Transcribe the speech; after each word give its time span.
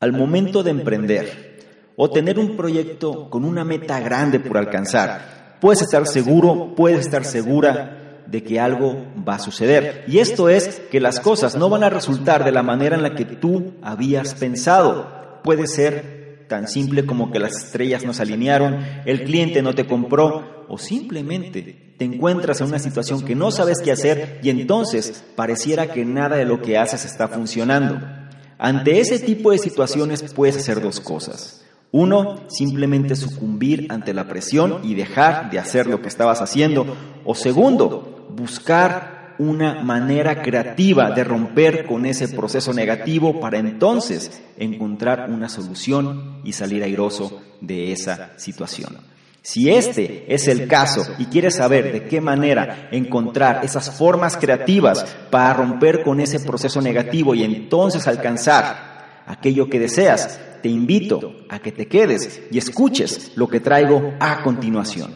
Al 0.00 0.12
momento 0.12 0.62
de 0.62 0.70
emprender 0.70 1.92
o 1.94 2.08
tener 2.08 2.38
un 2.38 2.56
proyecto 2.56 3.28
con 3.28 3.44
una 3.44 3.64
meta 3.64 4.00
grande 4.00 4.40
por 4.40 4.56
alcanzar, 4.56 5.58
puedes 5.60 5.82
estar 5.82 6.06
seguro, 6.06 6.74
puedes 6.74 7.00
estar 7.00 7.22
segura 7.22 8.22
de 8.26 8.42
que 8.42 8.58
algo 8.58 8.96
va 9.28 9.34
a 9.34 9.38
suceder. 9.38 10.04
Y 10.08 10.18
esto 10.18 10.48
es 10.48 10.80
que 10.90 11.00
las 11.00 11.20
cosas 11.20 11.54
no 11.54 11.68
van 11.68 11.84
a 11.84 11.90
resultar 11.90 12.44
de 12.44 12.52
la 12.52 12.62
manera 12.62 12.96
en 12.96 13.02
la 13.02 13.14
que 13.14 13.26
tú 13.26 13.74
habías 13.82 14.34
pensado. 14.34 15.40
Puede 15.44 15.66
ser 15.66 16.46
tan 16.48 16.66
simple 16.66 17.04
como 17.04 17.30
que 17.30 17.38
las 17.38 17.64
estrellas 17.64 18.02
no 18.02 18.14
se 18.14 18.22
alinearon, 18.22 18.78
el 19.04 19.24
cliente 19.24 19.60
no 19.60 19.74
te 19.74 19.86
compró 19.86 20.64
o 20.66 20.78
simplemente 20.78 21.94
te 21.98 22.06
encuentras 22.06 22.62
en 22.62 22.68
una 22.68 22.78
situación 22.78 23.22
que 23.22 23.34
no 23.34 23.50
sabes 23.50 23.82
qué 23.84 23.92
hacer 23.92 24.40
y 24.42 24.48
entonces 24.48 25.22
pareciera 25.36 25.88
que 25.88 26.06
nada 26.06 26.36
de 26.36 26.46
lo 26.46 26.62
que 26.62 26.78
haces 26.78 27.04
está 27.04 27.28
funcionando. 27.28 28.19
Ante 28.62 29.00
ese 29.00 29.18
tipo 29.18 29.52
de 29.52 29.58
situaciones 29.58 30.22
puedes 30.34 30.54
hacer 30.54 30.82
dos 30.82 31.00
cosas. 31.00 31.64
Uno, 31.92 32.44
simplemente 32.48 33.16
sucumbir 33.16 33.86
ante 33.88 34.12
la 34.12 34.28
presión 34.28 34.80
y 34.82 34.94
dejar 34.94 35.50
de 35.50 35.58
hacer 35.58 35.86
lo 35.86 36.02
que 36.02 36.08
estabas 36.08 36.42
haciendo. 36.42 36.94
O 37.24 37.34
segundo, 37.34 38.28
buscar 38.36 39.34
una 39.38 39.82
manera 39.82 40.42
creativa 40.42 41.10
de 41.10 41.24
romper 41.24 41.86
con 41.86 42.04
ese 42.04 42.28
proceso 42.28 42.74
negativo 42.74 43.40
para 43.40 43.56
entonces 43.56 44.42
encontrar 44.58 45.30
una 45.30 45.48
solución 45.48 46.42
y 46.44 46.52
salir 46.52 46.84
airoso 46.84 47.40
de 47.62 47.92
esa 47.92 48.38
situación. 48.38 49.09
Si 49.42 49.70
este 49.70 50.26
es 50.32 50.48
el 50.48 50.68
caso 50.68 51.02
y 51.18 51.24
quieres 51.26 51.56
saber 51.56 51.92
de 51.92 52.04
qué 52.04 52.20
manera 52.20 52.88
encontrar 52.92 53.64
esas 53.64 53.96
formas 53.96 54.36
creativas 54.36 55.16
para 55.30 55.54
romper 55.54 56.02
con 56.02 56.20
ese 56.20 56.40
proceso 56.40 56.82
negativo 56.82 57.34
y 57.34 57.42
entonces 57.44 58.06
alcanzar 58.06 59.22
aquello 59.26 59.70
que 59.70 59.78
deseas, 59.78 60.38
te 60.62 60.68
invito 60.68 61.36
a 61.48 61.58
que 61.58 61.72
te 61.72 61.86
quedes 61.86 62.42
y 62.50 62.58
escuches 62.58 63.32
lo 63.34 63.48
que 63.48 63.60
traigo 63.60 64.12
a 64.20 64.42
continuación. 64.42 65.12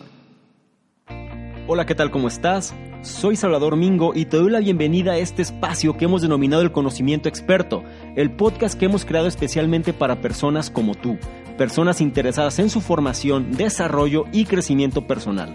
Hola, 1.67 1.85
¿qué 1.85 1.95
tal? 1.95 2.11
¿Cómo 2.11 2.29
estás? 2.29 2.75
Soy 3.03 3.37
Salvador 3.37 3.77
Mingo 3.77 4.13
y 4.15 4.25
te 4.25 4.39
doy 4.39 4.51
la 4.51 4.61
bienvenida 4.61 5.13
a 5.13 5.19
este 5.19 5.43
espacio 5.43 5.99
que 5.99 6.07
hemos 6.07 6.23
denominado 6.23 6.63
el 6.63 6.73
conocimiento 6.73 7.29
experto, 7.29 7.83
el 8.17 8.35
podcast 8.35 8.79
que 8.79 8.87
hemos 8.87 9.05
creado 9.05 9.27
especialmente 9.27 9.93
para 9.93 10.23
personas 10.23 10.71
como 10.71 10.95
tú 10.95 11.19
personas 11.57 12.01
interesadas 12.01 12.59
en 12.59 12.71
su 12.71 12.81
formación, 12.81 13.53
desarrollo 13.53 14.25
y 14.33 14.45
crecimiento 14.45 15.07
personal. 15.07 15.55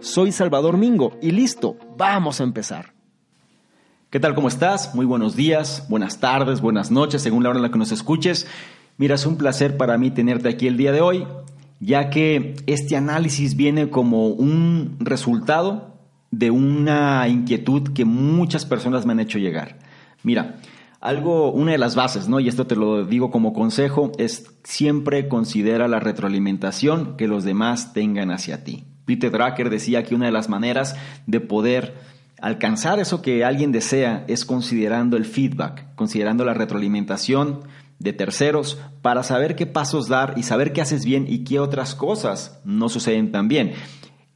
Soy 0.00 0.32
Salvador 0.32 0.78
Mingo 0.78 1.18
y 1.20 1.30
listo, 1.30 1.76
vamos 1.98 2.40
a 2.40 2.44
empezar. 2.44 2.94
¿Qué 4.08 4.18
tal? 4.18 4.34
¿Cómo 4.34 4.48
estás? 4.48 4.94
Muy 4.94 5.04
buenos 5.04 5.36
días, 5.36 5.86
buenas 5.90 6.20
tardes, 6.20 6.62
buenas 6.62 6.90
noches, 6.90 7.20
según 7.20 7.42
la 7.42 7.50
hora 7.50 7.58
en 7.58 7.62
la 7.62 7.70
que 7.70 7.78
nos 7.78 7.92
escuches. 7.92 8.46
Mira, 8.96 9.16
es 9.16 9.26
un 9.26 9.36
placer 9.36 9.76
para 9.76 9.98
mí 9.98 10.10
tenerte 10.10 10.48
aquí 10.48 10.66
el 10.68 10.78
día 10.78 10.92
de 10.92 11.02
hoy, 11.02 11.26
ya 11.80 12.08
que 12.08 12.56
este 12.66 12.96
análisis 12.96 13.56
viene 13.56 13.90
como 13.90 14.28
un 14.28 14.96
resultado 15.00 15.98
de 16.30 16.50
una 16.50 17.28
inquietud 17.28 17.92
que 17.92 18.06
muchas 18.06 18.64
personas 18.64 19.04
me 19.04 19.12
han 19.12 19.20
hecho 19.20 19.38
llegar. 19.38 19.80
Mira, 20.22 20.60
algo, 21.02 21.52
una 21.52 21.72
de 21.72 21.78
las 21.78 21.94
bases, 21.94 22.26
¿no? 22.26 22.40
Y 22.40 22.48
esto 22.48 22.66
te 22.66 22.74
lo 22.74 23.04
digo 23.04 23.30
como 23.30 23.52
consejo, 23.52 24.12
es 24.16 24.50
siempre 24.64 25.28
considera 25.28 25.88
la 25.88 26.00
retroalimentación 26.00 27.18
que 27.18 27.28
los 27.28 27.44
demás 27.44 27.92
tengan 27.92 28.30
hacia 28.30 28.64
ti. 28.64 28.86
Peter 29.10 29.32
Drucker 29.32 29.70
decía 29.70 30.04
que 30.04 30.14
una 30.14 30.26
de 30.26 30.30
las 30.30 30.48
maneras 30.48 30.94
de 31.26 31.40
poder 31.40 31.94
alcanzar 32.40 33.00
eso 33.00 33.22
que 33.22 33.44
alguien 33.44 33.72
desea 33.72 34.24
es 34.28 34.44
considerando 34.44 35.16
el 35.16 35.24
feedback, 35.24 35.96
considerando 35.96 36.44
la 36.44 36.54
retroalimentación 36.54 37.62
de 37.98 38.12
terceros 38.12 38.78
para 39.02 39.24
saber 39.24 39.56
qué 39.56 39.66
pasos 39.66 40.06
dar 40.06 40.34
y 40.36 40.44
saber 40.44 40.72
qué 40.72 40.80
haces 40.80 41.04
bien 41.04 41.26
y 41.28 41.42
qué 41.42 41.58
otras 41.58 41.96
cosas 41.96 42.60
no 42.64 42.88
suceden 42.88 43.32
tan 43.32 43.48
bien. 43.48 43.72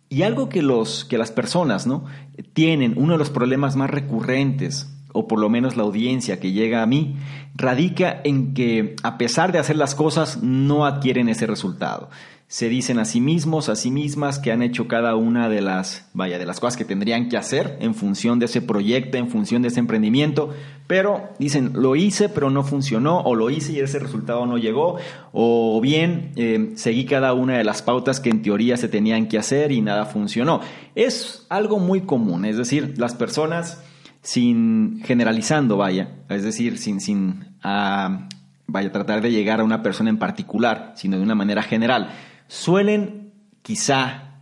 Y 0.09 0.23
algo 0.23 0.49
que, 0.49 0.61
los, 0.61 1.05
que 1.05 1.19
las 1.19 1.31
personas 1.31 1.87
¿no? 1.87 2.06
tienen, 2.53 2.95
uno 2.97 3.12
de 3.12 3.19
los 3.21 3.31
problemas 3.31 3.77
más 3.77 3.91
recurrentes, 3.91 4.93
o 5.12 5.29
por 5.29 5.39
lo 5.39 5.51
menos 5.51 5.77
la 5.77 5.85
audiencia 5.85 6.41
que 6.41 6.51
llega 6.51 6.83
a 6.83 6.87
mí, 6.87 7.15
radica 7.55 8.21
en 8.25 8.55
que 8.55 8.97
a 9.05 9.19
pesar 9.19 9.53
de 9.53 9.61
hacer 9.61 9.77
las 9.77 9.95
cosas 9.95 10.43
no 10.43 10.85
adquieren 10.85 11.29
ese 11.29 11.47
resultado 11.47 12.11
se 12.47 12.69
dicen 12.69 12.99
a 12.99 13.05
sí 13.05 13.21
mismos, 13.21 13.69
a 13.69 13.75
sí 13.75 13.91
mismas 13.91 14.38
que 14.38 14.53
han 14.53 14.62
hecho 14.62 14.87
cada 14.87 15.16
una 15.16 15.49
de 15.49 15.60
las, 15.60 16.09
vaya, 16.12 16.38
de 16.38 16.47
las 16.47 16.60
cosas 16.60 16.77
que 16.77 16.84
tendrían 16.84 17.28
que 17.28 17.37
hacer 17.37 17.78
en 17.81 17.94
función 17.94 18.38
de 18.38 18.44
ese 18.44 18.60
proyecto, 18.60 19.16
en 19.16 19.28
función 19.28 19.62
de 19.62 19.69
ese 19.69 19.81
emprendimiento, 19.81 20.50
pero 20.87 21.31
dicen, 21.38 21.72
lo 21.75 21.97
hice 21.97 22.28
pero 22.28 22.50
no 22.50 22.62
funcionó, 22.62 23.21
o 23.21 23.34
lo 23.34 23.50
hice 23.50 23.72
y 23.72 23.81
ese 23.81 23.99
resultado 23.99 24.44
no 24.47 24.59
llegó, 24.59 24.99
o 25.32 25.81
bien 25.81 26.32
eh, 26.37 26.72
seguí 26.77 27.06
cada 27.06 27.32
una 27.32 27.56
de 27.56 27.65
las 27.65 27.82
pautas 27.82 28.21
que 28.21 28.31
en 28.31 28.43
teoría 28.43 28.76
se 28.76 28.88
tenían 28.88 29.26
que 29.26 29.38
hacer 29.38 29.72
y 29.72 29.81
nada 29.81 30.05
funcionó. 30.05 30.61
Es 30.94 31.47
algo 31.49 31.78
muy 31.78 32.03
común, 32.03 32.44
es 32.44 32.59
decir, 32.59 32.94
las 32.99 33.15
personas 33.15 33.82
sin 34.22 35.00
generalizando, 35.05 35.76
vaya, 35.76 36.11
es 36.28 36.43
decir, 36.44 36.78
sin, 36.78 37.00
sin 37.00 37.56
ah, 37.62 38.28
vaya, 38.66 38.93
tratar 38.93 39.22
de 39.22 39.31
llegar 39.31 39.61
a 39.61 39.65
una 39.65 39.82
persona 39.82 40.11
en 40.11 40.19
particular, 40.19 40.93
sino 40.97 41.17
de 41.17 41.23
una 41.23 41.35
manera 41.35 41.62
general 41.62 42.11
suelen 42.49 43.32
quizá 43.62 44.41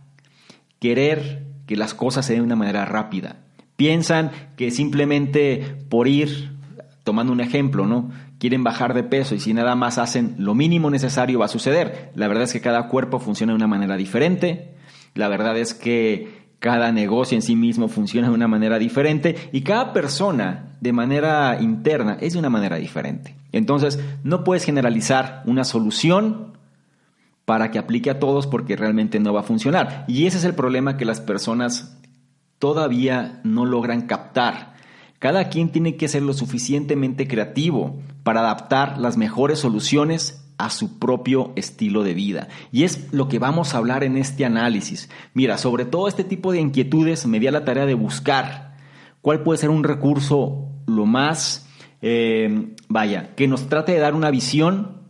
querer 0.79 1.43
que 1.65 1.75
las 1.77 1.93
cosas 1.93 2.25
se 2.25 2.33
den 2.33 2.41
de 2.41 2.45
una 2.47 2.55
manera 2.55 2.85
rápida. 2.85 3.37
Piensan 3.75 4.31
que 4.57 4.71
simplemente 4.71 5.77
por 5.89 6.07
ir, 6.07 6.51
tomando 7.03 7.33
un 7.33 7.41
ejemplo, 7.41 7.85
¿no? 7.85 8.11
Quieren 8.37 8.63
bajar 8.63 8.93
de 8.93 9.03
peso 9.03 9.35
y 9.35 9.39
si 9.39 9.53
nada 9.53 9.75
más 9.75 9.97
hacen 9.97 10.35
lo 10.37 10.53
mínimo 10.55 10.89
necesario 10.89 11.39
va 11.39 11.45
a 11.45 11.49
suceder. 11.49 12.11
La 12.15 12.27
verdad 12.27 12.43
es 12.43 12.53
que 12.53 12.61
cada 12.61 12.87
cuerpo 12.89 13.19
funciona 13.19 13.53
de 13.53 13.57
una 13.57 13.67
manera 13.67 13.95
diferente. 13.95 14.75
La 15.15 15.27
verdad 15.27 15.57
es 15.57 15.73
que 15.73 16.43
cada 16.59 16.91
negocio 16.91 17.35
en 17.35 17.41
sí 17.41 17.55
mismo 17.55 17.89
funciona 17.89 18.29
de 18.29 18.33
una 18.33 18.47
manera 18.47 18.79
diferente 18.79 19.35
y 19.51 19.61
cada 19.61 19.91
persona 19.91 20.75
de 20.79 20.93
manera 20.93 21.57
interna 21.61 22.17
es 22.21 22.33
de 22.33 22.39
una 22.39 22.49
manera 22.49 22.77
diferente. 22.77 23.35
Entonces, 23.51 23.99
no 24.23 24.43
puedes 24.43 24.63
generalizar 24.63 25.43
una 25.45 25.65
solución 25.65 26.52
para 27.45 27.71
que 27.71 27.79
aplique 27.79 28.09
a 28.09 28.19
todos 28.19 28.47
porque 28.47 28.75
realmente 28.75 29.19
no 29.19 29.33
va 29.33 29.41
a 29.41 29.43
funcionar. 29.43 30.05
Y 30.07 30.25
ese 30.25 30.37
es 30.37 30.43
el 30.43 30.55
problema 30.55 30.97
que 30.97 31.05
las 31.05 31.21
personas 31.21 31.97
todavía 32.59 33.41
no 33.43 33.65
logran 33.65 34.03
captar. 34.03 34.73
Cada 35.19 35.49
quien 35.49 35.71
tiene 35.71 35.95
que 35.95 36.07
ser 36.07 36.21
lo 36.21 36.33
suficientemente 36.33 37.27
creativo 37.27 38.01
para 38.23 38.41
adaptar 38.41 38.97
las 38.97 39.17
mejores 39.17 39.59
soluciones 39.59 40.45
a 40.57 40.69
su 40.69 40.99
propio 40.99 41.51
estilo 41.55 42.03
de 42.03 42.13
vida. 42.13 42.47
Y 42.71 42.83
es 42.83 43.11
lo 43.11 43.27
que 43.27 43.39
vamos 43.39 43.73
a 43.73 43.77
hablar 43.77 44.03
en 44.03 44.17
este 44.17 44.45
análisis. 44.45 45.09
Mira, 45.33 45.57
sobre 45.57 45.85
todo 45.85 46.07
este 46.07 46.23
tipo 46.23 46.51
de 46.51 46.59
inquietudes 46.61 47.25
me 47.25 47.39
di 47.39 47.47
a 47.47 47.51
la 47.51 47.65
tarea 47.65 47.85
de 47.85 47.95
buscar 47.95 48.77
cuál 49.21 49.43
puede 49.43 49.57
ser 49.57 49.69
un 49.69 49.83
recurso 49.83 50.69
lo 50.85 51.05
más, 51.05 51.67
eh, 52.01 52.73
vaya, 52.87 53.35
que 53.35 53.47
nos 53.47 53.67
trate 53.67 53.93
de 53.93 53.99
dar 53.99 54.13
una 54.13 54.31
visión 54.31 55.02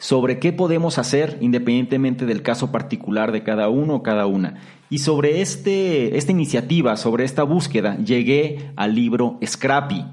sobre 0.00 0.38
qué 0.38 0.52
podemos 0.52 0.98
hacer 0.98 1.36
independientemente 1.42 2.24
del 2.24 2.42
caso 2.42 2.72
particular 2.72 3.32
de 3.32 3.42
cada 3.42 3.68
uno 3.68 3.96
o 3.96 4.02
cada 4.02 4.26
una. 4.26 4.54
Y 4.88 4.98
sobre 4.98 5.42
este, 5.42 6.16
esta 6.16 6.32
iniciativa, 6.32 6.96
sobre 6.96 7.24
esta 7.24 7.42
búsqueda, 7.42 7.96
llegué 7.98 8.72
al 8.76 8.94
libro 8.94 9.38
Scrappy. 9.44 10.04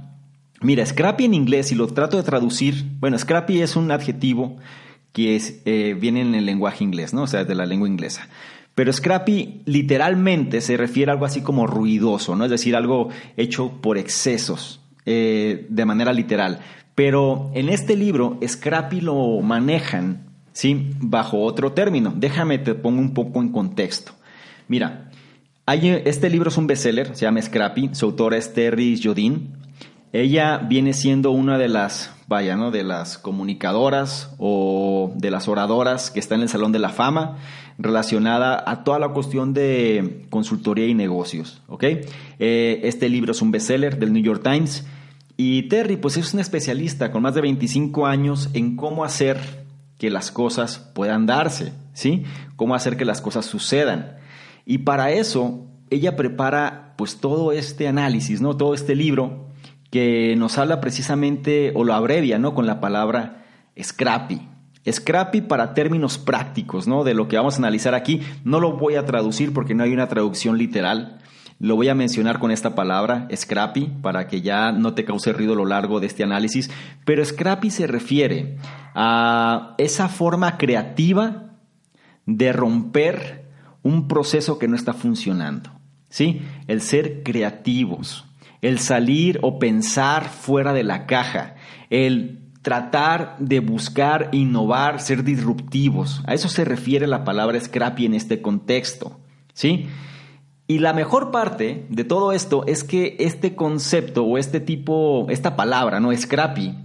Mira, 0.62 0.86
Scrappy 0.86 1.26
en 1.26 1.34
inglés, 1.34 1.72
y 1.72 1.76
lo 1.76 1.88
trato 1.88 2.18
de 2.18 2.24
traducir, 2.24 2.84
bueno, 3.00 3.18
Scrappy 3.18 3.62
es 3.62 3.76
un 3.76 3.90
adjetivo 3.90 4.58
que 5.14 5.42
eh, 5.66 5.96
viene 6.00 6.22
en 6.22 6.36
el 6.36 6.46
lenguaje 6.46 6.84
inglés, 6.84 7.14
¿no? 7.14 7.24
O 7.24 7.28
sea, 7.28 7.46
de 7.46 7.56
la 7.56 7.66
lengua 7.66 7.88
inglesa. 7.88 8.28
Pero 8.76 8.92
Scrappy 8.92 9.62
literalmente 9.66 10.62
se 10.62 10.76
refiere 10.76 11.12
a 11.12 11.14
algo 11.14 11.26
así 11.26 11.42
como 11.42 11.66
ruidoso, 11.66 12.36
¿no? 12.36 12.44
Es 12.44 12.52
decir, 12.52 12.76
algo 12.76 13.10
hecho 13.38 13.82
por 13.82 13.98
excesos, 13.98 14.82
eh, 15.06 15.66
de 15.70 15.86
manera 15.86 16.12
literal. 16.12 16.60
Pero 16.98 17.52
en 17.54 17.70
este 17.70 17.96
libro, 17.96 18.40
Scrappy 18.44 19.02
lo 19.02 19.40
manejan, 19.42 20.32
¿sí? 20.52 20.90
Bajo 21.00 21.44
otro 21.44 21.74
término. 21.74 22.12
Déjame 22.16 22.58
te 22.58 22.74
pongo 22.74 23.00
un 23.00 23.14
poco 23.14 23.40
en 23.40 23.50
contexto. 23.50 24.14
Mira, 24.68 25.12
este 25.68 26.32
libro 26.32 26.50
es 26.50 26.58
un 26.58 26.66
bestseller, 26.66 27.16
se 27.16 27.26
llama 27.26 27.40
Scrappy, 27.40 27.92
su 27.94 28.08
autora 28.08 28.38
es 28.38 28.52
Terry 28.52 29.00
Jodin. 29.00 29.54
Ella 30.12 30.58
viene 30.58 30.94
siendo 30.94 31.30
una 31.30 31.60
de 31.60 31.68
las, 31.68 32.16
vaya, 32.28 32.56
¿no? 32.56 32.72
De 32.72 32.84
las 32.84 33.20
comunicadoras 33.20 34.34
o 34.40 35.14
de 35.18 35.30
las 35.30 35.48
oradoras 35.48 36.10
que 36.10 36.20
está 36.20 36.34
en 36.34 36.42
el 36.42 36.50
Salón 36.50 36.72
de 36.72 36.80
la 36.80 36.90
Fama 36.90 37.38
relacionada 37.78 38.64
a 38.66 38.84
toda 38.84 38.98
la 38.98 39.10
cuestión 39.10 39.54
de 39.54 40.26
consultoría 40.32 40.88
y 40.88 40.96
negocios, 40.96 41.62
¿ok? 41.68 41.84
Eh, 42.40 42.80
este 42.86 43.08
libro 43.08 43.34
es 43.34 43.42
un 43.44 43.52
bestseller 43.52 44.00
del 44.00 44.14
New 44.14 44.24
York 44.24 44.42
Times 44.42 44.84
y 45.38 45.64
Terry, 45.70 45.98
pues 45.98 46.18
es 46.18 46.34
un 46.34 46.40
especialista 46.40 47.12
con 47.12 47.22
más 47.22 47.36
de 47.36 47.42
25 47.42 48.08
años 48.08 48.50
en 48.54 48.76
cómo 48.76 49.06
hacer 49.06 49.38
que 50.00 50.10
las 50.10 50.32
cosas 50.32 50.80
puedan 50.96 51.28
darse, 51.28 51.74
¿sí? 51.94 52.24
Cómo 52.56 52.74
hacer 52.74 52.98
que 52.98 53.06
las 53.06 53.22
cosas 53.22 53.46
sucedan. 53.46 54.18
Y 54.66 54.80
para 54.80 55.12
eso, 55.12 55.68
ella 55.92 56.16
prepara 56.16 56.96
pues 56.98 57.18
todo 57.18 57.52
este 57.52 57.88
análisis, 57.88 58.42
¿no? 58.42 58.58
Todo 58.58 58.74
este 58.74 58.96
libro 58.96 59.48
que 59.92 60.36
nos 60.38 60.58
habla 60.58 60.82
precisamente, 60.82 61.72
o 61.76 61.84
lo 61.84 61.94
abrevia, 61.94 62.40
¿no? 62.40 62.54
Con 62.54 62.66
la 62.66 62.80
palabra 62.80 63.46
scrappy. 63.82 64.42
Scrappy 64.90 65.42
para 65.42 65.74
términos 65.74 66.18
prácticos, 66.18 66.88
¿no? 66.88 67.04
De 67.04 67.14
lo 67.14 67.28
que 67.28 67.38
vamos 67.38 67.56
a 67.56 67.58
analizar 67.60 67.94
aquí. 67.94 68.22
No 68.44 68.60
lo 68.60 68.74
voy 68.74 68.96
a 68.96 69.06
traducir 69.06 69.54
porque 69.54 69.76
no 69.76 69.84
hay 69.84 69.94
una 69.94 70.08
traducción 70.08 70.58
literal. 70.58 71.20
Lo 71.60 71.76
voy 71.76 71.90
a 71.90 71.96
mencionar 71.96 72.40
con 72.40 72.52
esta 72.52 72.76
palabra, 72.76 73.28
scrappy, 73.36 73.88
para 74.02 74.28
que 74.28 74.42
ya 74.42 74.72
no 74.72 74.94
te 74.94 75.06
cause 75.06 75.34
ruido 75.34 75.54
a 75.54 75.58
lo 75.58 75.66
largo 75.66 76.00
de 76.00 76.06
este 76.06 76.24
análisis. 76.24 76.70
Pero 77.04 77.26
scrappy 77.26 77.72
se 77.72 77.88
refiere 77.88 78.58
a 78.94 79.74
esa 79.80 80.08
forma 80.08 80.58
creativa 80.58 81.56
de 82.28 82.54
romper 82.54 83.46
un 83.82 84.08
proceso 84.08 84.60
que 84.60 84.68
no 84.68 84.76
está 84.76 84.94
funcionando. 84.94 85.72
¿Sí? 86.10 86.42
El 86.68 86.82
ser 86.82 87.24
creativos, 87.24 88.26
el 88.62 88.80
salir 88.80 89.40
o 89.42 89.60
pensar 89.60 90.30
fuera 90.30 90.74
de 90.74 90.84
la 90.84 91.06
caja, 91.06 91.56
el 91.90 92.40
tratar 92.62 93.36
de 93.40 93.62
buscar, 93.62 94.30
innovar, 94.32 95.00
ser 95.02 95.24
disruptivos. 95.24 96.22
A 96.28 96.34
eso 96.34 96.50
se 96.50 96.66
refiere 96.66 97.08
la 97.08 97.24
palabra 97.24 97.60
scrappy 97.60 98.06
en 98.06 98.14
este 98.14 98.42
contexto. 98.42 99.20
¿Sí? 99.54 99.88
Y 100.68 100.80
la 100.80 100.92
mejor 100.92 101.32
parte 101.32 101.86
de 101.90 102.04
todo 102.04 102.34
esto 102.34 102.66
es 102.68 102.84
que 102.84 103.16
este 103.20 103.56
concepto 103.56 104.26
o 104.26 104.38
este 104.38 104.60
tipo, 104.60 105.26
esta 105.30 105.56
palabra, 105.56 106.02
¿no? 106.02 106.16
Scrappy, 106.16 106.76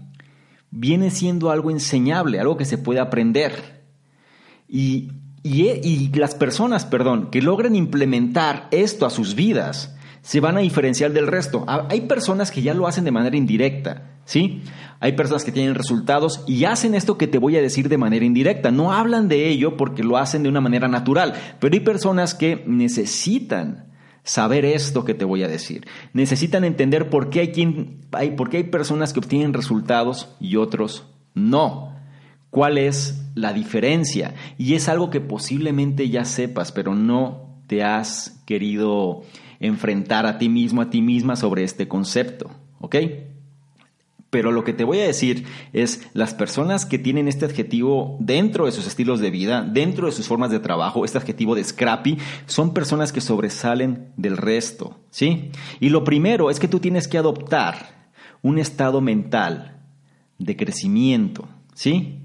viene 0.71 1.11
siendo 1.11 1.51
algo 1.51 1.71
enseñable, 1.71 2.39
algo 2.39 2.57
que 2.57 2.65
se 2.65 2.79
puede 2.79 3.01
aprender. 3.01 3.83
Y, 4.69 5.11
y, 5.43 5.69
y, 5.83 6.13
las 6.15 6.37
personas, 6.37 6.87
perdón, 6.87 7.31
que 7.31 7.43
logren 7.43 7.75
implementar 7.75 8.69
esto 8.71 9.05
a 9.05 9.11
sus 9.11 9.35
vidas, 9.35 9.97
se 10.23 10.41
van 10.41 10.57
a 10.57 10.61
diferenciar 10.61 11.13
del 11.13 11.27
resto. 11.27 11.65
Hay 11.67 12.03
personas 12.03 12.51
que 12.51 12.63
ya 12.63 12.75
lo 12.75 12.87
hacen 12.87 13.05
de 13.05 13.11
manera 13.11 13.37
indirecta, 13.37 14.11
¿sí? 14.25 14.63
Hay 15.01 15.13
personas 15.13 15.45
que 15.45 15.51
tienen 15.51 15.75
resultados 15.75 16.45
y 16.47 16.65
hacen 16.65 16.95
esto 16.95 17.19
que 17.19 17.27
te 17.27 17.39
voy 17.39 17.57
a 17.57 17.63
decir 17.63 17.89
de 17.89 17.99
manera 17.99 18.25
indirecta. 18.25 18.71
No 18.71 18.93
hablan 18.93 19.27
de 19.29 19.49
ello 19.49 19.77
porque 19.77 20.05
lo 20.05 20.17
hacen 20.17 20.45
de 20.45 20.49
una 20.49 20.61
manera 20.61 20.87
natural, 20.87 21.35
pero 21.59 21.75
hay 21.75 21.81
personas 21.81 22.35
que 22.35 22.63
necesitan 22.67 23.93
saber 24.23 24.65
esto 24.65 25.05
que 25.05 25.15
te 25.15 25.25
voy 25.25 25.43
a 25.43 25.49
decir. 25.49 25.89
Necesitan 26.13 26.63
entender 26.63 27.11
por 27.11 27.29
qué 27.29 27.41
hay, 27.41 27.49
quien, 27.49 28.03
hay, 28.13 28.31
por 28.31 28.49
qué 28.49 28.59
hay 28.59 28.65
personas 28.65 29.13
que 29.13 29.19
obtienen 29.19 29.53
resultados 29.53 30.29
y 30.39 30.55
otros 30.55 31.05
no. 31.35 31.97
¿Cuál 32.51 32.79
es 32.79 33.25
la 33.35 33.53
diferencia? 33.53 34.35
Y 34.57 34.75
es 34.75 34.89
algo 34.89 35.11
que 35.11 35.21
posiblemente 35.21 36.09
ya 36.11 36.25
sepas, 36.25 36.71
pero 36.71 36.95
no 36.95 37.57
te 37.67 37.83
has 37.83 38.41
querido 38.47 39.23
enfrentar 39.63 40.27
a 40.27 40.37
ti 40.37 40.51
mismo, 40.51 40.83
a 40.83 40.91
ti 40.91 41.01
misma 41.01 41.37
sobre 41.37 41.65
este 41.65 41.89
concepto. 41.89 42.51
¿Ok? 42.81 42.97
Pero 44.33 44.51
lo 44.51 44.65
que 44.65 44.73
te 44.73 44.85
voy 44.85 44.99
a 44.99 45.07
decir 45.07 45.45
es 45.75 46.09
las 46.15 46.33
personas 46.33 46.87
que 46.87 46.99
tienen 46.99 47.29
este 47.29 47.45
adjetivo 47.45 48.17
dentro 48.19 48.65
de 48.65 48.73
sus 48.73 48.87
estilos 48.87 49.21
de 49.21 49.31
vida, 49.31 49.63
dentro 49.63 50.07
de 50.07 50.13
sus 50.13 50.27
formas 50.27 50.51
de 50.51 50.59
trabajo, 50.59 51.05
este 51.05 51.19
adjetivo 51.19 51.55
de 51.55 51.63
scrappy, 51.63 52.17
son 52.47 52.73
personas 52.73 53.13
que 53.13 53.21
sobresalen 53.21 54.09
del 54.17 54.39
resto, 54.39 54.99
¿sí? 55.11 55.51
Y 55.81 55.91
lo 55.91 56.03
primero 56.03 56.51
es 56.51 56.61
que 56.61 56.69
tú 56.69 56.81
tienes 56.81 57.09
que 57.09 57.19
adoptar 57.19 58.11
un 58.41 58.59
estado 58.59 59.03
mental 59.03 59.83
de 60.39 60.57
crecimiento, 60.57 61.47
¿sí? 61.75 62.21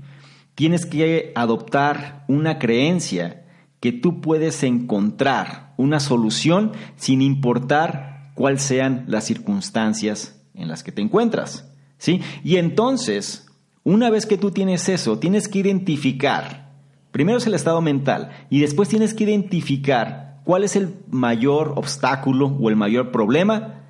Tienes 0.56 0.86
que 0.86 1.34
adoptar 1.36 2.24
una 2.30 2.57
creencia 2.57 3.47
que 3.79 3.91
tú 3.91 4.21
puedes 4.21 4.63
encontrar 4.63 5.74
una 5.77 6.00
solución 6.00 6.71
sin 6.95 7.21
importar 7.21 8.31
cuáles 8.33 8.62
sean 8.62 9.06
las 9.07 9.25
circunstancias 9.25 10.41
en 10.53 10.68
las 10.68 10.83
que 10.83 10.91
te 10.91 11.01
encuentras. 11.01 11.69
¿sí? 11.97 12.21
Y 12.44 12.57
entonces, 12.57 13.47
una 13.83 14.09
vez 14.09 14.25
que 14.25 14.38
tú 14.38 14.51
tienes 14.51 14.89
eso, 14.89 15.19
tienes 15.19 15.47
que 15.47 15.59
identificar, 15.59 16.71
primero 17.12 17.38
es 17.38 17.48
el 17.48 17.53
estado 17.53 17.81
mental, 17.81 18.31
y 18.50 18.60
después 18.60 18.89
tienes 18.89 19.13
que 19.13 19.24
identificar 19.24 20.41
cuál 20.43 20.63
es 20.63 20.75
el 20.75 20.96
mayor 21.10 21.74
obstáculo 21.75 22.48
o 22.48 22.69
el 22.69 22.75
mayor 22.75 23.12
problema 23.12 23.84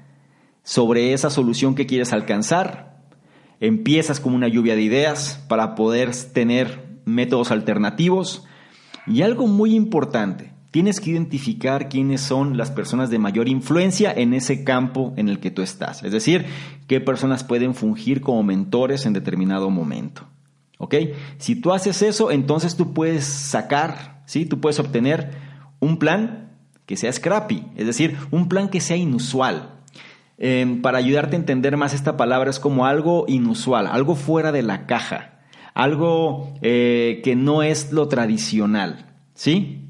sobre 0.64 1.14
esa 1.14 1.30
solución 1.30 1.76
que 1.76 1.86
quieres 1.86 2.14
alcanzar. 2.14 2.98
Empiezas 3.60 4.20
con 4.20 4.34
una 4.34 4.48
lluvia 4.48 4.76
de 4.76 4.82
ideas 4.82 5.44
para 5.48 5.76
poder 5.76 6.12
tener 6.34 7.00
métodos 7.06 7.52
alternativos. 7.52 8.46
Y 9.08 9.22
algo 9.22 9.48
muy 9.48 9.74
importante, 9.74 10.52
tienes 10.72 11.00
que 11.00 11.12
identificar 11.12 11.90
quiénes 11.90 12.22
son 12.22 12.58
las 12.58 12.72
personas 12.72 13.10
de 13.10 13.20
mayor 13.20 13.48
influencia 13.48 14.12
en 14.12 14.34
ese 14.34 14.64
campo 14.64 15.14
en 15.16 15.30
el 15.30 15.40
que 15.40 15.50
tú 15.50 15.62
estás. 15.62 16.04
Es 16.04 16.12
decir, 16.12 16.46
qué 16.88 17.00
personas 17.00 17.44
pueden 17.44 17.74
fungir 17.74 18.22
como 18.22 18.44
mentores 18.44 19.06
en 19.06 19.14
determinado 19.14 19.70
momento. 19.70 20.24
¿Ok? 20.78 20.96
Si 21.38 21.56
tú 21.56 21.72
haces 21.72 22.02
eso, 22.02 22.32
entonces 22.32 22.76
tú 22.76 22.94
puedes 22.94 23.24
sacar, 23.24 24.22
¿sí? 24.26 24.46
Tú 24.46 24.60
puedes 24.60 24.80
obtener 24.80 25.32
un 25.80 25.98
plan 25.98 26.52
que 26.86 26.98
sea 26.98 27.12
scrappy, 27.12 27.66
es 27.76 27.88
decir, 27.88 28.18
un 28.32 28.48
plan 28.48 28.70
que 28.70 28.82
sea 28.82 28.98
inusual. 28.98 29.72
Em, 30.38 30.82
para 30.82 31.00
ayudarte 31.00 31.36
a 31.36 31.40
entender 31.40 31.78
más 31.78 31.94
esta 31.94 32.16
palabra 32.16 32.52
es 32.52 32.60
como 32.60 32.86
algo 32.86 33.26
inusual, 33.28 33.88
algo 33.88 34.16
fuera 34.16 34.52
de 34.52 34.62
la 34.62 34.86
caja, 34.86 35.37
algo 35.78 36.52
eh, 36.64 37.22
que 37.24 37.36
no 37.36 37.62
es 37.62 37.92
lo 37.92 38.08
tradicional, 38.08 39.06
¿sí? 39.36 39.84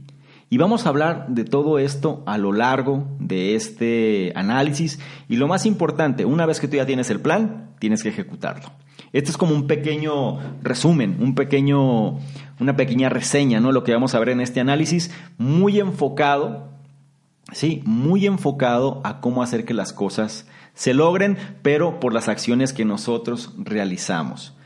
Y 0.50 0.58
vamos 0.58 0.86
a 0.86 0.90
hablar 0.90 1.28
de 1.30 1.46
todo 1.46 1.80
esto 1.80 2.24
a 2.26 2.38
lo 2.38 2.52
largo 2.52 3.08
de 3.20 3.56
este 3.56 4.34
análisis. 4.36 5.00
Y 5.30 5.38
lo 5.38 5.48
más 5.48 5.66
importante, 5.66 6.26
una 6.26 6.46
vez 6.46 6.60
que 6.60 6.68
tú 6.68 6.76
ya 6.76 6.86
tienes 6.86 7.10
el 7.10 7.22
plan, 7.22 7.72
tienes 7.80 8.04
que 8.04 8.10
ejecutarlo. 8.10 8.70
Esto 9.14 9.32
es 9.32 9.38
como 9.38 9.56
un 9.56 9.66
pequeño 9.66 10.40
resumen, 10.62 11.20
un 11.22 11.36
pequeño, 11.36 12.20
una 12.60 12.76
pequeña 12.76 13.08
reseña, 13.08 13.62
¿no? 13.62 13.72
Lo 13.72 13.86
que 13.86 13.94
vamos 13.94 14.14
a 14.14 14.20
ver 14.20 14.30
en 14.30 14.42
este 14.42 14.60
análisis, 14.60 15.10
muy 15.38 15.80
enfocado, 15.80 16.68
sí, 17.54 17.82
muy 17.86 18.26
enfocado 18.26 19.00
a 19.06 19.22
cómo 19.22 19.42
hacer 19.42 19.64
que 19.64 19.74
las 19.74 19.94
cosas 19.94 20.48
se 20.74 20.94
logren, 20.94 21.38
pero 21.62 22.02
por 22.02 22.14
las 22.14 22.28
acciones 22.28 22.74
que 22.74 22.84
nosotros 22.84 23.54
realizamos. 23.58 24.57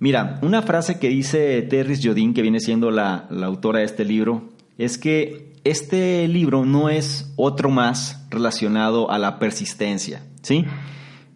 Mira, 0.00 0.38
una 0.42 0.62
frase 0.62 0.98
que 0.98 1.08
dice 1.08 1.62
Terry 1.62 2.00
Jodin, 2.00 2.32
que 2.32 2.42
viene 2.42 2.60
siendo 2.60 2.90
la, 2.90 3.26
autora 3.42 3.80
de 3.80 3.84
este 3.84 4.04
libro, 4.04 4.50
es 4.78 4.96
que 4.96 5.54
este 5.64 6.28
libro 6.28 6.64
no 6.64 6.88
es 6.88 7.32
otro 7.36 7.68
más 7.68 8.26
relacionado 8.30 9.10
a 9.10 9.18
la 9.18 9.38
persistencia, 9.38 10.22
¿sí? 10.42 10.64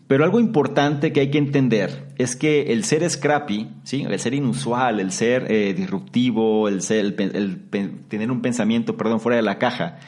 Pero 0.06 0.24
algo 0.24 0.40
importante 0.40 1.12
que 1.12 1.20
hay 1.20 1.30
que 1.30 1.38
entender 1.38 2.08
es 2.18 2.36
que 2.36 2.72
el 2.72 2.84
ser 2.84 3.08
scrappy, 3.08 3.70
¿sí? 3.82 4.02
el 4.02 4.18
ser 4.20 4.34
inusual, 4.34 5.00
el 5.00 5.10
ser 5.10 5.50
eh, 5.50 5.72
disruptivo, 5.72 6.68
el, 6.68 6.82
ser, 6.82 7.14
el, 7.18 7.62
tener 8.08 8.30
un 8.30 8.42
pensamiento 8.42 8.96
perdón, 8.98 9.20
fuera 9.20 9.36
de 9.36 9.42
la 9.42 9.58
caja 9.58 10.00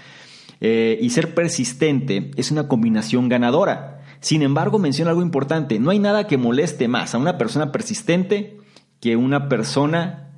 eh, 0.61 0.99
y 1.00 1.08
ser 1.08 1.34
persistente 1.34 2.32
es 2.37 2.50
una 2.50 2.68
combinación 2.68 3.30
ganadora. 3.30 4.03
Sin 4.21 4.42
embargo, 4.42 4.78
menciona 4.78 5.11
algo 5.11 5.23
importante, 5.23 5.78
no 5.78 5.90
hay 5.90 5.99
nada 5.99 6.26
que 6.26 6.38
moleste 6.38 6.88
más 6.88 7.14
a 7.14 7.18
una 7.18 7.38
persona 7.38 7.73
persistente 7.73 8.59
que 9.00 9.16
una 9.16 9.49
persona 9.49 10.30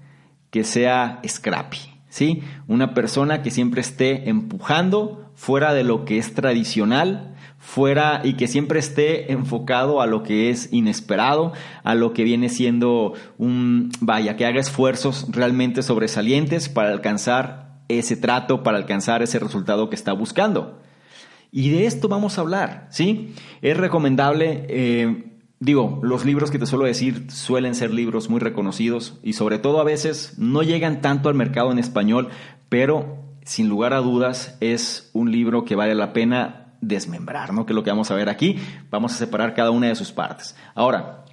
que 0.51 0.65
sea 0.65 1.21
scrappy. 1.27 1.79
¿sí? 2.09 2.43
Una 2.67 2.95
persona 2.95 3.43
que 3.43 3.51
siempre 3.51 3.81
esté 3.81 4.29
empujando 4.29 5.31
fuera 5.35 5.75
de 5.75 5.85
lo 5.85 6.05
que 6.05 6.19
es 6.19 6.35
tradicional, 6.35 7.37
fuera 7.59 8.23
y 8.25 8.35
que 8.35 8.49
siempre 8.49 8.79
esté 8.79 9.33
enfocado 9.33 10.01
a 10.01 10.07
lo 10.07 10.23
que 10.23 10.51
es 10.51 10.73
inesperado, 10.73 11.53
a 11.85 11.95
lo 11.95 12.13
que 12.13 12.25
viene 12.25 12.49
siendo 12.49 13.13
un, 13.39 13.91
vaya, 14.01 14.37
que 14.37 14.47
haga 14.47 14.61
esfuerzos 14.61 15.27
realmente 15.31 15.83
sobresalientes 15.83 16.69
para 16.69 16.91
alcanzar 16.91 17.81
ese 17.89 18.17
trato, 18.17 18.63
para 18.63 18.79
alcanzar 18.79 19.23
ese 19.23 19.39
resultado 19.39 19.91
que 19.91 19.97
está 19.97 20.13
buscando. 20.13 20.81
Y 21.57 21.71
de 21.71 21.87
esto 21.87 22.07
vamos 22.09 22.37
a 22.37 22.43
hablar, 22.43 22.87
¿sí? 22.91 23.33
Es 23.63 23.79
recomendable, 23.79 24.67
eh, 24.69 25.39
digo, 25.59 26.01
los 26.03 26.27
libros 26.27 26.51
que 26.51 26.59
te 26.59 26.67
suelo 26.67 26.85
decir 26.85 27.31
suelen 27.31 27.75
ser 27.75 27.95
libros 27.95 28.29
muy 28.29 28.41
reconocidos 28.41 29.19
y 29.23 29.33
sobre 29.33 29.59
todo 29.59 29.81
a 29.81 29.85
veces 29.85 30.35
no 30.37 30.63
llegan 30.63 31.01
tanto 31.01 31.31
al 31.31 31.35
mercado 31.35 31.73
en 31.73 31.79
español, 31.79 32.29
pero 32.69 33.25
sin 33.47 33.71
lugar 33.71 33.95
a 33.95 34.01
dudas 34.01 34.59
es 34.61 35.09
un 35.15 35.33
libro 35.33 35.65
que 35.65 35.77
vale 35.77 35.95
la 35.95 36.13
pena 36.13 36.75
desmembrar, 36.83 37.55
¿no? 37.55 37.65
Que 37.65 37.73
es 37.73 37.75
lo 37.75 37.85
que 37.85 37.91
vamos 37.91 38.11
a 38.11 38.17
ver 38.17 38.29
aquí. 38.29 38.59
Vamos 38.91 39.15
a 39.15 39.17
separar 39.17 39.55
cada 39.55 39.71
una 39.71 39.87
de 39.87 39.95
sus 39.95 40.13
partes. 40.13 40.57
Ahora, 40.75 41.25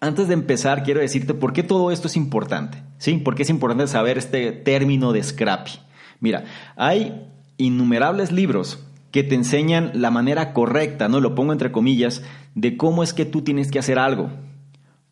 antes 0.00 0.26
de 0.26 0.34
empezar, 0.34 0.82
quiero 0.82 0.98
decirte 0.98 1.34
por 1.34 1.52
qué 1.52 1.62
todo 1.62 1.92
esto 1.92 2.08
es 2.08 2.16
importante, 2.16 2.82
¿sí? 2.98 3.18
¿Por 3.18 3.36
qué 3.36 3.44
es 3.44 3.50
importante 3.50 3.86
saber 3.86 4.18
este 4.18 4.50
término 4.50 5.12
de 5.12 5.22
scrappy? 5.22 5.78
Mira, 6.18 6.46
hay 6.74 7.28
innumerables 7.58 8.32
libros 8.32 8.87
que 9.10 9.22
te 9.22 9.34
enseñan 9.34 9.92
la 9.94 10.10
manera 10.10 10.52
correcta, 10.52 11.08
¿no? 11.08 11.20
Lo 11.20 11.34
pongo 11.34 11.52
entre 11.52 11.72
comillas, 11.72 12.22
de 12.54 12.76
cómo 12.76 13.02
es 13.02 13.12
que 13.12 13.24
tú 13.24 13.42
tienes 13.42 13.70
que 13.70 13.78
hacer 13.78 13.98
algo. 13.98 14.30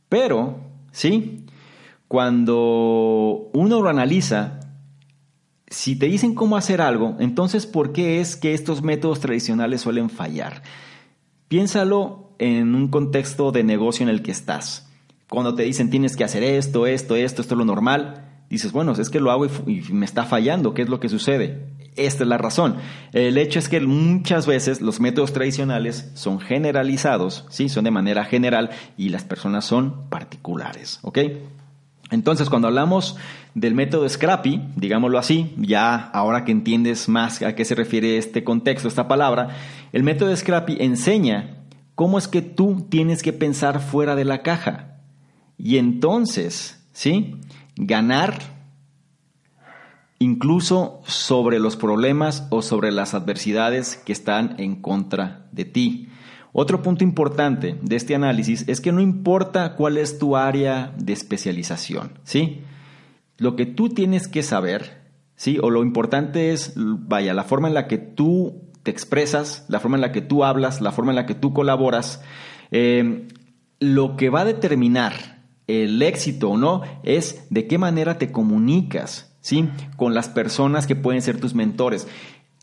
Pero, 0.08 0.60
¿sí? 0.92 1.46
Cuando 2.08 3.50
uno 3.52 3.80
lo 3.80 3.88
analiza, 3.88 4.60
si 5.68 5.96
te 5.96 6.06
dicen 6.06 6.34
cómo 6.34 6.56
hacer 6.56 6.80
algo, 6.80 7.16
entonces 7.18 7.66
¿por 7.66 7.92
qué 7.92 8.20
es 8.20 8.36
que 8.36 8.54
estos 8.54 8.82
métodos 8.82 9.20
tradicionales 9.20 9.80
suelen 9.80 10.10
fallar? 10.10 10.62
Piénsalo 11.48 12.30
en 12.38 12.74
un 12.74 12.88
contexto 12.88 13.50
de 13.50 13.64
negocio 13.64 14.04
en 14.04 14.10
el 14.10 14.22
que 14.22 14.30
estás. 14.30 14.88
Cuando 15.28 15.54
te 15.54 15.64
dicen 15.64 15.90
tienes 15.90 16.16
que 16.16 16.24
hacer 16.24 16.44
esto, 16.44 16.86
esto, 16.86 17.16
esto, 17.16 17.42
esto 17.42 17.54
es 17.54 17.58
lo 17.58 17.64
normal, 17.64 18.26
dices, 18.48 18.72
bueno, 18.72 18.92
es 18.92 19.10
que 19.10 19.20
lo 19.20 19.30
hago 19.30 19.46
y, 19.66 19.82
me 19.92 20.06
está 20.06 20.24
fallando, 20.24 20.74
¿qué 20.74 20.82
es 20.82 20.88
lo 20.88 21.00
que 21.00 21.08
sucede? 21.08 21.66
Esta 21.96 22.24
es 22.24 22.28
la 22.28 22.38
razón. 22.38 22.76
El 23.12 23.38
hecho 23.38 23.58
es 23.58 23.68
que 23.68 23.80
muchas 23.80 24.46
veces 24.46 24.80
los 24.80 25.00
métodos 25.00 25.32
tradicionales 25.32 26.10
son 26.14 26.40
generalizados, 26.40 27.46
¿sí? 27.48 27.68
Son 27.68 27.84
de 27.84 27.90
manera 27.90 28.24
general 28.24 28.70
y 28.96 29.08
las 29.08 29.24
personas 29.24 29.64
son 29.64 30.08
particulares, 30.08 30.98
¿ok? 31.02 31.18
Entonces, 32.10 32.48
cuando 32.48 32.68
hablamos 32.68 33.16
del 33.54 33.74
método 33.74 34.08
Scrappy, 34.08 34.62
digámoslo 34.76 35.18
así, 35.18 35.54
ya 35.56 35.96
ahora 35.96 36.44
que 36.44 36.52
entiendes 36.52 37.08
más 37.08 37.42
a 37.42 37.54
qué 37.54 37.64
se 37.64 37.74
refiere 37.74 38.16
este 38.16 38.44
contexto, 38.44 38.86
esta 38.86 39.08
palabra, 39.08 39.56
el 39.92 40.04
método 40.04 40.36
Scrappy 40.36 40.76
enseña 40.78 41.56
cómo 41.94 42.18
es 42.18 42.28
que 42.28 42.42
tú 42.42 42.86
tienes 42.88 43.22
que 43.22 43.32
pensar 43.32 43.80
fuera 43.80 44.14
de 44.14 44.24
la 44.24 44.42
caja. 44.42 44.98
Y 45.58 45.78
entonces, 45.78 46.86
¿sí? 46.92 47.36
Ganar 47.76 48.55
incluso 50.18 51.00
sobre 51.06 51.58
los 51.58 51.76
problemas 51.76 52.46
o 52.50 52.62
sobre 52.62 52.92
las 52.92 53.14
adversidades 53.14 53.96
que 53.96 54.12
están 54.12 54.54
en 54.58 54.76
contra 54.80 55.46
de 55.52 55.64
ti. 55.64 56.08
Otro 56.52 56.80
punto 56.82 57.04
importante 57.04 57.78
de 57.82 57.96
este 57.96 58.14
análisis 58.14 58.64
es 58.66 58.80
que 58.80 58.92
no 58.92 59.00
importa 59.00 59.74
cuál 59.74 59.98
es 59.98 60.18
tu 60.18 60.36
área 60.36 60.94
de 60.96 61.12
especialización, 61.12 62.18
¿sí? 62.24 62.62
Lo 63.36 63.56
que 63.56 63.66
tú 63.66 63.90
tienes 63.90 64.26
que 64.26 64.42
saber, 64.42 65.02
¿sí? 65.36 65.58
O 65.62 65.68
lo 65.68 65.82
importante 65.82 66.54
es, 66.54 66.72
vaya, 66.76 67.34
la 67.34 67.44
forma 67.44 67.68
en 67.68 67.74
la 67.74 67.86
que 67.86 67.98
tú 67.98 68.62
te 68.82 68.90
expresas, 68.90 69.66
la 69.68 69.80
forma 69.80 69.98
en 69.98 70.00
la 70.00 70.12
que 70.12 70.22
tú 70.22 70.44
hablas, 70.44 70.80
la 70.80 70.92
forma 70.92 71.12
en 71.12 71.16
la 71.16 71.26
que 71.26 71.34
tú 71.34 71.52
colaboras, 71.52 72.22
eh, 72.70 73.28
lo 73.78 74.16
que 74.16 74.30
va 74.30 74.40
a 74.40 74.44
determinar 74.46 75.44
el 75.66 76.00
éxito 76.00 76.50
o 76.50 76.56
no 76.56 76.82
es 77.02 77.46
de 77.50 77.66
qué 77.66 77.78
manera 77.78 78.18
te 78.18 78.32
comunicas, 78.32 79.25
¿sí? 79.46 79.68
Con 79.96 80.12
las 80.12 80.28
personas 80.28 80.88
que 80.88 80.96
pueden 80.96 81.22
ser 81.22 81.38
tus 81.38 81.54
mentores. 81.54 82.08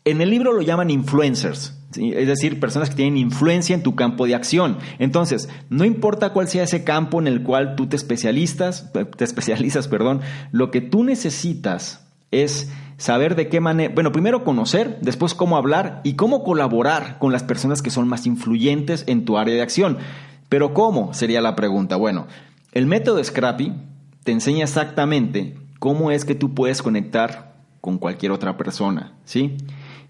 En 0.04 0.20
el 0.20 0.28
libro 0.28 0.52
lo 0.52 0.60
llaman 0.60 0.90
influencers, 0.90 1.78
es 1.96 2.26
decir, 2.26 2.60
personas 2.60 2.90
que 2.90 2.96
tienen 2.96 3.16
influencia 3.16 3.74
en 3.74 3.82
tu 3.82 3.94
campo 3.94 4.26
de 4.26 4.34
acción. 4.34 4.76
Entonces, 4.98 5.48
no 5.70 5.86
importa 5.86 6.34
cuál 6.34 6.46
sea 6.46 6.64
ese 6.64 6.84
campo 6.84 7.18
en 7.20 7.26
el 7.26 7.42
cual 7.42 7.74
tú 7.74 7.86
te 7.86 7.96
especialistas, 7.96 8.92
te 8.92 9.24
especializas, 9.24 9.88
perdón, 9.94 10.20
lo 10.52 10.70
que 10.70 10.82
tú 10.82 11.04
necesitas 11.04 12.06
es 12.30 12.70
saber 12.98 13.34
de 13.34 13.48
qué 13.48 13.60
manera, 13.60 13.94
bueno, 13.94 14.12
primero 14.12 14.44
conocer, 14.44 14.98
después 15.00 15.32
cómo 15.32 15.56
hablar 15.56 16.02
y 16.04 16.16
cómo 16.16 16.44
colaborar 16.44 17.18
con 17.18 17.32
las 17.32 17.44
personas 17.44 17.80
que 17.80 17.90
son 17.90 18.08
más 18.08 18.26
influyentes 18.26 19.04
en 19.06 19.24
tu 19.24 19.38
área 19.38 19.54
de 19.54 19.62
acción. 19.62 19.96
Pero 20.50 20.74
¿cómo? 20.74 21.14
Sería 21.14 21.40
la 21.40 21.56
pregunta. 21.56 21.96
Bueno, 21.96 22.26
el 22.72 22.84
método 22.86 23.24
Scrappy 23.24 23.72
te 24.22 24.32
enseña 24.32 24.64
exactamente 24.64 25.63
cómo 25.84 26.10
es 26.10 26.24
que 26.24 26.34
tú 26.34 26.54
puedes 26.54 26.80
conectar 26.80 27.56
con 27.82 27.98
cualquier 27.98 28.32
otra 28.32 28.56
persona, 28.56 29.12
¿sí? 29.26 29.58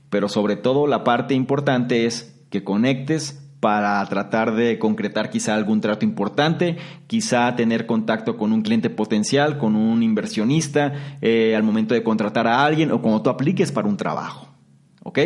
pero 0.09 0.29
sobre 0.29 0.55
todo 0.55 0.87
la 0.87 1.03
parte 1.03 1.35
importante 1.35 2.07
es 2.07 2.41
que 2.49 2.63
conectes 2.63 3.45
para 3.59 4.07
tratar 4.07 4.55
de 4.55 4.79
concretar 4.79 5.31
quizá 5.31 5.57
algún 5.57 5.81
trato 5.81 6.05
importante, 6.05 6.77
quizá 7.09 7.57
tener 7.57 7.87
contacto 7.87 8.37
con 8.37 8.53
un 8.53 8.63
cliente 8.63 8.89
potencial, 8.89 9.59
con 9.59 9.75
un 9.75 10.05
inversionista, 10.05 10.93
eh, 11.21 11.57
al 11.57 11.65
momento 11.65 11.95
de 11.95 12.05
contratar 12.05 12.47
a 12.47 12.65
alguien 12.65 12.93
o 12.93 13.03
cuando 13.03 13.23
tú 13.23 13.31
apliques 13.31 13.73
para 13.73 13.89
un 13.89 13.97
trabajo. 13.97 14.47
¿Ok? 15.03 15.19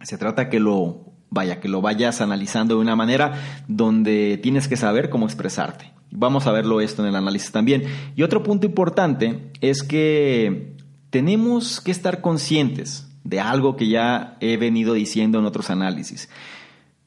Se 0.00 0.16
trata 0.16 0.48
que 0.48 0.60
lo 0.60 1.06
vaya, 1.30 1.58
que 1.58 1.66
lo 1.66 1.80
vayas 1.80 2.20
analizando 2.20 2.76
de 2.76 2.82
una 2.82 2.94
manera 2.94 3.32
donde 3.66 4.38
tienes 4.40 4.68
que 4.68 4.76
saber 4.76 5.10
cómo 5.10 5.26
expresarte. 5.26 5.95
Vamos 6.10 6.46
a 6.46 6.52
verlo 6.52 6.80
esto 6.80 7.02
en 7.02 7.08
el 7.08 7.16
análisis 7.16 7.52
también. 7.52 7.84
Y 8.14 8.22
otro 8.22 8.42
punto 8.42 8.66
importante 8.66 9.50
es 9.60 9.82
que 9.82 10.76
tenemos 11.10 11.80
que 11.80 11.90
estar 11.90 12.20
conscientes 12.20 13.08
de 13.24 13.40
algo 13.40 13.76
que 13.76 13.88
ya 13.88 14.36
he 14.40 14.56
venido 14.56 14.94
diciendo 14.94 15.38
en 15.38 15.46
otros 15.46 15.70
análisis. 15.70 16.28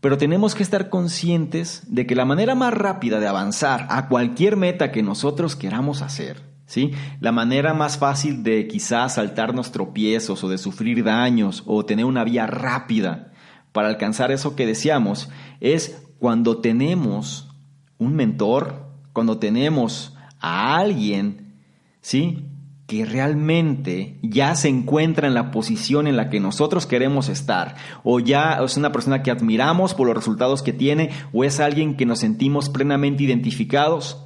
Pero 0.01 0.17
tenemos 0.17 0.55
que 0.55 0.63
estar 0.63 0.89
conscientes 0.89 1.83
de 1.87 2.05
que 2.05 2.15
la 2.15 2.25
manera 2.25 2.55
más 2.55 2.73
rápida 2.73 3.19
de 3.19 3.27
avanzar 3.27 3.87
a 3.89 4.07
cualquier 4.07 4.55
meta 4.55 4.91
que 4.91 5.03
nosotros 5.03 5.55
queramos 5.55 6.01
hacer, 6.01 6.41
¿sí? 6.65 6.91
La 7.19 7.31
manera 7.31 7.73
más 7.73 7.97
fácil 7.97 8.43
de 8.43 8.67
quizás 8.67 9.15
saltarnos 9.15 9.71
tropiezos 9.71 10.43
o 10.43 10.49
de 10.49 10.57
sufrir 10.57 11.03
daños 11.03 11.63
o 11.65 11.85
tener 11.85 12.05
una 12.05 12.23
vía 12.23 12.47
rápida 12.47 13.33
para 13.73 13.89
alcanzar 13.89 14.31
eso 14.31 14.55
que 14.55 14.65
deseamos 14.65 15.29
es 15.59 16.01
cuando 16.17 16.59
tenemos 16.59 17.49
un 17.97 18.15
mentor, 18.15 18.88
cuando 19.13 19.37
tenemos 19.37 20.15
a 20.39 20.77
alguien, 20.77 21.55
¿sí? 22.01 22.45
que 22.89 23.05
realmente 23.05 24.17
ya 24.23 24.55
se 24.55 24.67
encuentra 24.67 25.27
en 25.27 25.35
la 25.35 25.51
posición 25.51 26.07
en 26.07 26.17
la 26.17 26.31
que 26.31 26.39
nosotros 26.39 26.87
queremos 26.87 27.29
estar, 27.29 27.75
o 28.03 28.19
ya 28.19 28.59
es 28.63 28.77
una 28.77 28.91
persona 28.91 29.21
que 29.21 29.29
admiramos 29.29 29.93
por 29.93 30.07
los 30.07 30.15
resultados 30.15 30.63
que 30.63 30.73
tiene, 30.73 31.11
o 31.31 31.43
es 31.43 31.59
alguien 31.59 31.95
que 31.95 32.07
nos 32.07 32.19
sentimos 32.19 32.67
plenamente 32.69 33.23
identificados, 33.23 34.25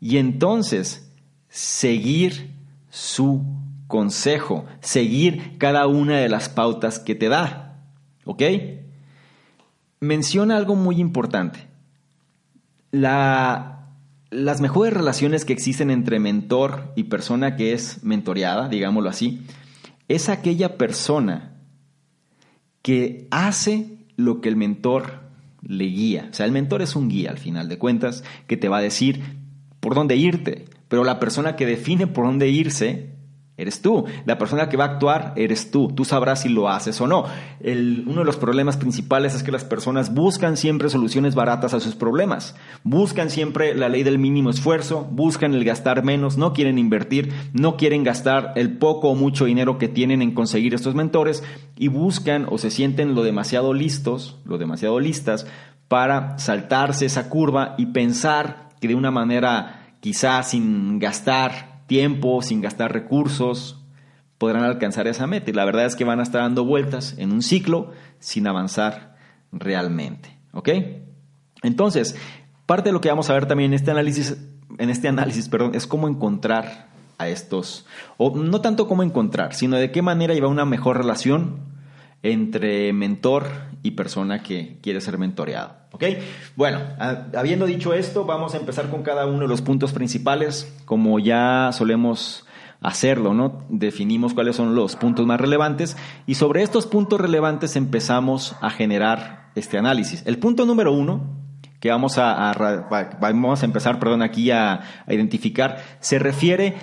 y 0.00 0.18
entonces 0.18 1.08
seguir 1.48 2.56
su 2.90 3.44
consejo, 3.86 4.66
seguir 4.80 5.56
cada 5.58 5.86
una 5.86 6.18
de 6.18 6.28
las 6.28 6.48
pautas 6.48 6.98
que 6.98 7.14
te 7.14 7.28
da. 7.28 7.80
¿Ok? 8.24 8.42
Menciona 10.00 10.56
algo 10.56 10.74
muy 10.74 11.00
importante. 11.00 11.68
La 12.90 13.73
las 14.34 14.60
mejores 14.60 14.92
relaciones 14.92 15.44
que 15.44 15.52
existen 15.52 15.90
entre 15.90 16.18
mentor 16.18 16.92
y 16.96 17.04
persona 17.04 17.54
que 17.54 17.72
es 17.72 18.02
mentoreada, 18.02 18.68
digámoslo 18.68 19.08
así, 19.08 19.42
es 20.08 20.28
aquella 20.28 20.76
persona 20.76 21.54
que 22.82 23.28
hace 23.30 23.98
lo 24.16 24.40
que 24.40 24.48
el 24.48 24.56
mentor 24.56 25.20
le 25.62 25.84
guía. 25.84 26.28
O 26.30 26.34
sea, 26.34 26.46
el 26.46 26.52
mentor 26.52 26.82
es 26.82 26.96
un 26.96 27.08
guía 27.08 27.30
al 27.30 27.38
final 27.38 27.68
de 27.68 27.78
cuentas 27.78 28.24
que 28.48 28.56
te 28.56 28.68
va 28.68 28.78
a 28.78 28.82
decir 28.82 29.22
por 29.78 29.94
dónde 29.94 30.16
irte, 30.16 30.64
pero 30.88 31.04
la 31.04 31.20
persona 31.20 31.54
que 31.54 31.64
define 31.64 32.08
por 32.08 32.26
dónde 32.26 32.48
irse 32.48 33.13
Eres 33.56 33.82
tú. 33.82 34.04
La 34.26 34.36
persona 34.36 34.68
que 34.68 34.76
va 34.76 34.84
a 34.84 34.88
actuar 34.88 35.32
eres 35.36 35.70
tú. 35.70 35.92
Tú 35.94 36.04
sabrás 36.04 36.42
si 36.42 36.48
lo 36.48 36.68
haces 36.68 37.00
o 37.00 37.06
no. 37.06 37.26
uno 37.62 38.20
de 38.20 38.24
los 38.24 38.36
problemas 38.36 38.76
principales 38.76 39.32
es 39.32 39.44
que 39.44 39.52
las 39.52 39.62
personas 39.62 40.12
buscan 40.12 40.56
siempre 40.56 40.90
soluciones 40.90 41.36
baratas 41.36 41.72
a 41.72 41.78
sus 41.78 41.94
problemas. 41.94 42.56
Buscan 42.82 43.30
siempre 43.30 43.76
la 43.76 43.88
ley 43.88 44.02
del 44.02 44.18
mínimo 44.18 44.50
esfuerzo, 44.50 45.06
buscan 45.08 45.54
el 45.54 45.64
gastar 45.64 46.02
menos, 46.02 46.36
no 46.36 46.52
quieren 46.52 46.78
invertir, 46.78 47.32
no 47.52 47.76
quieren 47.76 48.02
gastar 48.02 48.54
el 48.56 48.76
poco 48.76 49.10
o 49.10 49.14
mucho 49.14 49.44
dinero 49.44 49.78
que 49.78 49.86
tienen 49.86 50.20
en 50.20 50.32
conseguir 50.32 50.74
estos 50.74 50.96
mentores 50.96 51.44
y 51.76 51.86
buscan 51.86 52.46
o 52.50 52.58
se 52.58 52.72
sienten 52.72 53.14
lo 53.14 53.22
demasiado 53.22 53.72
listos, 53.72 54.40
lo 54.44 54.58
demasiado 54.58 54.98
listas 54.98 55.46
para 55.86 56.38
saltarse 56.38 57.06
esa 57.06 57.28
curva 57.28 57.76
y 57.78 57.86
pensar 57.86 58.70
que 58.80 58.88
de 58.88 58.96
una 58.96 59.12
manera 59.12 59.94
quizás 60.00 60.50
sin 60.50 60.98
gastar 60.98 61.73
tiempo, 61.86 62.42
sin 62.42 62.60
gastar 62.60 62.92
recursos, 62.92 63.82
podrán 64.38 64.64
alcanzar 64.64 65.06
esa 65.06 65.26
meta. 65.26 65.50
Y 65.50 65.54
la 65.54 65.64
verdad 65.64 65.86
es 65.86 65.96
que 65.96 66.04
van 66.04 66.20
a 66.20 66.22
estar 66.22 66.42
dando 66.42 66.64
vueltas 66.64 67.14
en 67.18 67.32
un 67.32 67.42
ciclo 67.42 67.92
sin 68.18 68.46
avanzar 68.46 69.16
realmente. 69.52 70.36
¿Ok? 70.52 70.68
Entonces, 71.62 72.16
parte 72.66 72.90
de 72.90 72.92
lo 72.92 73.00
que 73.00 73.08
vamos 73.08 73.30
a 73.30 73.34
ver 73.34 73.46
también 73.46 73.72
en 73.72 73.74
este 73.74 73.90
análisis, 73.90 74.36
en 74.78 74.90
este 74.90 75.08
análisis, 75.08 75.48
perdón, 75.48 75.74
es 75.74 75.86
cómo 75.86 76.08
encontrar 76.08 76.88
a 77.18 77.28
estos, 77.28 77.86
o 78.16 78.36
no 78.36 78.60
tanto 78.60 78.88
cómo 78.88 79.02
encontrar, 79.02 79.54
sino 79.54 79.76
de 79.76 79.92
qué 79.92 80.02
manera 80.02 80.34
llevar 80.34 80.50
una 80.50 80.64
mejor 80.64 80.98
relación 80.98 81.73
entre 82.24 82.92
mentor 82.94 83.46
y 83.82 83.92
persona 83.92 84.42
que 84.42 84.78
quiere 84.82 85.00
ser 85.02 85.18
mentoreado. 85.18 85.76
¿Ok? 85.92 86.04
Bueno, 86.56 86.80
habiendo 87.36 87.66
dicho 87.66 87.92
esto, 87.92 88.24
vamos 88.24 88.54
a 88.54 88.56
empezar 88.56 88.88
con 88.88 89.02
cada 89.02 89.26
uno 89.26 89.40
de 89.40 89.48
los 89.48 89.60
puntos 89.60 89.92
principales, 89.92 90.74
como 90.86 91.20
ya 91.20 91.70
solemos 91.72 92.46
hacerlo, 92.80 93.34
¿no? 93.34 93.64
Definimos 93.68 94.32
cuáles 94.32 94.56
son 94.56 94.74
los 94.74 94.96
puntos 94.96 95.26
más 95.26 95.40
relevantes 95.40 95.96
y 96.26 96.34
sobre 96.34 96.62
estos 96.62 96.86
puntos 96.86 97.20
relevantes 97.20 97.76
empezamos 97.76 98.56
a 98.60 98.70
generar 98.70 99.50
este 99.54 99.78
análisis. 99.78 100.22
El 100.26 100.38
punto 100.38 100.64
número 100.64 100.92
uno 100.92 101.44
que 101.78 101.90
vamos 101.90 102.16
a, 102.16 102.54
vamos 103.20 103.62
a 103.62 103.66
empezar, 103.66 103.98
perdón, 103.98 104.22
aquí 104.22 104.50
a, 104.50 104.80
a 105.06 105.12
identificar, 105.12 105.82
se 106.00 106.18
refiere 106.18 106.74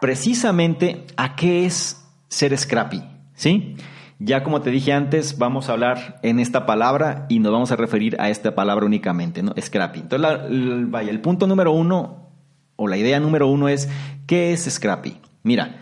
precisamente 0.00 1.04
a 1.16 1.34
qué 1.34 1.66
es 1.66 2.06
ser 2.28 2.56
scrappy, 2.56 3.02
¿sí? 3.34 3.76
Ya 4.18 4.42
como 4.42 4.62
te 4.62 4.70
dije 4.70 4.92
antes, 4.92 5.36
vamos 5.36 5.68
a 5.68 5.72
hablar 5.72 6.18
en 6.22 6.40
esta 6.40 6.64
palabra 6.64 7.26
y 7.28 7.38
nos 7.38 7.52
vamos 7.52 7.70
a 7.70 7.76
referir 7.76 8.16
a 8.18 8.30
esta 8.30 8.54
palabra 8.54 8.86
únicamente, 8.86 9.42
¿no? 9.42 9.52
Scrappy. 9.60 10.00
Entonces, 10.00 10.40
el, 10.48 10.86
vaya, 10.86 11.10
el 11.10 11.20
punto 11.20 11.46
número 11.46 11.72
uno 11.72 12.30
o 12.76 12.88
la 12.88 12.96
idea 12.96 13.20
número 13.20 13.48
uno 13.48 13.68
es, 13.68 13.88
¿qué 14.26 14.52
es 14.52 14.64
Scrappy? 14.64 15.18
Mira, 15.42 15.76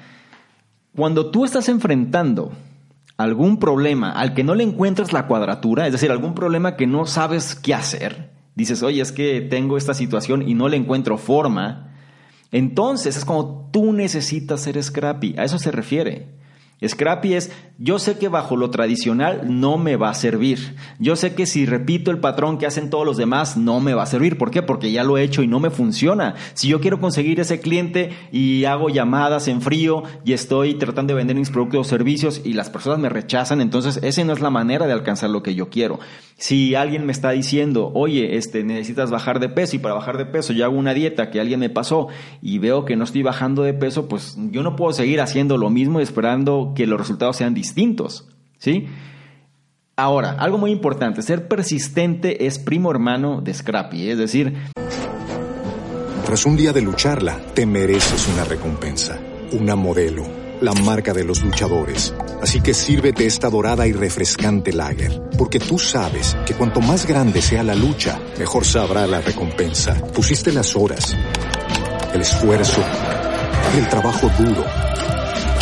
cuando 0.97 1.31
tú 1.31 1.45
estás 1.45 1.69
enfrentando 1.69 2.53
algún 3.17 3.59
problema 3.59 4.11
al 4.11 4.35
que 4.35 4.43
no 4.43 4.55
le 4.55 4.65
encuentras 4.65 5.13
la 5.13 5.27
cuadratura, 5.27 5.87
es 5.87 5.93
decir, 5.93 6.11
algún 6.11 6.35
problema 6.35 6.77
que 6.77 6.87
no 6.87 7.07
sabes 7.07 7.55
qué 7.55 7.75
hacer, 7.75 8.31
dices, 8.57 8.83
oye, 8.83 9.01
es 9.01 9.13
que 9.13 9.41
tengo 9.41 9.77
esta 9.77 9.95
situación 9.95 10.49
y 10.49 10.55
no 10.55 10.69
le 10.69 10.77
encuentro 10.77 11.19
forma, 11.19 11.95
entonces 12.51 13.17
es 13.17 13.25
como 13.25 13.71
tú 13.73 13.93
necesitas 13.93 14.61
ser 14.61 14.83
Scrappy, 14.83 15.35
a 15.39 15.45
eso 15.45 15.59
se 15.59 15.71
refiere. 15.71 16.35
Scrappy 16.89 17.35
es, 17.35 17.53
yo 17.79 17.99
sé 17.99 18.19
que 18.19 18.29
bajo 18.29 18.57
lo 18.57 18.71
tradicional 18.71 19.43
no 19.61 19.79
me 19.79 19.97
va 19.97 20.11
a 20.11 20.15
servir. 20.15 20.77
Yo 20.99 21.17
sé 21.17 21.35
que 21.35 21.47
si 21.47 21.67
repito 21.67 22.11
el 22.11 22.19
patrón 22.19 22.59
que 22.59 22.67
hacen 22.67 22.91
todos 22.91 23.05
los 23.05 23.17
demás 23.17 23.57
no 23.57 23.81
me 23.81 23.95
va 23.95 24.05
a 24.05 24.07
servir. 24.07 24.39
¿Por 24.39 24.51
qué? 24.51 24.63
Porque 24.63 24.93
ya 24.93 25.05
lo 25.05 25.19
he 25.19 25.23
hecho 25.23 25.43
y 25.43 25.49
no 25.49 25.61
me 25.61 25.71
funciona. 25.71 26.35
Si 26.55 26.69
yo 26.69 26.81
quiero 26.81 27.01
conseguir 27.01 27.41
ese 27.41 27.61
cliente 27.61 28.11
y 28.31 28.65
hago 28.65 28.91
llamadas 28.91 29.49
en 29.49 29.61
frío 29.61 30.05
y 30.25 30.33
estoy 30.33 30.75
tratando 30.75 31.13
de 31.13 31.19
vender 31.19 31.37
mis 31.37 31.51
productos 31.51 31.87
o 31.87 31.91
servicios 31.91 32.41
y 32.45 32.53
las 32.53 32.71
personas 32.71 32.99
me 32.99 33.09
rechazan, 33.09 33.61
entonces 33.61 33.99
esa 34.03 34.25
no 34.25 34.33
es 34.33 34.41
la 34.41 34.51
manera 34.51 34.87
de 34.87 34.93
alcanzar 34.93 35.31
lo 35.31 35.43
que 35.43 35.55
yo 35.55 35.69
quiero. 35.69 35.99
Si 36.37 36.75
alguien 36.75 37.07
me 37.07 37.13
está 37.13 37.31
diciendo, 37.31 37.91
oye, 37.95 38.37
este, 38.37 38.65
necesitas 38.65 39.11
bajar 39.11 39.41
de 39.41 39.49
peso 39.49 39.77
y 39.77 39.79
para 39.79 39.95
bajar 39.95 40.19
de 40.19 40.27
peso 40.27 40.53
yo 40.53 40.65
hago 40.65 40.77
una 40.77 40.95
dieta 40.95 41.31
que 41.31 41.41
alguien 41.41 41.61
me 41.61 41.71
pasó 41.71 42.09
y 42.43 42.59
veo 42.59 42.85
que 42.85 42.97
no 42.97 43.05
estoy 43.05 43.23
bajando 43.23 43.63
de 43.63 43.73
peso, 43.73 44.09
pues 44.09 44.37
yo 44.51 44.63
no 44.63 44.77
puedo 44.77 44.93
seguir 44.93 45.21
haciendo 45.21 45.57
lo 45.57 45.71
mismo 45.71 46.01
esperando 46.01 46.73
que 46.75 46.87
los 46.87 46.99
resultados 46.99 47.37
sean 47.37 47.55
distintos, 47.55 48.29
¿sí? 48.59 48.89
Ahora, 49.97 50.33
algo 50.33 50.59
muy 50.59 50.73
importante, 50.73 51.23
ser 51.23 51.47
persistente 51.47 52.47
es 52.47 52.59
primo 52.59 52.91
hermano 52.91 53.41
de 53.41 53.55
Scrappy, 53.55 54.11
es 54.11 54.19
decir... 54.19 54.55
Tras 56.27 56.47
un 56.47 56.57
día 56.57 56.73
de 56.73 56.83
lucharla, 56.83 57.39
te 57.55 57.65
mereces 57.65 58.29
una 58.29 58.45
recompensa, 58.45 59.21
una 59.53 59.77
modelo, 59.77 60.27
la 60.61 60.73
marca 60.73 61.13
de 61.13 61.23
los 61.23 61.45
luchadores. 61.45 62.15
Así 62.43 62.61
que 62.61 62.75
sírvete 62.75 63.27
esta 63.27 63.51
dorada 63.51 63.87
y 63.87 63.93
refrescante 63.93 64.73
lager, 64.73 65.23
porque 65.39 65.61
tú 65.61 65.79
sabes 65.79 66.37
que 66.47 66.55
cuanto 66.55 66.81
más 66.81 67.07
grande 67.07 67.41
sea 67.41 67.63
la 67.63 67.75
lucha, 67.75 68.19
mejor 68.39 68.65
sabrá 68.65 69.07
la 69.07 69.21
recompensa. 69.21 69.95
Pusiste 70.13 70.51
las 70.51 70.75
horas, 70.75 71.17
el 72.13 72.21
esfuerzo, 72.21 72.83
el 73.79 73.89
trabajo 73.89 74.29
duro. 74.39 74.84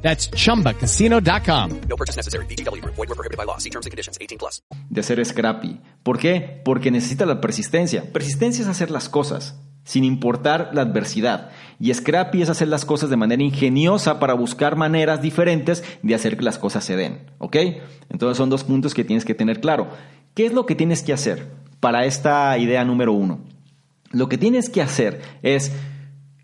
That's 0.00 0.30
ChumbaCasino.com. 0.30 1.80
No 1.88 1.96
purchase 1.96 2.16
necessary. 2.16 2.46
BGW. 2.46 2.82
Void 2.84 2.96
were 2.96 3.14
prohibited 3.14 3.36
by 3.36 3.44
law. 3.44 3.58
See 3.58 3.70
terms 3.70 3.84
and 3.84 3.90
conditions. 3.90 4.16
18 4.20 4.38
plus. 4.38 4.62
De 4.88 5.02
ser 5.02 5.22
scrappy. 5.24 5.80
¿Por 6.02 6.18
qué? 6.18 6.62
Porque 6.64 6.90
necesita 6.90 7.26
la 7.26 7.40
persistencia. 7.40 8.10
Persistencia 8.12 8.62
es 8.62 8.68
hacer 8.68 8.90
las 8.90 9.08
cosas 9.08 9.56
sin 9.88 10.04
importar 10.04 10.70
la 10.74 10.82
adversidad. 10.82 11.50
Y 11.80 11.94
scrappy 11.94 12.42
es 12.42 12.50
hacer 12.50 12.68
las 12.68 12.84
cosas 12.84 13.08
de 13.08 13.16
manera 13.16 13.42
ingeniosa 13.42 14.20
para 14.20 14.34
buscar 14.34 14.76
maneras 14.76 15.22
diferentes 15.22 15.82
de 16.02 16.14
hacer 16.14 16.36
que 16.36 16.44
las 16.44 16.58
cosas 16.58 16.84
se 16.84 16.94
den. 16.94 17.30
¿Ok? 17.38 17.56
Entonces 18.10 18.36
son 18.36 18.50
dos 18.50 18.64
puntos 18.64 18.92
que 18.92 19.04
tienes 19.04 19.24
que 19.24 19.34
tener 19.34 19.62
claro. 19.62 19.88
¿Qué 20.34 20.44
es 20.44 20.52
lo 20.52 20.66
que 20.66 20.74
tienes 20.74 21.02
que 21.02 21.14
hacer 21.14 21.46
para 21.80 22.04
esta 22.04 22.58
idea 22.58 22.84
número 22.84 23.14
uno? 23.14 23.40
Lo 24.10 24.28
que 24.28 24.36
tienes 24.36 24.68
que 24.68 24.82
hacer 24.82 25.22
es 25.42 25.72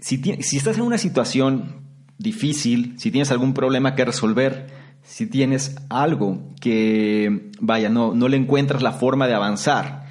si, 0.00 0.22
estás 0.56 0.78
en 0.78 0.82
una 0.82 0.96
situación 0.96 1.83
difícil, 2.18 2.94
si 2.98 3.10
tienes 3.10 3.30
algún 3.30 3.54
problema 3.54 3.94
que 3.94 4.04
resolver, 4.04 4.66
si 5.02 5.26
tienes 5.26 5.76
algo 5.90 6.42
que, 6.60 7.50
vaya, 7.60 7.88
no, 7.88 8.14
no 8.14 8.28
le 8.28 8.36
encuentras 8.36 8.82
la 8.82 8.92
forma 8.92 9.26
de 9.26 9.34
avanzar, 9.34 10.04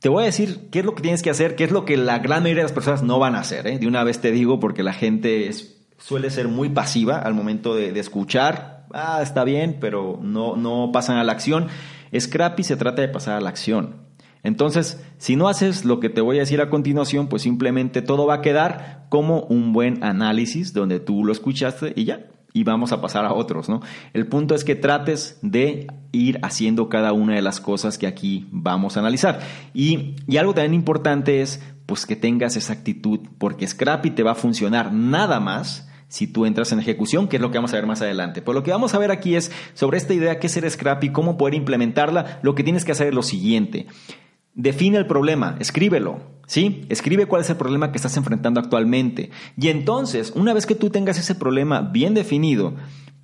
te 0.00 0.08
voy 0.08 0.22
a 0.22 0.26
decir 0.26 0.68
qué 0.70 0.80
es 0.80 0.84
lo 0.84 0.94
que 0.94 1.02
tienes 1.02 1.22
que 1.22 1.30
hacer, 1.30 1.56
qué 1.56 1.64
es 1.64 1.70
lo 1.70 1.84
que 1.84 1.96
la 1.96 2.18
gran 2.18 2.42
mayoría 2.42 2.62
de 2.62 2.68
las 2.68 2.72
personas 2.72 3.02
no 3.02 3.18
van 3.18 3.34
a 3.34 3.40
hacer. 3.40 3.66
¿eh? 3.66 3.78
De 3.78 3.86
una 3.86 4.04
vez 4.04 4.20
te 4.20 4.30
digo, 4.30 4.60
porque 4.60 4.82
la 4.82 4.92
gente 4.92 5.50
suele 5.98 6.30
ser 6.30 6.48
muy 6.48 6.68
pasiva 6.68 7.18
al 7.18 7.34
momento 7.34 7.74
de, 7.74 7.92
de, 7.92 8.00
escuchar. 8.00 8.86
Ah, 8.92 9.20
está 9.22 9.44
bien, 9.44 9.78
pero 9.80 10.18
no, 10.22 10.56
no 10.56 10.90
pasan 10.92 11.16
a 11.16 11.24
la 11.24 11.32
acción. 11.32 11.68
Scrappy 12.16 12.62
se 12.62 12.76
trata 12.76 13.02
de 13.02 13.08
pasar 13.08 13.36
a 13.36 13.40
la 13.40 13.48
acción. 13.48 14.05
Entonces, 14.46 15.02
si 15.18 15.34
no 15.34 15.48
haces 15.48 15.84
lo 15.84 15.98
que 15.98 16.08
te 16.08 16.20
voy 16.20 16.36
a 16.36 16.40
decir 16.40 16.60
a 16.60 16.70
continuación, 16.70 17.26
pues 17.26 17.42
simplemente 17.42 18.00
todo 18.00 18.26
va 18.26 18.34
a 18.34 18.40
quedar 18.42 19.06
como 19.08 19.40
un 19.40 19.72
buen 19.72 20.04
análisis 20.04 20.72
donde 20.72 21.00
tú 21.00 21.24
lo 21.24 21.32
escuchaste 21.32 21.92
y 21.96 22.04
ya, 22.04 22.26
y 22.52 22.62
vamos 22.62 22.92
a 22.92 23.00
pasar 23.00 23.24
a 23.24 23.32
otros, 23.32 23.68
¿no? 23.68 23.80
El 24.12 24.28
punto 24.28 24.54
es 24.54 24.62
que 24.62 24.76
trates 24.76 25.40
de 25.42 25.88
ir 26.12 26.38
haciendo 26.42 26.88
cada 26.88 27.12
una 27.12 27.34
de 27.34 27.42
las 27.42 27.60
cosas 27.60 27.98
que 27.98 28.06
aquí 28.06 28.46
vamos 28.52 28.96
a 28.96 29.00
analizar. 29.00 29.40
Y, 29.74 30.14
y 30.28 30.36
algo 30.36 30.54
también 30.54 30.74
importante 30.74 31.42
es, 31.42 31.60
pues 31.84 32.06
que 32.06 32.14
tengas 32.14 32.56
esa 32.56 32.72
actitud, 32.72 33.18
porque 33.38 33.66
Scrappy 33.66 34.10
te 34.10 34.22
va 34.22 34.30
a 34.30 34.36
funcionar 34.36 34.92
nada 34.92 35.40
más 35.40 35.88
si 36.06 36.28
tú 36.28 36.46
entras 36.46 36.70
en 36.70 36.78
ejecución, 36.78 37.26
que 37.26 37.36
es 37.36 37.42
lo 37.42 37.50
que 37.50 37.58
vamos 37.58 37.72
a 37.72 37.76
ver 37.76 37.86
más 37.86 38.00
adelante. 38.00 38.42
Pues 38.42 38.54
lo 38.54 38.62
que 38.62 38.70
vamos 38.70 38.94
a 38.94 38.98
ver 38.98 39.10
aquí 39.10 39.34
es 39.34 39.50
sobre 39.74 39.98
esta 39.98 40.14
idea, 40.14 40.38
qué 40.38 40.46
es 40.46 40.52
ser 40.52 40.70
Scrappy, 40.70 41.10
cómo 41.10 41.36
poder 41.36 41.54
implementarla, 41.54 42.38
lo 42.42 42.54
que 42.54 42.62
tienes 42.62 42.84
que 42.84 42.92
hacer 42.92 43.08
es 43.08 43.14
lo 43.14 43.22
siguiente. 43.22 43.86
Define 44.56 44.96
el 44.96 45.06
problema, 45.06 45.56
escríbelo, 45.60 46.18
¿sí? 46.46 46.86
Escribe 46.88 47.26
cuál 47.26 47.42
es 47.42 47.50
el 47.50 47.56
problema 47.56 47.92
que 47.92 47.98
estás 47.98 48.16
enfrentando 48.16 48.58
actualmente. 48.58 49.30
Y 49.58 49.68
entonces, 49.68 50.32
una 50.34 50.54
vez 50.54 50.64
que 50.64 50.74
tú 50.74 50.88
tengas 50.88 51.18
ese 51.18 51.34
problema 51.34 51.82
bien 51.82 52.14
definido, 52.14 52.74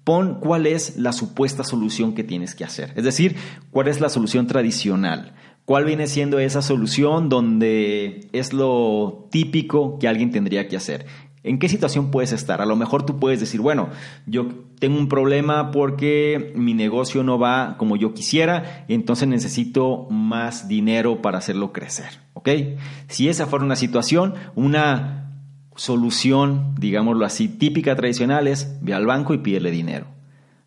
pon 0.04 0.40
cuál 0.40 0.66
es 0.66 0.98
la 0.98 1.14
supuesta 1.14 1.64
solución 1.64 2.14
que 2.14 2.22
tienes 2.22 2.54
que 2.54 2.64
hacer. 2.64 2.92
Es 2.96 3.04
decir, 3.04 3.36
cuál 3.70 3.88
es 3.88 3.98
la 3.98 4.10
solución 4.10 4.46
tradicional. 4.46 5.34
¿Cuál 5.64 5.86
viene 5.86 6.06
siendo 6.06 6.38
esa 6.38 6.60
solución 6.60 7.30
donde 7.30 8.28
es 8.32 8.52
lo 8.52 9.28
típico 9.30 9.98
que 9.98 10.08
alguien 10.08 10.32
tendría 10.32 10.68
que 10.68 10.76
hacer? 10.76 11.06
¿En 11.44 11.58
qué 11.58 11.68
situación 11.68 12.10
puedes 12.10 12.32
estar? 12.32 12.60
A 12.62 12.66
lo 12.66 12.76
mejor 12.76 13.04
tú 13.04 13.18
puedes 13.18 13.40
decir, 13.40 13.60
bueno, 13.60 13.88
yo 14.26 14.46
tengo 14.78 14.96
un 14.96 15.08
problema 15.08 15.72
porque 15.72 16.52
mi 16.54 16.72
negocio 16.72 17.24
no 17.24 17.38
va 17.38 17.76
como 17.78 17.96
yo 17.96 18.14
quisiera, 18.14 18.84
entonces 18.88 19.26
necesito 19.26 20.06
más 20.08 20.68
dinero 20.68 21.20
para 21.20 21.38
hacerlo 21.38 21.72
crecer. 21.72 22.20
¿Ok? 22.34 22.48
Si 23.08 23.28
esa 23.28 23.46
fuera 23.46 23.64
una 23.64 23.76
situación, 23.76 24.34
una 24.54 25.32
solución, 25.74 26.74
digámoslo 26.78 27.24
así, 27.24 27.48
típica 27.48 27.96
tradicional 27.96 28.46
es 28.46 28.78
ve 28.80 28.94
al 28.94 29.06
banco 29.06 29.34
y 29.34 29.38
pídele 29.38 29.70
dinero. 29.70 30.06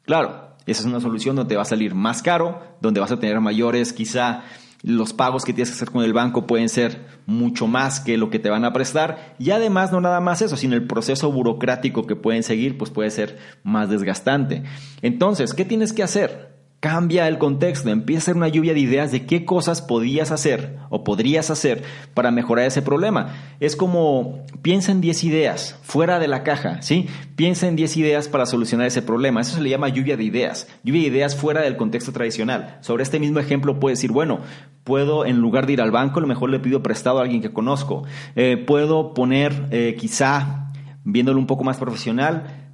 Claro, 0.01 0.55
esa 0.65 0.81
es 0.81 0.85
una 0.87 0.99
solución 0.99 1.35
donde 1.35 1.55
va 1.55 1.61
a 1.61 1.65
salir 1.65 1.95
más 1.95 2.21
caro, 2.21 2.61
donde 2.81 2.99
vas 2.99 3.11
a 3.11 3.19
tener 3.19 3.39
mayores 3.39 3.93
quizá 3.93 4.43
los 4.85 5.13
pagos 5.13 5.45
que 5.45 5.51
tienes 5.51 5.71
que 5.71 5.77
hacer 5.77 5.89
con 5.89 6.03
el 6.03 6.13
banco 6.13 6.45
pueden 6.45 6.69
ser 6.69 7.07
mucho 7.25 7.65
más 7.65 7.99
que 7.99 8.17
lo 8.17 8.29
que 8.29 8.37
te 8.37 8.51
van 8.51 8.65
a 8.65 8.71
prestar 8.71 9.35
y 9.39 9.49
además 9.49 9.91
no 9.91 9.99
nada 9.99 10.19
más 10.19 10.43
eso, 10.43 10.57
sino 10.57 10.75
el 10.75 10.85
proceso 10.85 11.31
burocrático 11.31 12.05
que 12.05 12.15
pueden 12.15 12.43
seguir 12.43 12.77
pues 12.77 12.91
puede 12.91 13.09
ser 13.09 13.39
más 13.63 13.89
desgastante. 13.89 14.63
Entonces, 15.01 15.55
¿qué 15.55 15.65
tienes 15.65 15.91
que 15.91 16.03
hacer? 16.03 16.54
Cambia 16.85 17.27
el 17.27 17.39
contexto, 17.39 17.89
empieza 17.89 18.19
a 18.19 18.23
hacer 18.25 18.35
una 18.35 18.47
lluvia 18.47 18.75
de 18.75 18.79
ideas 18.79 19.11
de 19.11 19.25
qué 19.25 19.43
cosas 19.43 19.81
podías 19.81 20.29
hacer 20.29 20.77
o 20.91 21.03
podrías 21.03 21.49
hacer 21.49 21.81
para 22.13 22.29
mejorar 22.29 22.67
ese 22.67 22.83
problema. 22.83 23.33
Es 23.59 23.75
como 23.75 24.45
piensa 24.61 24.91
en 24.91 25.01
10 25.01 25.23
ideas 25.23 25.79
fuera 25.81 26.19
de 26.19 26.27
la 26.27 26.43
caja, 26.43 26.83
¿sí? 26.83 27.07
Piensa 27.35 27.67
en 27.67 27.75
10 27.75 27.97
ideas 27.97 28.27
para 28.27 28.45
solucionar 28.45 28.85
ese 28.85 29.01
problema. 29.01 29.41
Eso 29.41 29.55
se 29.55 29.61
le 29.61 29.71
llama 29.71 29.89
lluvia 29.89 30.15
de 30.15 30.25
ideas, 30.25 30.67
lluvia 30.83 31.01
de 31.01 31.07
ideas 31.07 31.35
fuera 31.35 31.61
del 31.61 31.75
contexto 31.75 32.11
tradicional. 32.11 32.77
Sobre 32.81 33.01
este 33.01 33.19
mismo 33.19 33.39
ejemplo 33.39 33.79
puedes 33.79 33.97
decir, 33.97 34.11
bueno, 34.11 34.41
puedo 34.83 35.25
en 35.25 35.39
lugar 35.39 35.65
de 35.65 35.73
ir 35.73 35.81
al 35.81 35.89
banco, 35.89 36.19
a 36.19 36.21
lo 36.21 36.27
mejor 36.27 36.51
le 36.51 36.59
pido 36.59 36.83
prestado 36.83 37.17
a 37.17 37.23
alguien 37.23 37.41
que 37.41 37.51
conozco. 37.51 38.03
Eh, 38.35 38.57
puedo 38.57 39.15
poner 39.15 39.69
eh, 39.71 39.95
quizá, 39.99 40.71
viéndolo 41.03 41.39
un 41.39 41.47
poco 41.47 41.63
más 41.63 41.77
profesional, 41.77 42.64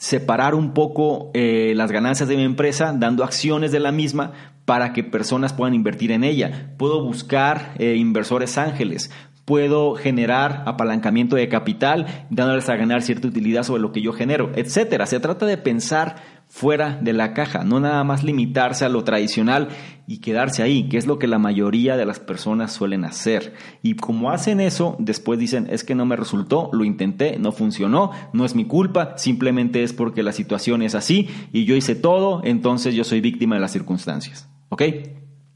separar 0.00 0.54
un 0.54 0.72
poco 0.72 1.30
eh, 1.34 1.74
las 1.76 1.92
ganancias 1.92 2.26
de 2.26 2.36
mi 2.36 2.42
empresa 2.42 2.94
dando 2.96 3.22
acciones 3.22 3.70
de 3.70 3.80
la 3.80 3.92
misma 3.92 4.32
para 4.64 4.94
que 4.94 5.04
personas 5.04 5.52
puedan 5.52 5.74
invertir 5.74 6.10
en 6.10 6.24
ella. 6.24 6.72
Puedo 6.78 7.04
buscar 7.04 7.74
eh, 7.76 7.96
inversores 7.96 8.56
ángeles, 8.56 9.10
puedo 9.44 9.94
generar 9.96 10.62
apalancamiento 10.64 11.36
de 11.36 11.50
capital 11.50 12.26
dándoles 12.30 12.70
a 12.70 12.76
ganar 12.76 13.02
cierta 13.02 13.28
utilidad 13.28 13.62
sobre 13.62 13.82
lo 13.82 13.92
que 13.92 14.00
yo 14.00 14.14
genero, 14.14 14.50
etcétera. 14.54 15.04
Se 15.04 15.20
trata 15.20 15.44
de 15.44 15.58
pensar 15.58 16.39
fuera 16.50 16.98
de 17.00 17.12
la 17.12 17.32
caja, 17.32 17.62
no 17.62 17.78
nada 17.78 18.02
más 18.02 18.24
limitarse 18.24 18.84
a 18.84 18.88
lo 18.88 19.04
tradicional 19.04 19.68
y 20.08 20.18
quedarse 20.18 20.64
ahí, 20.64 20.88
que 20.88 20.98
es 20.98 21.06
lo 21.06 21.16
que 21.20 21.28
la 21.28 21.38
mayoría 21.38 21.96
de 21.96 22.04
las 22.04 22.18
personas 22.18 22.72
suelen 22.72 23.04
hacer. 23.04 23.54
Y 23.82 23.94
como 23.94 24.32
hacen 24.32 24.60
eso, 24.60 24.96
después 24.98 25.38
dicen, 25.38 25.68
es 25.70 25.84
que 25.84 25.94
no 25.94 26.06
me 26.06 26.16
resultó, 26.16 26.68
lo 26.72 26.84
intenté, 26.84 27.38
no 27.38 27.52
funcionó, 27.52 28.10
no 28.32 28.44
es 28.44 28.56
mi 28.56 28.64
culpa, 28.64 29.16
simplemente 29.16 29.84
es 29.84 29.92
porque 29.92 30.24
la 30.24 30.32
situación 30.32 30.82
es 30.82 30.96
así 30.96 31.28
y 31.52 31.66
yo 31.66 31.76
hice 31.76 31.94
todo, 31.94 32.42
entonces 32.42 32.96
yo 32.96 33.04
soy 33.04 33.20
víctima 33.20 33.54
de 33.54 33.60
las 33.60 33.72
circunstancias. 33.72 34.48
¿Ok? 34.70 34.82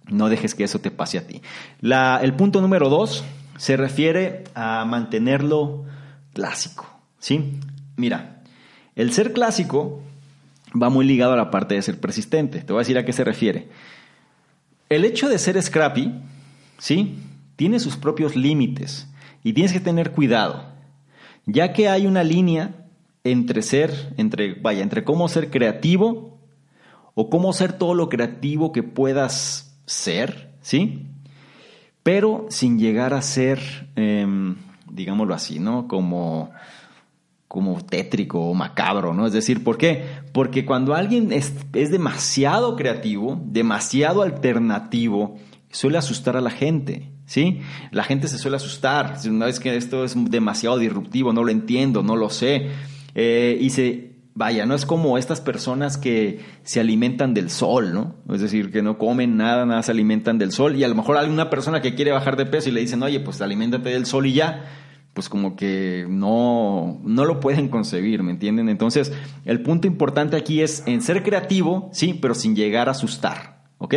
No 0.09 0.29
dejes 0.29 0.55
que 0.55 0.63
eso 0.63 0.79
te 0.79 0.93
pase 0.93 1.19
a 1.19 1.27
ti. 1.27 1.43
el 1.83 2.35
punto 2.35 2.61
número 2.61 2.89
dos 2.89 3.25
se 3.57 3.77
refiere 3.77 4.45
a 4.55 4.85
mantenerlo 4.85 5.87
clásico. 6.33 6.87
¿Sí? 7.19 7.59
Mira, 7.97 8.43
el 8.95 9.13
ser 9.13 9.33
clásico 9.33 10.03
va 10.81 10.89
muy 10.89 11.05
ligado 11.05 11.33
a 11.33 11.37
la 11.37 11.51
parte 11.51 11.75
de 11.75 11.83
ser 11.83 12.01
persistente. 12.01 12.61
Te 12.61 12.73
voy 12.73 12.81
a 12.81 12.85
decir 12.85 12.99
a 12.99 13.05
qué 13.05 13.13
se 13.13 13.25
refiere. 13.25 13.69
El 14.89 15.05
hecho 15.05 15.29
de 15.29 15.39
ser 15.39 15.61
scrappy, 15.63 16.13
¿sí? 16.79 17.19
Tiene 17.57 17.81
sus 17.81 17.97
propios 17.97 18.37
límites 18.37 19.09
y 19.43 19.53
tienes 19.53 19.73
que 19.73 19.81
tener 19.81 20.13
cuidado, 20.13 20.67
ya 21.47 21.73
que 21.73 21.89
hay 21.89 22.07
una 22.07 22.25
línea 22.25 22.87
entre 23.23 23.63
ser, 23.63 24.13
entre, 24.17 24.55
vaya, 24.55 24.83
entre 24.83 25.05
cómo 25.05 25.29
ser 25.29 25.51
creativo 25.51 26.39
o 27.15 27.31
cómo 27.31 27.53
ser 27.53 27.73
todo 27.73 27.95
lo 27.95 28.09
creativo 28.09 28.73
que 28.73 28.83
puedas 28.83 29.79
ser, 29.87 30.51
¿sí? 30.61 31.07
Pero 32.03 32.47
sin 32.51 32.79
llegar 32.79 33.15
a 33.15 33.23
ser, 33.23 33.61
em, 33.97 34.57
digámoslo 34.91 35.35
así, 35.35 35.59
¿no? 35.59 35.89
Como 35.89 36.51
como 37.55 37.81
tétrico 37.85 38.41
o 38.41 38.53
macabro, 38.53 39.15
¿no? 39.15 39.29
Es 39.29 39.33
decir, 39.33 39.63
¿por 39.63 39.79
qué? 39.79 40.05
Porque 40.33 40.67
cuando 40.67 40.93
alguien 40.93 41.31
es, 41.31 41.55
demasiado 41.71 42.75
creativo, 42.75 43.41
demasiado 43.45 44.23
alternativo, 44.23 45.37
suele 45.71 45.97
asustar 45.97 46.37
a 46.37 46.41
la 46.41 46.51
gente, 46.51 47.13
¿sí? 47.27 47.61
La 47.93 48.03
gente 48.03 48.27
se 48.27 48.39
suele 48.39 48.57
asustar, 48.57 49.19
una 49.27 49.47
vez 49.47 49.61
que 49.61 49.77
esto 49.77 50.03
es 50.03 50.17
demasiado 50.33 50.79
disruptivo, 50.79 51.33
no 51.33 51.45
lo 51.45 51.53
entiendo, 51.53 52.03
no 52.03 52.17
lo 52.17 52.29
sé, 52.29 52.71
eh, 53.15 53.57
y 53.61 53.71
se, 53.71 54.17
vaya, 54.35 54.67
no 54.67 54.75
es 54.75 54.85
como 54.85 55.17
estas 55.17 55.41
personas 55.41 55.97
que 55.97 56.41
se 56.65 56.81
alimentan 56.81 57.35
del 57.35 57.51
sol, 57.51 57.95
¿no? 57.95 58.17
Es 58.35 58.41
decir, 58.41 58.73
que 58.73 58.83
no 58.83 58.99
comen 58.99 59.37
nada, 59.37 59.65
nada 59.65 59.85
se 59.85 59.93
alimentan 59.93 60.39
del 60.39 60.51
sol, 60.51 60.75
y 60.75 60.83
a 60.83 60.89
lo 60.89 60.97
mejor 60.97 61.19
hay 61.19 61.31
una 61.31 61.51
persona 61.51 61.81
que 61.81 61.95
quiere 61.95 62.11
bajar 62.11 62.37
de 62.37 62.47
peso 62.47 62.69
y 62.69 62.73
le 62.73 62.81
dicen, 62.81 63.01
oye, 63.05 63.21
pues 63.21 63.41
aliméntate 63.41 63.91
del 63.91 64.07
sol 64.07 64.27
y 64.27 64.33
ya, 64.33 64.65
pues 65.15 65.29
como 65.29 65.55
que 65.55 66.07
no, 66.09 67.01
no 67.05 67.25
lo 67.25 67.41
pueden 67.41 67.69
concebir, 67.69 68.23
¿me 68.23 68.33
entienden? 68.33 68.69
Entonces, 68.69 69.13
el 69.45 69.63
punto 69.63 69.87
importante 69.87 70.37
aquí 70.37 70.61
es 70.61 70.83
en 70.87 71.01
ser 71.01 71.23
creativo, 71.23 71.89
sí, 71.93 72.19
pero 72.21 72.35
sin 72.35 72.57
llegar 72.57 72.89
a 72.89 72.93
asustar, 72.93 73.63
¿ok? 73.79 73.95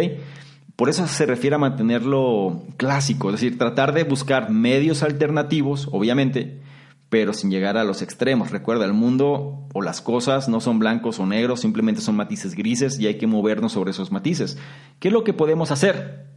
Por 0.75 0.89
eso 0.89 1.07
se 1.07 1.25
refiere 1.25 1.55
a 1.55 1.59
mantenerlo 1.59 2.61
clásico, 2.77 3.29
es 3.29 3.41
decir, 3.41 3.57
tratar 3.57 3.93
de 3.93 4.03
buscar 4.03 4.51
medios 4.51 5.01
alternativos, 5.01 5.89
obviamente, 5.91 6.61
pero 7.09 7.33
sin 7.33 7.49
llegar 7.49 7.77
a 7.77 7.83
los 7.83 8.03
extremos. 8.03 8.51
Recuerda, 8.51 8.85
el 8.85 8.93
mundo 8.93 9.67
o 9.73 9.81
las 9.81 10.01
cosas 10.01 10.47
no 10.49 10.59
son 10.59 10.77
blancos 10.77 11.19
o 11.19 11.25
negros, 11.25 11.61
simplemente 11.61 12.01
son 12.01 12.15
matices 12.15 12.53
grises 12.53 12.99
y 12.99 13.07
hay 13.07 13.17
que 13.17 13.25
movernos 13.25 13.71
sobre 13.71 13.89
esos 13.89 14.11
matices. 14.11 14.59
¿Qué 14.99 15.07
es 15.07 15.13
lo 15.15 15.23
que 15.23 15.33
podemos 15.33 15.71
hacer? 15.71 16.27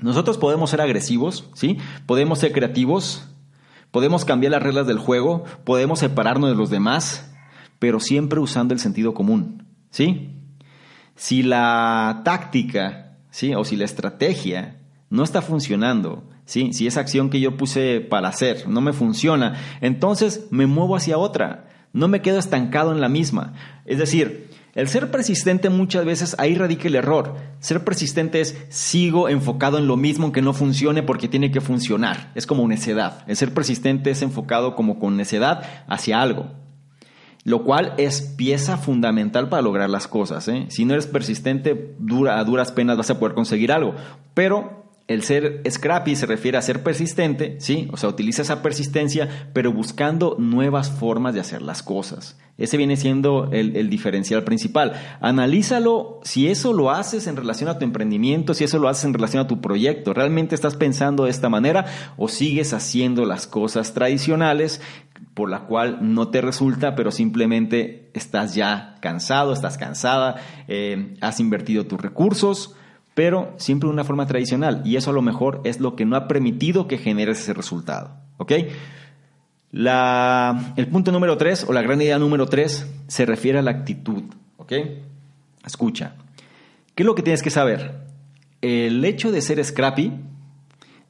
Nosotros 0.00 0.38
podemos 0.38 0.70
ser 0.70 0.80
agresivos, 0.80 1.50
¿sí? 1.54 1.78
Podemos 2.06 2.38
ser 2.38 2.52
creativos, 2.52 3.26
Podemos 3.90 4.24
cambiar 4.24 4.52
las 4.52 4.62
reglas 4.62 4.86
del 4.86 4.98
juego, 4.98 5.44
podemos 5.64 5.98
separarnos 5.98 6.50
de 6.50 6.56
los 6.56 6.70
demás, 6.70 7.32
pero 7.78 7.98
siempre 7.98 8.38
usando 8.38 8.74
el 8.74 8.80
sentido 8.80 9.14
común, 9.14 9.66
¿sí? 9.90 10.36
Si 11.16 11.42
la 11.42 12.22
táctica, 12.24 13.16
¿sí? 13.30 13.54
O 13.54 13.64
si 13.64 13.76
la 13.76 13.84
estrategia 13.84 14.80
no 15.08 15.24
está 15.24 15.42
funcionando, 15.42 16.24
¿sí? 16.44 16.72
Si 16.72 16.86
esa 16.86 17.00
acción 17.00 17.30
que 17.30 17.40
yo 17.40 17.56
puse 17.56 18.00
para 18.00 18.28
hacer 18.28 18.68
no 18.68 18.80
me 18.80 18.92
funciona, 18.92 19.58
entonces 19.80 20.46
me 20.50 20.66
muevo 20.66 20.94
hacia 20.94 21.18
otra, 21.18 21.68
no 21.92 22.06
me 22.06 22.22
quedo 22.22 22.38
estancado 22.38 22.92
en 22.92 23.00
la 23.00 23.08
misma. 23.08 23.54
Es 23.86 23.98
decir, 23.98 24.49
el 24.80 24.88
ser 24.88 25.10
persistente 25.10 25.68
muchas 25.68 26.06
veces 26.06 26.34
ahí 26.38 26.54
radica 26.54 26.88
el 26.88 26.94
error. 26.94 27.36
Ser 27.58 27.84
persistente 27.84 28.40
es 28.40 28.56
sigo 28.70 29.28
enfocado 29.28 29.76
en 29.76 29.86
lo 29.86 29.98
mismo 29.98 30.24
aunque 30.24 30.40
no 30.40 30.54
funcione 30.54 31.02
porque 31.02 31.28
tiene 31.28 31.50
que 31.50 31.60
funcionar. 31.60 32.32
Es 32.34 32.46
como 32.46 32.66
necedad. 32.66 33.22
El 33.26 33.36
ser 33.36 33.52
persistente 33.52 34.10
es 34.10 34.22
enfocado 34.22 34.74
como 34.76 34.98
con 34.98 35.18
necedad 35.18 35.84
hacia 35.86 36.22
algo. 36.22 36.46
Lo 37.44 37.62
cual 37.62 37.92
es 37.98 38.22
pieza 38.22 38.78
fundamental 38.78 39.50
para 39.50 39.60
lograr 39.60 39.90
las 39.90 40.08
cosas. 40.08 40.48
¿eh? 40.48 40.64
Si 40.68 40.86
no 40.86 40.94
eres 40.94 41.06
persistente, 41.06 41.94
dura, 41.98 42.38
a 42.38 42.44
duras 42.44 42.72
penas 42.72 42.96
vas 42.96 43.10
a 43.10 43.18
poder 43.18 43.34
conseguir 43.34 43.72
algo. 43.72 43.94
Pero 44.32 44.79
el 45.10 45.24
ser 45.24 45.62
scrappy 45.68 46.14
se 46.14 46.24
refiere 46.24 46.56
a 46.56 46.62
ser 46.62 46.84
persistente, 46.84 47.56
¿sí? 47.58 47.88
O 47.90 47.96
sea, 47.96 48.08
utiliza 48.08 48.42
esa 48.42 48.62
persistencia, 48.62 49.50
pero 49.52 49.72
buscando 49.72 50.36
nuevas 50.38 50.88
formas 50.88 51.34
de 51.34 51.40
hacer 51.40 51.62
las 51.62 51.82
cosas. 51.82 52.38
Ese 52.58 52.76
viene 52.76 52.96
siendo 52.96 53.50
el, 53.50 53.90
diferencial 53.90 54.44
principal. 54.44 54.92
Analízalo 55.20 56.20
si 56.22 56.46
eso 56.46 56.72
lo 56.72 56.92
haces 56.92 57.26
en 57.26 57.34
relación 57.34 57.68
a 57.68 57.76
tu 57.76 57.84
emprendimiento, 57.84 58.54
si 58.54 58.62
eso 58.62 58.78
lo 58.78 58.88
haces 58.88 59.04
en 59.04 59.14
relación 59.14 59.42
a 59.42 59.48
tu 59.48 59.60
proyecto. 59.60 60.14
¿Realmente 60.14 60.54
estás 60.54 60.76
pensando 60.76 61.24
de 61.24 61.30
esta 61.30 61.48
manera 61.48 61.86
o 62.16 62.28
sigues 62.28 62.72
haciendo 62.72 63.24
las 63.24 63.48
cosas 63.48 63.94
tradicionales 63.94 64.80
por 65.34 65.50
la 65.50 65.66
cual 65.66 65.98
no 66.02 66.28
te 66.28 66.40
resulta, 66.40 66.94
pero 66.94 67.10
simplemente 67.10 68.12
estás 68.14 68.54
ya 68.54 68.94
cansado, 69.00 69.52
estás 69.52 69.76
cansada, 69.76 70.36
eh, 70.68 71.16
has 71.20 71.40
invertido 71.40 71.86
tus 71.86 72.00
recursos? 72.00 72.76
Pero 73.14 73.54
siempre 73.56 73.88
de 73.88 73.92
una 73.92 74.04
forma 74.04 74.26
tradicional. 74.26 74.82
Y 74.84 74.96
eso 74.96 75.10
a 75.10 75.14
lo 75.14 75.22
mejor 75.22 75.60
es 75.64 75.80
lo 75.80 75.96
que 75.96 76.04
no 76.04 76.16
ha 76.16 76.28
permitido 76.28 76.86
que 76.86 76.98
generes 76.98 77.40
ese 77.40 77.54
resultado. 77.54 78.16
¿Ok? 78.38 78.52
el 79.72 80.88
punto 80.88 81.12
número 81.12 81.36
tres, 81.36 81.64
o 81.68 81.72
la 81.72 81.82
gran 81.82 82.02
idea 82.02 82.18
número 82.18 82.46
tres, 82.46 82.90
se 83.06 83.24
refiere 83.24 83.58
a 83.58 83.62
la 83.62 83.70
actitud. 83.70 84.24
¿Ok? 84.56 84.72
Escucha. 85.64 86.14
¿Qué 86.94 87.02
es 87.02 87.06
lo 87.06 87.14
que 87.14 87.22
tienes 87.22 87.42
que 87.42 87.50
saber? 87.50 88.06
El 88.60 89.04
hecho 89.04 89.30
de 89.30 89.40
ser 89.40 89.64
scrappy 89.64 90.12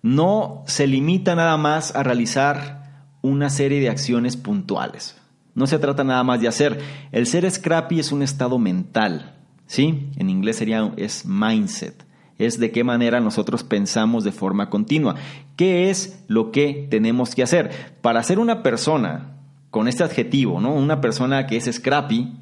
no 0.03 0.63
se 0.67 0.87
limita 0.87 1.35
nada 1.35 1.57
más 1.57 1.95
a 1.95 2.03
realizar 2.03 2.81
una 3.23 3.51
serie 3.51 3.81
de 3.81 3.89
acciones 3.89 4.37
puntuales. 4.37 5.17
No 5.55 5.67
se 5.67 5.79
trata 5.79 6.05
nada 6.05 6.23
más 6.23 6.41
de 6.41 6.49
hacer. 6.49 6.81
El 7.13 7.27
ser 7.27 7.51
scrappy 7.51 8.01
es 8.01 8.13
un 8.13 8.23
estado 8.23 8.59
mental. 8.59 9.35
¿Sí? 9.71 10.11
En 10.17 10.31
inglés 10.31 10.57
sería 10.57 10.93
es 10.97 11.25
mindset. 11.25 12.05
es 12.39 12.59
de 12.59 12.73
qué 12.73 12.83
manera 12.83 13.21
nosotros 13.21 13.63
pensamos 13.63 14.25
de 14.25 14.33
forma 14.33 14.69
continua. 14.69 15.15
¿Qué 15.57 15.91
es 15.91 16.25
lo 16.27 16.51
que 16.51 16.89
tenemos 16.91 17.37
que 17.37 17.45
hacer? 17.45 17.71
Para 18.01 18.23
ser 18.25 18.41
una 18.41 18.65
persona 18.65 19.37
con 19.71 19.87
este 19.87 20.03
adjetivo, 20.03 20.61
¿no? 20.61 20.75
Una 20.75 21.01
persona 21.01 21.47
que 21.47 21.57
es 21.57 21.71
scrappy, 21.71 22.33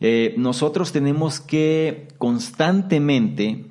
eh, 0.00 0.34
nosotros 0.38 0.90
tenemos 0.90 1.38
que 1.38 2.08
constantemente 2.18 3.66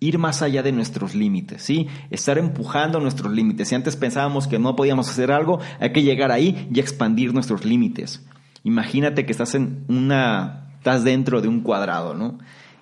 ir 0.00 0.18
más 0.18 0.42
allá 0.42 0.64
de 0.64 0.72
nuestros 0.72 1.14
límites, 1.14 1.62
¿sí? 1.62 1.86
Estar 2.10 2.36
empujando 2.36 2.98
nuestros 2.98 3.30
límites. 3.30 3.68
Si 3.68 3.76
antes 3.76 3.94
pensábamos 3.94 4.48
que 4.48 4.58
no 4.58 4.74
podíamos 4.74 5.08
hacer 5.08 5.30
algo, 5.30 5.60
hay 5.78 5.92
que 5.92 6.02
llegar 6.02 6.32
ahí 6.32 6.66
y 6.74 6.80
expandir 6.80 7.32
nuestros 7.32 7.64
límites. 7.64 8.26
Imagínate 8.64 9.24
que 9.24 9.32
estás 9.32 9.54
en 9.54 9.84
una 9.86 10.69
estás 10.80 11.04
dentro 11.04 11.42
de 11.42 11.48
un 11.48 11.60
cuadrado, 11.60 12.14
¿no? 12.14 12.38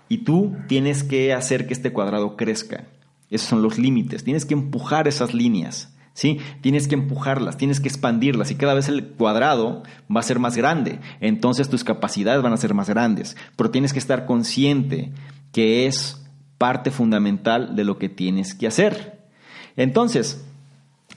Y 0.08 0.18
tú 0.18 0.54
tienes 0.68 1.02
que 1.02 1.34
hacer 1.34 1.66
que 1.66 1.74
este 1.74 1.92
cuadrado 1.92 2.36
crezca. 2.36 2.84
Esos 3.28 3.48
son 3.48 3.60
los 3.60 3.76
límites. 3.76 4.22
Tienes 4.22 4.46
que 4.46 4.54
empujar 4.54 5.08
esas 5.08 5.34
líneas. 5.34 5.92
¿Sí? 6.14 6.38
Tienes 6.62 6.88
que 6.88 6.96
empujarlas, 6.96 7.56
tienes 7.58 7.78
que 7.78 7.86
expandirlas 7.86 8.50
y 8.50 8.56
cada 8.56 8.74
vez 8.74 8.88
el 8.88 9.06
cuadrado 9.06 9.84
va 10.14 10.18
a 10.18 10.24
ser 10.24 10.40
más 10.40 10.56
grande. 10.56 10.98
Entonces 11.20 11.68
tus 11.68 11.84
capacidades 11.84 12.42
van 12.42 12.52
a 12.52 12.56
ser 12.56 12.74
más 12.74 12.88
grandes. 12.88 13.36
Pero 13.54 13.70
tienes 13.70 13.92
que 13.92 14.00
estar 14.00 14.26
consciente 14.26 15.12
que 15.52 15.86
es 15.86 16.24
parte 16.56 16.90
fundamental 16.90 17.76
de 17.76 17.84
lo 17.84 17.98
que 17.98 18.08
tienes 18.08 18.54
que 18.54 18.66
hacer. 18.66 19.28
Entonces, 19.76 20.44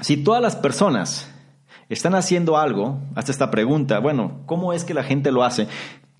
si 0.01 0.17
todas 0.17 0.41
las 0.41 0.55
personas 0.55 1.31
están 1.89 2.15
haciendo 2.15 2.57
algo, 2.57 3.01
hasta 3.15 3.31
esta 3.31 3.51
pregunta, 3.51 3.99
bueno, 3.99 4.41
¿cómo 4.45 4.71
es 4.71 4.83
que 4.83 4.93
la 4.93 5.03
gente 5.03 5.31
lo 5.31 5.43
hace? 5.43 5.67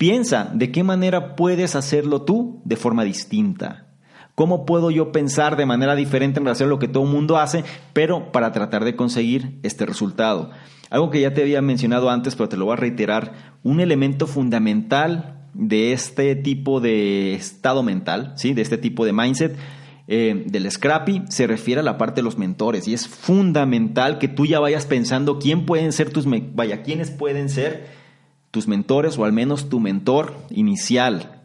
Piensa 0.02 0.50
de 0.52 0.72
qué 0.72 0.82
manera 0.82 1.36
puedes 1.36 1.76
hacerlo 1.76 2.22
tú 2.22 2.60
de 2.64 2.74
forma 2.74 3.04
distinta. 3.04 3.86
¿Cómo 4.34 4.66
puedo 4.66 4.90
yo 4.90 5.12
pensar 5.12 5.54
de 5.56 5.64
manera 5.64 5.94
diferente 5.94 6.40
en 6.40 6.44
relación 6.44 6.68
a 6.68 6.70
lo 6.70 6.80
que 6.80 6.88
todo 6.88 7.04
el 7.04 7.08
mundo 7.08 7.38
hace, 7.38 7.62
pero 7.92 8.32
para 8.32 8.50
tratar 8.50 8.84
de 8.84 8.96
conseguir 8.96 9.60
este 9.62 9.86
resultado? 9.86 10.50
Algo 10.90 11.10
que 11.10 11.20
ya 11.20 11.34
te 11.34 11.42
había 11.42 11.62
mencionado 11.62 12.10
antes, 12.10 12.34
pero 12.34 12.48
te 12.48 12.56
lo 12.56 12.64
voy 12.64 12.72
a 12.72 12.78
reiterar, 12.78 13.54
un 13.62 13.78
elemento 13.78 14.26
fundamental 14.26 15.46
de 15.54 15.92
este 15.92 16.34
tipo 16.34 16.80
de 16.80 17.34
estado 17.34 17.84
mental, 17.84 18.32
¿sí? 18.34 18.54
de 18.54 18.62
este 18.62 18.78
tipo 18.78 19.04
de 19.04 19.12
mindset, 19.12 19.56
eh, 20.08 20.42
del 20.48 20.68
Scrappy 20.68 21.22
se 21.28 21.46
refiere 21.46 21.80
a 21.80 21.84
la 21.84 21.96
parte 21.96 22.22
de 22.22 22.24
los 22.24 22.38
mentores 22.38 22.88
y 22.88 22.94
es 22.94 23.06
fundamental 23.06 24.18
que 24.18 24.26
tú 24.26 24.46
ya 24.46 24.58
vayas 24.58 24.84
pensando 24.84 25.38
quién 25.38 25.64
pueden 25.64 25.92
ser 25.92 26.10
tus, 26.10 26.26
vaya, 26.56 26.82
quiénes 26.82 27.12
pueden 27.12 27.48
ser 27.48 28.01
tus 28.52 28.68
mentores 28.68 29.18
o 29.18 29.24
al 29.24 29.32
menos 29.32 29.68
tu 29.68 29.80
mentor 29.80 30.36
inicial. 30.50 31.40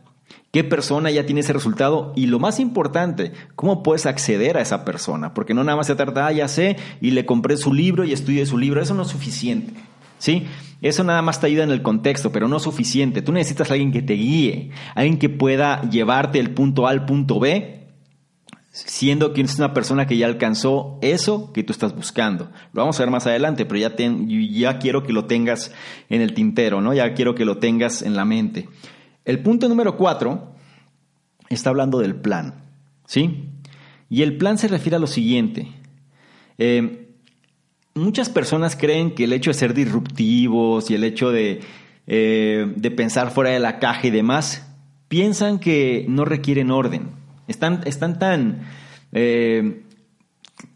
¿Qué 0.51 0.63
persona 0.63 1.09
ya 1.09 1.25
tiene 1.25 1.41
ese 1.41 1.53
resultado? 1.53 2.13
Y 2.15 2.27
lo 2.27 2.37
más 2.37 2.59
importante, 2.59 3.31
¿cómo 3.55 3.81
puedes 3.81 4.05
acceder 4.05 4.57
a 4.57 4.61
esa 4.61 4.85
persona? 4.85 5.33
Porque 5.33 5.53
no 5.53 5.63
nada 5.63 5.77
más 5.77 5.87
se 5.87 5.95
trata, 5.95 6.27
ah, 6.27 6.31
ya 6.31 6.47
sé, 6.47 6.75
y 7.01 7.11
le 7.11 7.25
compré 7.25 7.57
su 7.57 7.73
libro 7.73 8.03
y 8.03 8.13
estudié 8.13 8.45
su 8.45 8.57
libro. 8.57 8.81
Eso 8.81 8.93
no 8.93 9.03
es 9.03 9.07
suficiente. 9.07 9.73
¿Sí? 10.19 10.47
Eso 10.81 11.03
nada 11.03 11.21
más 11.21 11.39
te 11.39 11.47
ayuda 11.47 11.63
en 11.63 11.71
el 11.71 11.81
contexto, 11.81 12.31
pero 12.31 12.47
no 12.47 12.57
es 12.57 12.63
suficiente. 12.63 13.21
Tú 13.21 13.31
necesitas 13.31 13.69
a 13.69 13.73
alguien 13.73 13.91
que 13.91 14.01
te 14.01 14.13
guíe, 14.13 14.71
alguien 14.95 15.17
que 15.17 15.29
pueda 15.29 15.87
llevarte 15.89 16.39
del 16.39 16.51
punto 16.51 16.87
A 16.87 16.91
al 16.91 17.05
punto 17.05 17.39
B 17.39 17.76
siendo 18.85 19.33
que 19.33 19.41
es 19.41 19.57
una 19.57 19.73
persona 19.73 20.05
que 20.05 20.17
ya 20.17 20.27
alcanzó 20.27 20.99
eso 21.01 21.51
que 21.51 21.63
tú 21.63 21.73
estás 21.73 21.95
buscando. 21.95 22.51
Lo 22.73 22.81
vamos 22.81 22.99
a 22.99 23.03
ver 23.03 23.11
más 23.11 23.25
adelante, 23.25 23.65
pero 23.65 23.79
ya, 23.79 23.95
ya 23.95 24.79
quiero 24.79 25.03
que 25.03 25.13
lo 25.13 25.25
tengas 25.25 25.71
en 26.09 26.21
el 26.21 26.33
tintero, 26.33 26.81
¿no? 26.81 26.93
Ya 26.93 27.13
quiero 27.13 27.33
que 27.33 27.45
lo 27.45 27.57
tengas 27.57 28.01
en 28.01 28.15
la 28.15 28.25
mente. 28.25 28.69
El 29.25 29.39
punto 29.39 29.67
número 29.67 29.97
cuatro 29.97 30.53
está 31.49 31.71
hablando 31.71 31.99
del 31.99 32.15
plan, 32.15 32.65
¿sí? 33.05 33.45
Y 34.09 34.21
el 34.21 34.37
plan 34.37 34.57
se 34.57 34.67
refiere 34.67 34.97
a 34.97 34.99
lo 34.99 35.07
siguiente. 35.07 35.67
Eh, 36.57 37.09
muchas 37.95 38.29
personas 38.29 38.75
creen 38.75 39.15
que 39.15 39.23
el 39.23 39.33
hecho 39.33 39.49
de 39.49 39.55
ser 39.55 39.73
disruptivos 39.73 40.89
y 40.91 40.95
el 40.95 41.03
hecho 41.03 41.31
de, 41.31 41.61
eh, 42.05 42.71
de 42.75 42.91
pensar 42.91 43.31
fuera 43.31 43.49
de 43.49 43.59
la 43.59 43.79
caja 43.79 44.07
y 44.07 44.11
demás, 44.11 44.67
piensan 45.07 45.59
que 45.59 46.05
no 46.07 46.25
requieren 46.25 46.69
orden. 46.71 47.26
Están, 47.47 47.81
están 47.85 48.19
tan, 48.19 48.61
eh, 49.11 49.83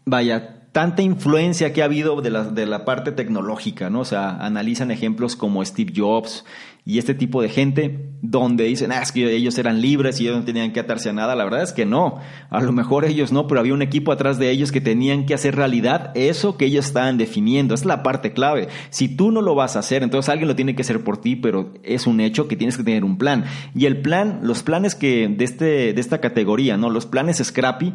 vaya, 0.04 0.61
tanta 0.72 1.02
influencia 1.02 1.72
que 1.72 1.82
ha 1.82 1.84
habido 1.84 2.20
de 2.22 2.30
la, 2.30 2.44
de 2.44 2.66
la 2.66 2.84
parte 2.84 3.12
tecnológica, 3.12 3.90
¿no? 3.90 4.00
O 4.00 4.04
sea, 4.04 4.30
analizan 4.38 4.90
ejemplos 4.90 5.36
como 5.36 5.64
Steve 5.64 5.92
Jobs 5.94 6.44
y 6.84 6.98
este 6.98 7.14
tipo 7.14 7.40
de 7.40 7.48
gente 7.48 8.10
donde 8.22 8.64
dicen, 8.64 8.90
ah, 8.90 9.02
es 9.02 9.12
que 9.12 9.30
ellos 9.32 9.56
eran 9.56 9.80
libres 9.80 10.20
y 10.20 10.24
ellos 10.24 10.38
no 10.38 10.44
tenían 10.44 10.72
que 10.72 10.80
atarse 10.80 11.10
a 11.10 11.12
nada. 11.12 11.36
La 11.36 11.44
verdad 11.44 11.62
es 11.62 11.72
que 11.72 11.86
no. 11.86 12.18
A 12.50 12.60
lo 12.60 12.72
mejor 12.72 13.04
ellos 13.04 13.30
no, 13.30 13.46
pero 13.46 13.60
había 13.60 13.74
un 13.74 13.82
equipo 13.82 14.10
atrás 14.10 14.36
de 14.38 14.50
ellos 14.50 14.72
que 14.72 14.80
tenían 14.80 15.24
que 15.24 15.34
hacer 15.34 15.54
realidad 15.54 16.10
eso 16.16 16.56
que 16.56 16.64
ellos 16.64 16.86
estaban 16.86 17.18
definiendo. 17.18 17.74
Es 17.74 17.84
la 17.84 18.02
parte 18.02 18.32
clave. 18.32 18.66
Si 18.90 19.08
tú 19.08 19.30
no 19.30 19.42
lo 19.42 19.54
vas 19.54 19.76
a 19.76 19.78
hacer, 19.78 20.02
entonces 20.02 20.28
alguien 20.28 20.48
lo 20.48 20.56
tiene 20.56 20.74
que 20.74 20.82
hacer 20.82 21.04
por 21.04 21.18
ti, 21.18 21.36
pero 21.36 21.72
es 21.84 22.08
un 22.08 22.18
hecho 22.18 22.48
que 22.48 22.56
tienes 22.56 22.76
que 22.76 22.82
tener 22.82 23.04
un 23.04 23.16
plan. 23.16 23.44
Y 23.76 23.86
el 23.86 24.02
plan, 24.02 24.40
los 24.42 24.64
planes 24.64 24.96
que 24.96 25.28
de, 25.28 25.44
este, 25.44 25.92
de 25.92 26.00
esta 26.00 26.18
categoría, 26.18 26.76
¿no? 26.78 26.90
Los 26.90 27.06
planes 27.06 27.40
Scrappy, 27.44 27.94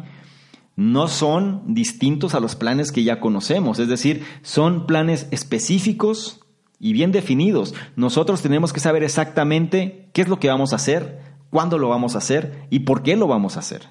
no 0.78 1.08
son 1.08 1.74
distintos 1.74 2.36
a 2.36 2.40
los 2.40 2.54
planes 2.54 2.92
que 2.92 3.02
ya 3.02 3.18
conocemos, 3.18 3.80
es 3.80 3.88
decir, 3.88 4.24
son 4.42 4.86
planes 4.86 5.26
específicos 5.32 6.38
y 6.78 6.92
bien 6.92 7.10
definidos. 7.10 7.74
Nosotros 7.96 8.42
tenemos 8.42 8.72
que 8.72 8.78
saber 8.78 9.02
exactamente 9.02 10.08
qué 10.12 10.22
es 10.22 10.28
lo 10.28 10.38
que 10.38 10.46
vamos 10.46 10.72
a 10.72 10.76
hacer, 10.76 11.18
cuándo 11.50 11.78
lo 11.78 11.88
vamos 11.88 12.14
a 12.14 12.18
hacer 12.18 12.68
y 12.70 12.80
por 12.80 13.02
qué 13.02 13.16
lo 13.16 13.26
vamos 13.26 13.56
a 13.56 13.58
hacer. 13.58 13.88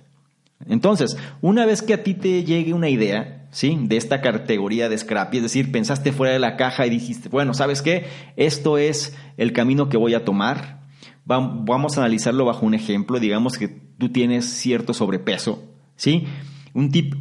Entonces, 0.66 1.18
una 1.42 1.66
vez 1.66 1.82
que 1.82 1.94
a 1.94 2.04
ti 2.04 2.14
te 2.14 2.46
llegue 2.46 2.74
una 2.74 2.88
idea, 2.88 3.50
¿sí? 3.52 3.78
De 3.82 3.98
esta 3.98 4.22
categoría 4.22 4.88
de 4.88 4.98
Scrappy, 4.98 5.38
es 5.38 5.44
decir, 5.44 5.74
pensaste 5.74 6.14
fuera 6.14 6.32
de 6.32 6.40
la 6.40 6.56
caja 6.56 6.88
y 6.88 6.90
dijiste, 6.90 7.28
bueno, 7.28 7.54
¿sabes 7.54 7.82
qué? 7.82 8.06
Esto 8.38 8.78
es 8.78 9.14
el 9.36 9.52
camino 9.52 9.90
que 9.90 9.98
voy 9.98 10.14
a 10.14 10.24
tomar. 10.24 10.88
Vamos 11.26 11.98
a 11.98 12.00
analizarlo 12.00 12.46
bajo 12.46 12.66
un 12.66 12.76
ejemplo. 12.76 13.20
Digamos 13.20 13.58
que 13.58 13.68
tú 13.68 14.08
tienes 14.08 14.46
cierto 14.46 14.94
sobrepeso, 14.94 15.66
¿sí? 15.98 16.26
Un 16.74 16.92
tip, 16.92 17.16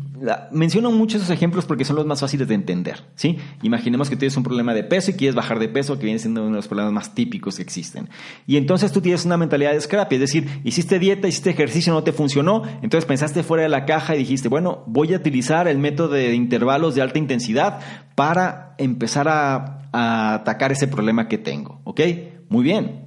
menciono 0.51 0.91
muchos 0.91 1.23
esos 1.23 1.31
ejemplos 1.31 1.67
porque 1.67 1.85
son 1.85 1.97
los 1.97 2.07
más 2.07 2.21
fáciles 2.21 2.49
de 2.49 2.55
entender, 2.55 3.05
¿sí? 3.15 3.39
Imaginemos 3.63 4.11
que 4.11 4.17
tienes 4.17 4.37
un 4.37 4.43
problema 4.43 4.75
de 4.75 4.85
peso 4.85 5.11
y 5.11 5.15
quieres 5.15 5.35
bajar 5.35 5.59
de 5.59 5.69
peso, 5.69 5.99
que 5.99 6.05
viene 6.05 6.19
siendo 6.19 6.43
uno 6.43 6.51
de 6.51 6.57
los 6.57 6.69
problemas 6.69 6.93
más 6.93 7.15
típicos 7.15 7.57
que 7.57 7.63
existen. 7.63 8.09
Y 8.47 8.57
entonces 8.57 8.93
tú 8.93 9.01
tienes 9.01 9.25
una 9.25 9.37
mentalidad 9.37 9.73
de 9.73 9.81
scrap, 9.81 10.13
es 10.13 10.21
decir, 10.21 10.61
hiciste 10.65 10.99
dieta, 10.99 11.29
hiciste 11.29 11.51
ejercicio, 11.51 11.93
no 11.93 12.03
te 12.03 12.13
funcionó, 12.13 12.63
entonces 12.83 13.05
pensaste 13.05 13.43
fuera 13.43 13.63
de 13.63 13.69
la 13.69 13.85
caja 13.85 14.15
y 14.15 14.19
dijiste, 14.19 14.49
bueno, 14.49 14.85
voy 14.87 15.15
a 15.15 15.17
utilizar 15.17 15.69
el 15.69 15.79
método 15.79 16.09
de 16.09 16.35
intervalos 16.35 16.95
de 16.95 17.03
alta 17.03 17.19
intensidad 17.19 17.81
para 18.15 18.75
empezar 18.79 19.29
a, 19.29 19.89
a 19.93 20.35
atacar 20.35 20.73
ese 20.73 20.89
problema 20.89 21.29
que 21.29 21.39
tengo, 21.39 21.81
¿ok? 21.85 22.01
Muy 22.49 22.63
bien, 22.65 23.07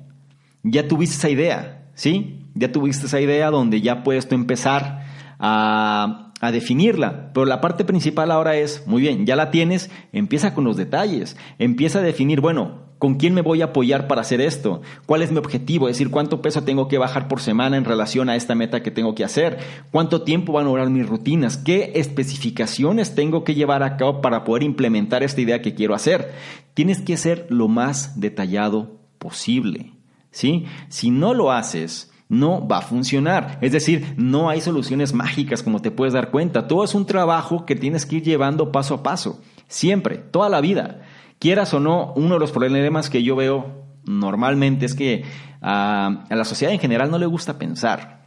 ya 0.64 0.88
tuviste 0.88 1.16
esa 1.16 1.30
idea, 1.30 1.88
¿sí? 1.94 2.46
Ya 2.56 2.72
tuviste 2.72 3.06
esa 3.06 3.22
idea 3.22 3.50
donde 3.52 3.82
ya 3.82 4.04
puedes 4.04 4.28
tú 4.28 4.36
empezar 4.36 5.06
a 5.40 6.29
a 6.40 6.52
definirla. 6.52 7.32
Pero 7.34 7.46
la 7.46 7.62
parte 7.62 7.86
principal 7.86 8.32
ahora 8.32 8.56
es, 8.56 8.86
muy 8.88 9.02
bien, 9.02 9.26
ya 9.26 9.36
la 9.36 9.52
tienes, 9.52 9.90
empieza 10.12 10.54
con 10.54 10.64
los 10.64 10.78
detalles, 10.78 11.38
empieza 11.58 12.00
a 12.00 12.04
definir, 12.04 12.42
bueno, 12.42 12.90
¿con 13.00 13.16
quién 13.16 13.34
me 13.34 13.42
voy 13.42 13.62
a 13.62 13.66
apoyar 13.66 14.08
para 14.08 14.22
hacer 14.22 14.42
esto? 14.42 14.82
¿Cuál 15.06 15.22
es 15.22 15.32
mi 15.32 15.38
objetivo? 15.38 15.88
Es 15.88 15.96
decir, 15.96 16.12
¿cuánto 16.12 16.42
peso 16.42 16.64
tengo 16.64 16.88
que 16.88 16.98
bajar 16.98 17.28
por 17.28 17.40
semana 17.42 17.78
en 17.78 17.86
relación 17.86 18.30
a 18.30 18.36
esta 18.36 18.56
meta 18.56 18.84
que 18.84 18.92
tengo 18.92 19.16
que 19.16 19.24
hacer? 19.24 19.58
¿Cuánto 19.92 20.22
tiempo 20.24 20.54
van 20.54 20.66
a 20.66 20.70
durar 20.70 20.90
mis 20.90 21.08
rutinas? 21.08 21.58
¿Qué 21.58 21.94
especificaciones 21.96 23.16
tengo 23.16 23.44
que 23.44 23.56
llevar 23.56 23.84
a 23.84 23.98
cabo 23.98 24.22
para 24.22 24.44
poder 24.44 24.64
implementar 24.64 25.24
esta 25.24 25.42
idea 25.42 25.62
que 25.62 25.74
quiero 25.74 25.96
hacer? 25.96 26.34
Tienes 26.74 27.02
que 27.02 27.18
ser 27.18 27.48
lo 27.50 27.68
más 27.68 28.20
detallado 28.20 29.00
posible. 29.18 29.94
¿Sí? 30.32 30.66
Si 30.90 31.10
no 31.10 31.34
lo 31.34 31.52
haces, 31.52 32.12
no 32.30 32.68
va 32.68 32.78
a 32.78 32.82
funcionar. 32.82 33.58
Es 33.60 33.72
decir, 33.72 34.14
no 34.16 34.50
hay 34.50 34.62
soluciones 34.62 35.14
mágicas 35.14 35.64
como 35.64 35.82
te 35.82 35.92
puedes 35.92 36.14
dar 36.14 36.30
cuenta. 36.30 36.68
Todo 36.68 36.84
es 36.84 36.94
un 36.94 37.06
trabajo 37.06 37.66
que 37.66 37.76
tienes 37.76 38.06
que 38.06 38.18
ir 38.18 38.24
llevando 38.24 38.72
paso 38.72 38.94
a 38.94 39.04
paso. 39.04 39.42
Siempre, 39.68 40.18
toda 40.18 40.48
la 40.48 40.62
vida. 40.62 41.02
Quieras 41.40 41.74
o 41.74 41.80
no, 41.80 42.14
uno 42.16 42.36
de 42.36 42.40
los 42.40 42.52
problemas 42.52 43.10
que 43.10 43.24
yo 43.24 43.36
veo 43.36 43.84
normalmente 44.06 44.86
es 44.86 44.94
que 44.94 45.26
a, 45.62 46.26
la 46.30 46.46
sociedad 46.46 46.74
en 46.74 46.80
general 46.80 47.10
no 47.10 47.18
le 47.18 47.26
gusta 47.26 47.58
pensar. 47.58 48.20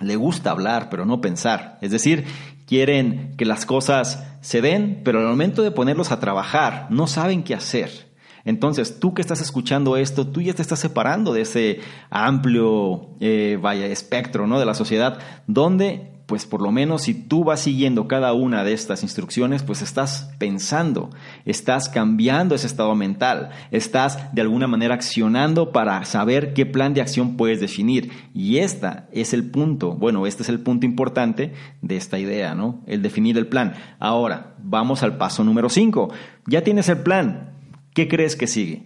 Le 0.00 0.16
gusta 0.16 0.50
hablar, 0.50 0.88
pero 0.90 1.04
no 1.04 1.20
pensar. 1.20 1.78
Es 1.80 1.92
decir, 1.92 2.24
quieren 2.66 3.34
que 3.36 3.44
las 3.44 3.66
cosas 3.66 4.26
se 4.40 4.60
den, 4.60 5.02
pero 5.04 5.20
al 5.20 5.26
momento 5.26 5.62
de 5.62 5.70
ponerlos 5.70 6.10
a 6.10 6.20
trabajar, 6.20 6.86
no 6.90 7.06
saben 7.06 7.44
qué 7.44 7.54
hacer. 7.54 8.07
Entonces, 8.44 9.00
tú 9.00 9.14
que 9.14 9.22
estás 9.22 9.40
escuchando 9.40 9.96
esto, 9.96 10.26
tú 10.26 10.40
ya 10.40 10.54
te 10.54 10.62
estás 10.62 10.78
separando 10.78 11.32
de 11.32 11.42
ese 11.42 11.80
amplio, 12.10 13.10
eh, 13.20 13.58
vaya, 13.60 13.86
espectro 13.86 14.46
¿no? 14.46 14.58
de 14.58 14.66
la 14.66 14.74
sociedad, 14.74 15.18
donde 15.46 16.18
pues 16.28 16.44
por 16.44 16.60
lo 16.60 16.70
menos 16.70 17.04
si 17.04 17.14
tú 17.14 17.42
vas 17.42 17.60
siguiendo 17.60 18.06
cada 18.06 18.34
una 18.34 18.62
de 18.62 18.74
estas 18.74 19.02
instrucciones, 19.02 19.62
pues 19.62 19.80
estás 19.80 20.30
pensando, 20.36 21.08
estás 21.46 21.88
cambiando 21.88 22.54
ese 22.54 22.66
estado 22.66 22.94
mental, 22.94 23.48
estás 23.70 24.34
de 24.34 24.42
alguna 24.42 24.66
manera 24.66 24.94
accionando 24.94 25.72
para 25.72 26.04
saber 26.04 26.52
qué 26.52 26.66
plan 26.66 26.92
de 26.92 27.00
acción 27.00 27.38
puedes 27.38 27.60
definir. 27.60 28.12
Y 28.34 28.58
este 28.58 28.88
es 29.10 29.32
el 29.32 29.50
punto, 29.50 29.92
bueno, 29.92 30.26
este 30.26 30.42
es 30.42 30.50
el 30.50 30.60
punto 30.60 30.84
importante 30.84 31.54
de 31.80 31.96
esta 31.96 32.18
idea, 32.18 32.54
¿no? 32.54 32.82
El 32.86 33.00
definir 33.00 33.38
el 33.38 33.46
plan. 33.46 33.72
Ahora, 33.98 34.54
vamos 34.62 35.02
al 35.02 35.16
paso 35.16 35.44
número 35.44 35.70
5. 35.70 36.10
Ya 36.46 36.62
tienes 36.62 36.90
el 36.90 36.98
plan. 36.98 37.57
¿Qué 37.98 38.06
crees 38.06 38.36
que 38.36 38.46
sigue? 38.46 38.84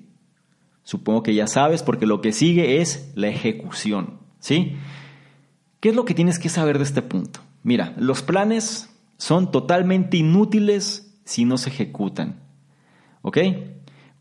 Supongo 0.85 1.23
que 1.23 1.35
ya 1.35 1.47
sabes 1.47 1.83
porque 1.83 2.07
lo 2.07 2.23
que 2.23 2.33
sigue 2.33 2.81
es 2.81 3.13
la 3.15 3.29
ejecución, 3.29 4.21
¿sí? 4.39 4.77
¿Qué 5.81 5.91
es 5.91 5.95
lo 5.95 6.07
que 6.07 6.15
tienes 6.15 6.39
que 6.39 6.49
saber 6.49 6.79
de 6.79 6.85
este 6.85 7.03
punto? 7.03 7.41
Mira, 7.63 7.93
los 7.99 8.23
planes 8.23 8.89
son 9.19 9.51
totalmente 9.51 10.17
inútiles 10.17 11.15
si 11.27 11.45
no 11.45 11.59
se 11.59 11.69
ejecutan. 11.69 12.41
¿Ok? 13.21 13.37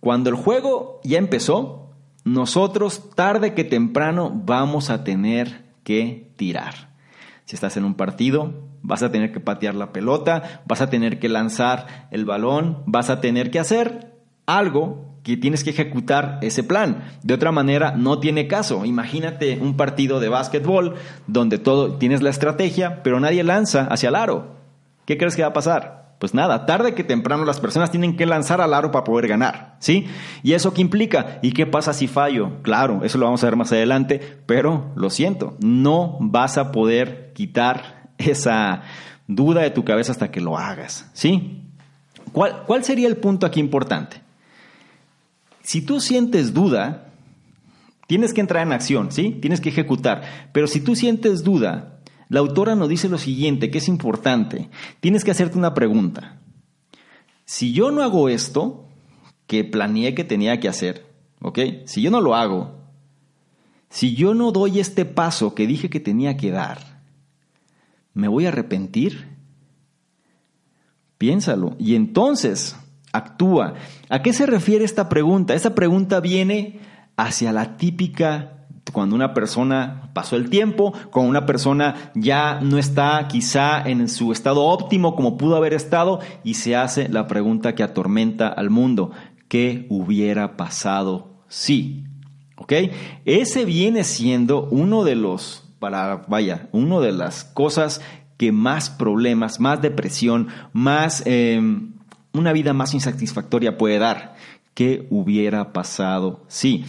Cuando 0.02 0.30
el 0.30 0.36
juego 0.36 1.00
ya 1.06 1.20
empezó, 1.20 1.94
nosotros 2.26 3.12
tarde 3.16 3.54
que 3.54 3.64
temprano 3.64 4.30
vamos 4.44 4.90
a 4.90 5.06
tener 5.06 5.70
que 5.86 6.34
tirar. 6.36 6.90
Si 7.46 7.56
estás 7.56 7.78
en 7.78 7.86
un 7.86 7.94
partido, 7.94 8.68
vas 8.82 9.04
a 9.04 9.12
tener 9.14 9.32
que 9.32 9.40
patear 9.40 9.74
la 9.74 9.94
pelota, 9.94 10.64
vas 10.66 10.82
a 10.82 10.90
tener 10.90 11.18
que 11.18 11.30
lanzar 11.30 12.10
el 12.12 12.26
balón, 12.26 12.84
vas 12.88 13.10
a 13.10 13.22
tener 13.22 13.52
que 13.52 13.60
hacer 13.60 14.11
algo 14.46 15.12
que 15.24 15.38
tienes 15.38 15.64
que 15.64 15.70
ejecutar 15.70 16.40
ese 16.42 16.64
plan. 16.64 17.04
De 17.24 17.34
otra 17.34 17.52
manera, 17.52 17.94
no 17.96 18.20
tiene 18.20 18.48
caso. 18.48 18.86
Imagínate 18.86 19.60
un 19.62 19.78
partido 19.78 20.20
de 20.20 20.30
básquetbol 20.30 20.96
donde 21.28 21.58
todo 21.58 21.96
tienes 21.96 22.22
la 22.22 22.30
estrategia, 22.30 23.04
pero 23.04 23.20
nadie 23.20 23.44
lanza 23.44 23.86
hacia 23.86 24.10
el 24.10 24.16
aro. 24.16 24.56
¿Qué 25.06 25.18
crees 25.18 25.36
que 25.36 25.44
va 25.44 25.50
a 25.50 25.54
pasar? 25.54 26.02
Pues 26.20 26.36
nada, 26.36 26.68
tarde 26.68 26.94
que 26.94 27.04
temprano 27.04 27.46
las 27.46 27.60
personas 27.60 27.90
tienen 27.90 28.16
que 28.16 28.28
lanzar 28.28 28.62
al 28.62 28.76
aro 28.76 28.92
para 28.92 29.04
poder 29.04 29.28
ganar, 29.28 29.76
¿sí? 29.80 30.06
¿Y 30.44 30.54
eso 30.54 30.72
qué 30.72 30.82
implica? 30.82 31.40
¿Y 31.42 31.52
qué 31.52 31.66
pasa 31.66 31.94
si 31.94 32.08
fallo? 32.08 32.62
Claro, 32.62 33.04
eso 33.04 33.18
lo 33.18 33.26
vamos 33.26 33.42
a 33.42 33.48
ver 33.48 33.56
más 33.56 33.72
adelante, 33.72 34.38
pero 34.46 34.92
lo 34.96 35.10
siento, 35.10 35.58
no 35.60 36.18
vas 36.20 36.60
a 36.60 36.72
poder 36.72 37.32
quitar 37.34 38.12
esa 38.20 38.84
duda 39.28 39.62
de 39.62 39.72
tu 39.72 39.84
cabeza 39.84 40.12
hasta 40.12 40.30
que 40.30 40.42
lo 40.42 40.60
hagas, 40.60 41.10
¿sí? 41.14 41.64
¿Cuál, 42.32 42.66
cuál 42.68 42.84
sería 42.84 43.08
el 43.08 43.18
punto 43.18 43.48
aquí 43.48 43.60
importante? 43.60 44.22
Si 45.72 45.82
tú 45.82 46.02
sientes 46.02 46.54
duda, 46.54 47.14
tienes 48.06 48.34
que 48.34 48.42
entrar 48.42 48.68
en 48.68 48.74
acción, 48.74 49.10
¿sí? 49.10 49.38
Tienes 49.40 49.62
que 49.62 49.70
ejecutar. 49.70 50.50
Pero 50.52 50.68
si 50.68 50.82
tú 50.82 50.98
sientes 50.98 51.46
duda, 51.46 52.02
la 52.28 52.42
autora 52.42 52.76
nos 52.76 52.90
dice 52.90 53.08
lo 53.08 53.18
siguiente, 53.18 53.72
que 53.72 53.78
es 53.78 53.88
importante. 53.88 54.70
Tienes 55.00 55.24
que 55.24 55.32
hacerte 55.32 55.58
una 55.58 55.74
pregunta. 55.74 56.42
Si 57.46 57.72
yo 57.72 57.90
no 57.90 58.04
hago 58.04 58.28
esto, 58.28 58.86
que 59.48 59.64
planeé 59.64 60.14
que 60.14 60.26
tenía 60.26 60.60
que 60.60 60.68
hacer, 60.68 61.06
¿ok? 61.40 61.60
Si 61.86 62.02
yo 62.02 62.12
no 62.12 62.20
lo 62.20 62.36
hago, 62.36 62.76
si 63.90 64.14
yo 64.14 64.34
no 64.34 64.52
doy 64.52 64.82
este 64.82 65.06
paso 65.06 65.56
que 65.56 65.68
dije 65.68 65.90
que 65.90 66.02
tenía 66.02 66.36
que 66.36 66.52
dar, 66.52 67.02
¿me 68.14 68.28
voy 68.28 68.46
a 68.46 68.50
arrepentir? 68.50 69.26
Piénsalo. 71.18 71.78
Y 71.80 71.96
entonces 71.96 72.76
actúa. 73.14 73.74
¿A 74.10 74.22
qué 74.22 74.34
se 74.34 74.46
refiere 74.46 74.86
esta 74.86 75.10
pregunta? 75.10 75.54
Esta 75.54 75.76
pregunta 75.76 76.20
viene 76.20 76.80
hacia 77.18 77.52
la 77.52 77.78
típica 77.78 78.62
cuando 78.92 79.16
una 79.16 79.34
persona 79.34 80.10
pasó 80.14 80.36
el 80.36 80.50
tiempo, 80.50 80.94
cuando 81.12 81.30
una 81.30 81.46
persona 81.46 82.12
ya 82.16 82.60
no 82.62 82.78
está 82.78 83.28
quizá 83.28 83.82
en 83.88 84.10
su 84.10 84.32
estado 84.32 84.64
óptimo 84.64 85.16
como 85.16 85.38
pudo 85.38 85.56
haber 85.56 85.74
estado 85.74 86.20
y 86.44 86.56
se 86.56 86.76
hace 86.76 87.08
la 87.08 87.28
pregunta 87.28 87.76
que 87.76 87.84
atormenta 87.84 88.48
al 88.48 88.70
mundo. 88.70 89.12
¿Qué 89.48 89.86
hubiera 89.90 90.58
pasado 90.58 91.44
si? 91.48 92.06
¿Ok? 92.58 92.74
Ese 93.26 93.66
viene 93.66 94.04
siendo 94.04 94.68
uno 94.72 95.04
de 95.04 95.16
los, 95.16 95.70
para, 95.80 96.26
vaya, 96.28 96.70
uno 96.72 97.02
de 97.02 97.12
las 97.12 97.44
cosas 97.44 98.02
que 98.38 98.52
más 98.52 98.90
problemas, 98.90 99.60
más 99.60 99.82
depresión, 99.82 100.48
más... 100.74 101.24
Em, 101.26 101.94
una 102.34 102.54
vida 102.54 102.74
más 102.74 102.94
insatisfactoria 102.94 103.78
puede 103.78 104.00
dar. 104.00 104.36
¿Qué 104.74 105.08
hubiera 105.10 105.74
pasado 105.74 106.46
si? 106.48 106.86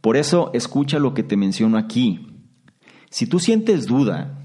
Por 0.00 0.16
eso 0.16 0.50
escucha 0.52 0.98
lo 0.98 1.14
que 1.14 1.22
te 1.22 1.36
menciono 1.36 1.78
aquí. 1.78 2.26
Si 3.10 3.26
tú 3.26 3.38
sientes 3.38 3.86
duda, 3.86 4.42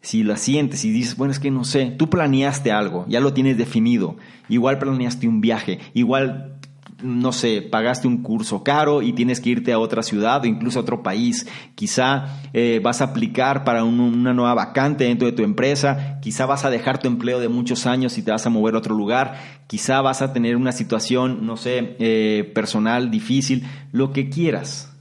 si 0.00 0.22
la 0.22 0.36
sientes 0.36 0.84
y 0.84 0.90
dices, 0.90 1.16
bueno, 1.16 1.32
es 1.32 1.40
que 1.40 1.50
no 1.50 1.64
sé, 1.64 1.86
tú 1.98 2.08
planeaste 2.08 2.72
algo, 2.72 3.06
ya 3.08 3.20
lo 3.20 3.32
tienes 3.32 3.58
definido, 3.58 4.16
igual 4.48 4.78
planeaste 4.78 5.26
un 5.28 5.40
viaje, 5.40 5.80
igual 5.94 6.55
no 7.02 7.32
sé, 7.32 7.60
pagaste 7.60 8.08
un 8.08 8.22
curso 8.22 8.62
caro 8.62 9.02
y 9.02 9.12
tienes 9.12 9.40
que 9.40 9.50
irte 9.50 9.72
a 9.72 9.78
otra 9.78 10.02
ciudad 10.02 10.42
o 10.42 10.46
incluso 10.46 10.78
a 10.78 10.82
otro 10.82 11.02
país. 11.02 11.46
Quizá 11.74 12.40
eh, 12.52 12.80
vas 12.82 13.00
a 13.00 13.06
aplicar 13.06 13.64
para 13.64 13.84
una 13.84 14.32
nueva 14.32 14.54
vacante 14.54 15.04
dentro 15.04 15.26
de 15.26 15.32
tu 15.32 15.42
empresa. 15.42 16.18
Quizá 16.22 16.46
vas 16.46 16.64
a 16.64 16.70
dejar 16.70 16.98
tu 16.98 17.08
empleo 17.08 17.38
de 17.38 17.48
muchos 17.48 17.86
años 17.86 18.16
y 18.16 18.22
te 18.22 18.30
vas 18.30 18.46
a 18.46 18.50
mover 18.50 18.74
a 18.74 18.78
otro 18.78 18.94
lugar. 18.94 19.34
Quizá 19.66 20.00
vas 20.00 20.22
a 20.22 20.32
tener 20.32 20.56
una 20.56 20.72
situación, 20.72 21.44
no 21.46 21.56
sé, 21.56 21.96
eh, 21.98 22.50
personal 22.54 23.10
difícil. 23.10 23.64
Lo 23.92 24.12
que 24.12 24.30
quieras. 24.30 24.92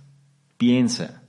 Piensa. 0.57 1.23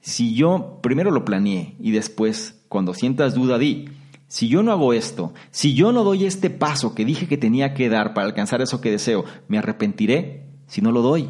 Si 0.00 0.34
yo 0.34 0.80
primero 0.82 1.10
lo 1.10 1.24
planeé 1.24 1.76
y 1.80 1.92
después, 1.92 2.64
cuando 2.68 2.94
sientas 2.94 3.34
duda, 3.34 3.58
di, 3.58 3.88
si 4.32 4.48
yo 4.48 4.62
no 4.62 4.72
hago 4.72 4.94
esto, 4.94 5.34
si 5.50 5.74
yo 5.74 5.92
no 5.92 6.04
doy 6.04 6.24
este 6.24 6.48
paso 6.48 6.94
que 6.94 7.04
dije 7.04 7.28
que 7.28 7.36
tenía 7.36 7.74
que 7.74 7.90
dar 7.90 8.14
para 8.14 8.26
alcanzar 8.26 8.62
eso 8.62 8.80
que 8.80 8.90
deseo, 8.90 9.26
¿me 9.46 9.58
arrepentiré 9.58 10.46
si 10.66 10.80
no 10.80 10.90
lo 10.90 11.02
doy? 11.02 11.28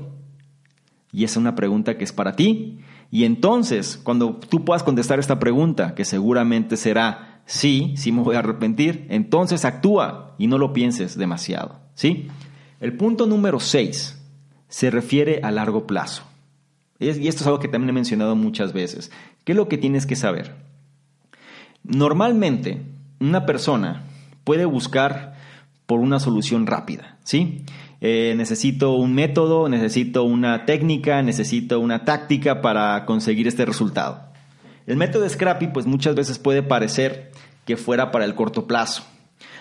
Y 1.10 1.24
esa 1.24 1.32
es 1.32 1.36
una 1.38 1.56
pregunta 1.56 1.98
que 1.98 2.04
es 2.04 2.12
para 2.12 2.36
ti. 2.36 2.78
Y 3.10 3.24
entonces, 3.24 3.98
cuando 4.00 4.36
tú 4.36 4.64
puedas 4.64 4.84
contestar 4.84 5.18
esta 5.18 5.40
pregunta, 5.40 5.96
que 5.96 6.04
seguramente 6.04 6.76
será 6.76 7.42
sí, 7.44 7.92
sí 7.96 8.12
me 8.12 8.22
voy 8.22 8.36
a 8.36 8.38
arrepentir, 8.38 9.04
entonces 9.10 9.64
actúa 9.64 10.36
y 10.38 10.46
no 10.46 10.56
lo 10.56 10.72
pienses 10.72 11.18
demasiado. 11.18 11.80
¿sí? 11.96 12.28
El 12.78 12.96
punto 12.96 13.26
número 13.26 13.58
6 13.58 14.22
se 14.68 14.90
refiere 14.92 15.40
a 15.42 15.50
largo 15.50 15.88
plazo. 15.88 16.22
Y 17.00 17.08
esto 17.08 17.40
es 17.40 17.46
algo 17.48 17.58
que 17.58 17.66
también 17.66 17.90
he 17.90 17.94
mencionado 17.94 18.36
muchas 18.36 18.72
veces. 18.72 19.10
¿Qué 19.42 19.50
es 19.50 19.56
lo 19.56 19.66
que 19.66 19.76
tienes 19.76 20.06
que 20.06 20.14
saber? 20.14 20.54
Normalmente, 21.82 22.91
una 23.28 23.46
persona 23.46 24.02
puede 24.44 24.64
buscar 24.64 25.34
por 25.86 26.00
una 26.00 26.18
solución 26.18 26.66
rápida, 26.66 27.18
¿sí? 27.24 27.64
Eh, 28.00 28.34
necesito 28.36 28.94
un 28.94 29.14
método, 29.14 29.68
necesito 29.68 30.24
una 30.24 30.64
técnica, 30.64 31.22
necesito 31.22 31.78
una 31.78 32.04
táctica 32.04 32.60
para 32.60 33.04
conseguir 33.06 33.46
este 33.46 33.64
resultado. 33.64 34.20
El 34.86 34.96
método 34.96 35.28
Scrappy, 35.28 35.68
pues 35.68 35.86
muchas 35.86 36.16
veces 36.16 36.38
puede 36.38 36.62
parecer 36.62 37.30
que 37.64 37.76
fuera 37.76 38.10
para 38.10 38.24
el 38.24 38.34
corto 38.34 38.66
plazo, 38.66 39.04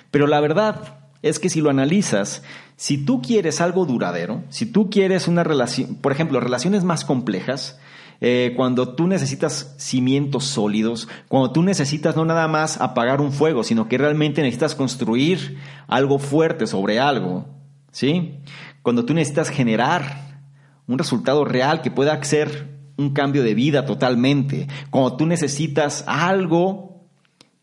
pero 0.10 0.26
la 0.26 0.40
verdad 0.40 0.98
es 1.22 1.38
que 1.38 1.50
si 1.50 1.62
lo 1.62 1.70
analizas, 1.70 2.42
si 2.78 2.98
tú 2.98 3.22
quieres 3.22 3.62
algo 3.62 3.86
duradero, 3.86 4.44
si 4.50 4.66
tú 4.66 4.90
quieres 4.90 5.28
una 5.28 5.44
relación, 5.44 5.96
por 5.96 6.12
ejemplo, 6.12 6.40
relaciones 6.40 6.84
más 6.84 7.06
complejas, 7.06 7.80
eh, 8.24 8.54
cuando 8.56 8.94
tú 8.94 9.08
necesitas 9.08 9.74
cimientos 9.80 10.46
sólidos, 10.46 11.08
cuando 11.28 11.52
tú 11.52 11.64
necesitas 11.64 12.16
no 12.16 12.24
nada 12.24 12.48
más 12.48 12.80
apagar 12.80 13.20
un 13.20 13.32
fuego, 13.32 13.64
sino 13.64 13.90
que 13.90 13.98
realmente 13.98 14.44
necesitas 14.44 14.76
construir 14.76 15.58
algo 15.88 16.20
fuerte 16.20 16.68
sobre 16.68 17.00
algo, 17.00 17.48
¿sí? 17.92 18.36
Cuando 18.84 19.06
tú 19.06 19.16
necesitas 19.16 19.50
generar 19.50 20.44
un 20.86 21.00
resultado 21.00 21.46
real 21.46 21.82
que 21.82 21.90
pueda 21.90 22.24
ser 22.24 22.70
un 22.96 23.12
cambio 23.12 23.42
de 23.42 23.56
vida 23.56 23.88
totalmente, 23.88 24.68
cuando 24.92 25.18
tú 25.18 25.26
necesitas 25.26 26.04
algo 26.06 27.08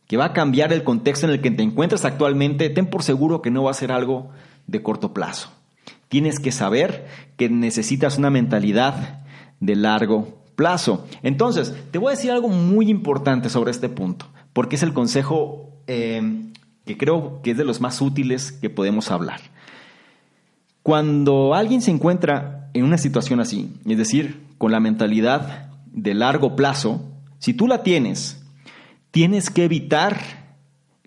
que 0.09 0.17
va 0.17 0.27
a 0.27 0.33
cambiar 0.33 0.73
el 0.73 0.83
contexto 0.83 1.27
en 1.27 1.35
el 1.35 1.41
que 1.41 1.53
te 1.53 1.63
encuentras 1.63 2.05
actualmente, 2.05 2.69
ten 2.69 2.87
por 2.87 3.05
seguro 3.05 3.43
que 3.43 3.53
no 3.53 3.63
va 3.63 3.71
a 3.71 3.75
ser 3.75 3.93
algo 3.93 4.31
de 4.67 4.83
corto 4.83 5.15
plazo. 5.15 5.53
Tienes 6.09 6.41
que 6.41 6.51
saber 6.51 7.07
que 7.37 7.49
necesitas 7.49 8.19
una 8.19 8.31
mentalidad 8.31 9.23
de 9.61 9.77
largo 9.77 10.38
plazo. 10.59 11.07
Entonces, 11.23 11.73
te 11.93 11.99
voy 11.99 12.09
a 12.09 12.17
decir 12.17 12.33
algo 12.33 12.49
muy 12.49 12.91
importante 12.91 13.49
sobre 13.49 13.71
este 13.71 13.89
punto, 13.89 14.27
porque 14.53 14.75
es 14.75 14.83
el 14.83 14.93
consejo 14.93 15.71
eh, 15.87 16.51
que 16.85 16.99
creo 16.99 17.41
que 17.43 17.53
es 17.53 17.57
de 17.57 17.65
los 17.65 17.81
más 17.81 18.01
útiles 18.01 18.51
que 18.51 18.69
podemos 18.69 19.13
hablar. 19.13 19.41
Cuando 20.83 21.55
alguien 21.55 21.81
se 21.81 21.93
encuentra 21.93 22.71
en 22.75 22.83
una 22.83 22.99
situación 22.99 23.39
así, 23.39 23.73
es 23.87 23.99
decir, 23.99 24.49
con 24.59 24.73
la 24.73 24.81
mentalidad 24.81 25.71
de 25.93 26.15
largo 26.15 26.57
plazo, 26.57 27.03
si 27.39 27.55
tú 27.55 27.69
la 27.69 27.85
tienes, 27.85 28.43
tienes 29.13 29.51
que 29.51 29.63
evitar 29.65 30.19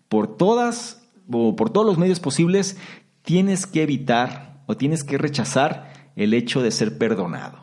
por 0.08 0.38
todas 0.38 1.04
o 1.30 1.58
por 1.58 1.72
todos 1.72 1.86
los 1.86 1.98
medios 1.98 2.22
posibles, 2.22 2.78
tienes 3.24 3.68
que 3.68 3.84
evitar 3.84 4.62
o 4.66 4.78
tienes 4.78 5.04
que 5.04 5.18
rechazar 5.18 5.92
el 6.16 6.34
hecho 6.34 6.62
de 6.62 6.72
ser 6.72 6.98
perdonado. 6.98 7.61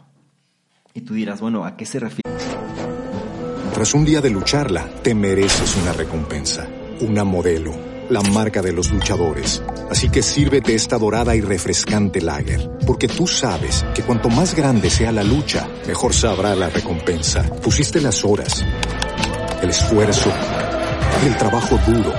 Y 0.95 1.03
tú 1.03 1.15
dirás, 1.15 1.41
bueno, 1.41 1.65
¿a 1.65 1.77
qué 1.77 1.87
se 1.87 2.01
refiere? 2.01 2.23
Tras 3.73 3.95
un 3.95 4.05
día 4.05 4.21
de 4.21 4.31
lucharla, 4.31 4.89
te 5.03 5.15
mereces 5.15 5.77
una 5.77 5.93
recompensa, 5.93 6.67
una 7.01 7.23
modelo, 7.23 7.73
la 8.11 8.23
marca 8.23 8.63
de 8.63 8.73
los 8.73 8.91
luchadores. 8.91 9.63
Así 9.91 10.09
que 10.09 10.23
sírvete 10.23 10.75
esta 10.75 10.99
dorada 10.99 11.37
y 11.37 11.41
refrescante 11.41 12.21
lager, 12.21 12.69
porque 12.87 13.07
tú 13.07 13.27
sabes 13.27 13.85
que 13.95 14.03
cuanto 14.03 14.29
más 14.31 14.55
grande 14.55 14.91
sea 14.91 15.13
la 15.13 15.23
lucha, 15.23 15.69
mejor 15.87 16.13
sabrá 16.13 16.57
la 16.57 16.71
recompensa. 16.71 17.43
Pusiste 17.63 18.01
las 18.01 18.25
horas, 18.25 18.65
el 19.63 19.71
esfuerzo, 19.71 20.33
el 21.25 21.37
trabajo 21.37 21.79
duro. 21.87 22.13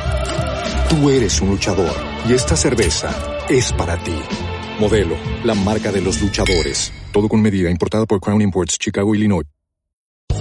Tú 0.89 1.09
eres 1.09 1.41
un 1.41 1.49
luchador 1.49 1.95
y 2.28 2.34
esta 2.34 2.55
cerveza 2.55 3.09
es 3.49 3.74
para 3.74 3.97
ti. 4.01 4.15
Modelo, 4.80 5.18
la 5.44 5.54
marca 5.56 5.92
de 5.92 6.02
los 6.02 6.22
luchadores. 6.22 6.92
Todo 7.12 7.28
con 7.28 7.42
medida, 7.42 7.70
importada 7.70 8.06
por 8.06 8.20
Crown 8.22 8.42
Imports, 8.42 8.78
Chicago, 8.80 9.14
Illinois. 9.14 9.44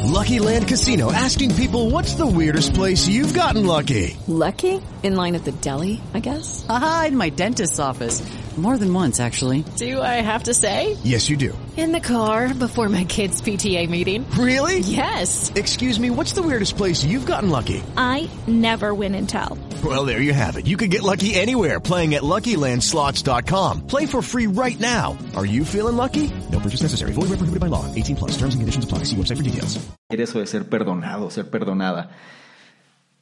Lucky 0.05 0.39
Land 0.39 0.69
Casino 0.69 1.13
asking 1.13 1.55
people 1.55 1.91
what's 1.91 2.15
the 2.15 2.27
weirdest 2.27 2.75
place 2.75 3.07
you've 3.07 3.35
gotten 3.35 3.67
lucky? 3.67 4.17
Lucky? 4.27 4.81
In 5.03 5.17
line 5.17 5.35
at 5.35 5.45
the 5.45 5.53
deli, 5.53 6.01
I 6.15 6.21
guess? 6.21 6.65
Aha, 6.69 7.07
in 7.09 7.17
my 7.17 7.31
dentist's 7.31 7.79
office. 7.79 8.23
More 8.59 8.77
than 8.77 8.93
once, 8.93 9.21
actually. 9.21 9.63
Do 9.77 10.03
I 10.03 10.21
have 10.21 10.45
to 10.45 10.55
say? 10.55 10.97
Yes, 11.05 11.29
you 11.29 11.37
do. 11.37 11.57
In 11.77 11.93
the 11.93 12.01
car 12.01 12.53
before 12.53 12.89
my 12.89 13.05
kids' 13.05 13.41
PTA 13.41 13.89
meeting. 13.89 14.29
Really? 14.33 14.81
Yes. 14.81 15.53
Excuse 15.55 16.01
me, 16.01 16.11
what's 16.11 16.33
the 16.33 16.43
weirdest 16.43 16.77
place 16.77 17.05
you've 17.05 17.25
gotten 17.25 17.51
lucky? 17.51 17.85
I 17.97 18.29
never 18.49 18.93
win 18.95 19.15
and 19.15 19.29
tell. 19.29 19.57
Well, 19.85 20.05
there 20.05 20.21
you 20.21 20.33
have 20.33 20.57
it. 20.57 20.67
You 20.67 20.77
can 20.77 20.91
get 20.91 21.05
lucky 21.05 21.37
anywhere 21.37 21.79
playing 21.79 22.17
at 22.17 22.23
LuckyLandSlots.com. 22.23 23.87
Play 23.87 24.07
for 24.07 24.23
free 24.23 24.49
right 24.49 24.81
now. 24.81 25.17
Are 25.37 25.47
you 25.47 25.65
feeling 25.65 25.97
lucky? 25.97 26.29
No 26.51 26.59
purchase 26.59 26.83
necessary. 26.83 27.13
Void 27.13 27.29
where 27.29 27.39
prohibited 27.39 27.61
by 27.61 27.69
law. 27.69 27.87
18 27.95 28.17
plus. 28.17 28.33
Terms 28.33 28.55
and 28.55 28.61
conditions 28.61 28.85
apply. 28.85 29.05
See 29.05 29.15
website 29.15 29.37
for 29.37 29.45
details. 29.45 29.79
Eso 30.11 30.41
de 30.41 30.47
ser 30.47 30.65
perdonado, 30.65 31.31
ser 31.31 31.45
perdonada. 31.45 32.11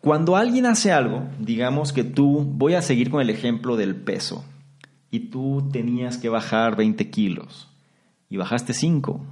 Cuando 0.01 0.37
alguien 0.37 0.67
hace 0.67 0.93
algo, 0.93 1.25
digamos 1.41 1.93
que 1.93 2.05
tú, 2.05 2.45
voy 2.47 2.75
a 2.75 2.81
seguir 2.81 3.11
con 3.11 3.21
el 3.21 3.29
ejemplo 3.29 3.77
del 3.77 3.97
peso, 3.97 4.45
y 5.11 5.31
tú 5.31 5.69
tenías 5.73 6.19
que 6.19 6.29
bajar 6.29 6.77
20 6.77 7.11
kilos 7.11 7.69
y 8.29 8.37
bajaste 8.37 8.75
5. 8.75 9.25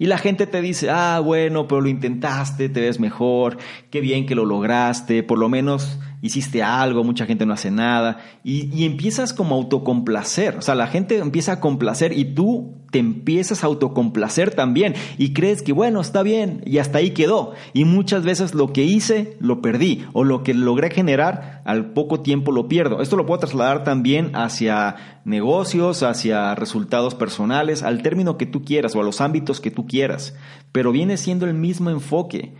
Y 0.00 0.06
la 0.06 0.18
gente 0.18 0.46
te 0.46 0.60
dice, 0.60 0.90
ah, 0.90 1.20
bueno, 1.20 1.66
pero 1.66 1.80
lo 1.80 1.88
intentaste, 1.88 2.68
te 2.68 2.80
ves 2.80 3.00
mejor, 3.00 3.58
qué 3.90 4.00
bien 4.00 4.26
que 4.26 4.36
lo 4.36 4.44
lograste, 4.44 5.24
por 5.24 5.38
lo 5.38 5.48
menos 5.48 5.98
hiciste 6.22 6.62
algo, 6.62 7.04
mucha 7.04 7.26
gente 7.26 7.46
no 7.46 7.54
hace 7.54 7.70
nada, 7.70 8.18
y, 8.44 8.68
y, 8.74 8.84
empiezas 8.84 9.32
como 9.32 9.54
a 9.54 9.58
autocomplacer, 9.58 10.56
o 10.56 10.62
sea, 10.62 10.74
la 10.74 10.86
gente 10.86 11.18
empieza 11.18 11.52
a 11.52 11.60
complacer 11.60 12.16
y 12.16 12.24
tú 12.24 12.78
te 12.90 12.98
empiezas 12.98 13.62
a 13.62 13.66
autocomplacer 13.66 14.54
también 14.54 14.94
y 15.18 15.32
crees 15.32 15.62
que 15.62 15.72
bueno, 15.72 16.00
está 16.00 16.22
bien 16.22 16.62
y 16.64 16.78
hasta 16.78 16.98
ahí 16.98 17.10
quedó. 17.10 17.52
Y 17.72 17.84
muchas 17.84 18.24
veces 18.24 18.54
lo 18.54 18.72
que 18.72 18.84
hice 18.84 19.36
lo 19.40 19.60
perdí 19.60 20.06
o 20.12 20.24
lo 20.24 20.42
que 20.42 20.54
logré 20.54 20.90
generar 20.90 21.62
al 21.64 21.92
poco 21.92 22.20
tiempo 22.20 22.52
lo 22.52 22.68
pierdo. 22.68 23.02
Esto 23.02 23.16
lo 23.16 23.26
puedo 23.26 23.40
trasladar 23.40 23.84
también 23.84 24.34
hacia 24.34 25.20
negocios, 25.24 26.02
hacia 26.02 26.54
resultados 26.54 27.14
personales, 27.14 27.82
al 27.82 28.02
término 28.02 28.38
que 28.38 28.46
tú 28.46 28.64
quieras 28.64 28.96
o 28.96 29.00
a 29.00 29.04
los 29.04 29.20
ámbitos 29.20 29.60
que 29.60 29.70
tú 29.70 29.86
quieras, 29.86 30.34
pero 30.72 30.92
viene 30.92 31.16
siendo 31.16 31.46
el 31.46 31.54
mismo 31.54 31.90
enfoque. 31.90 32.54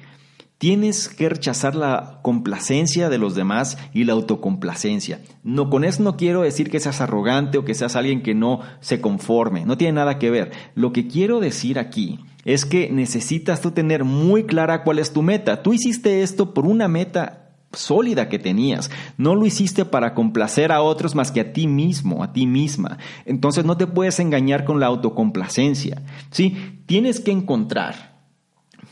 Tienes 0.59 1.09
que 1.09 1.29
rechazar 1.29 1.77
la 1.77 2.19
complacencia 2.23 3.09
de 3.09 3.19
los 3.19 3.37
demás 3.37 3.79
y 3.95 4.03
la 4.03 4.15
autocomplacencia. 4.15 5.21
No, 5.45 5.71
con 5.71 5.85
eso 5.85 6.03
no 6.03 6.17
quiero 6.17 6.43
decir 6.43 6.69
que 6.69 6.81
seas 6.81 7.01
arrogante 7.01 7.59
o 7.59 7.65
que 7.65 7.75
seas 7.75 7.95
alguien 7.95 8.25
que 8.25 8.35
no 8.35 8.61
se 8.81 9.01
conforme. 9.01 9.65
No 9.65 9.79
tiene 9.79 9.93
nada 9.93 10.19
que 10.19 10.31
ver. 10.31 10.51
Lo 10.75 10.93
que 10.93 11.07
quiero 11.07 11.39
decir 11.39 11.79
aquí 11.79 12.19
es 12.45 12.65
que 12.65 12.91
necesitas 12.91 13.61
tú 13.61 13.71
tener 13.71 14.03
muy 14.03 14.45
clara 14.45 14.83
cuál 14.83 14.99
es 14.99 15.13
tu 15.13 15.23
meta. 15.23 15.63
Tú 15.63 15.75
hiciste 15.75 16.23
esto 16.23 16.53
por 16.55 16.67
una 16.67 16.89
meta 16.89 17.53
sólida 17.73 18.29
que 18.29 18.41
tenías. 18.41 18.91
No 19.17 19.37
lo 19.37 19.47
hiciste 19.47 19.85
para 19.85 20.13
complacer 20.13 20.73
a 20.73 20.83
otros 20.83 21.15
más 21.15 21.31
que 21.31 21.41
a 21.41 21.53
ti 21.53 21.69
mismo, 21.69 22.25
a 22.25 22.33
ti 22.33 22.47
misma. 22.47 22.99
Entonces 23.27 23.65
no 23.65 23.77
te 23.77 23.87
puedes 23.87 24.19
engañar 24.19 24.65
con 24.65 24.81
la 24.81 24.87
autocomplacencia. 24.87 26.03
¿sí? 26.33 26.83
Tienes 26.87 27.21
que 27.21 27.31
encontrar 27.31 28.18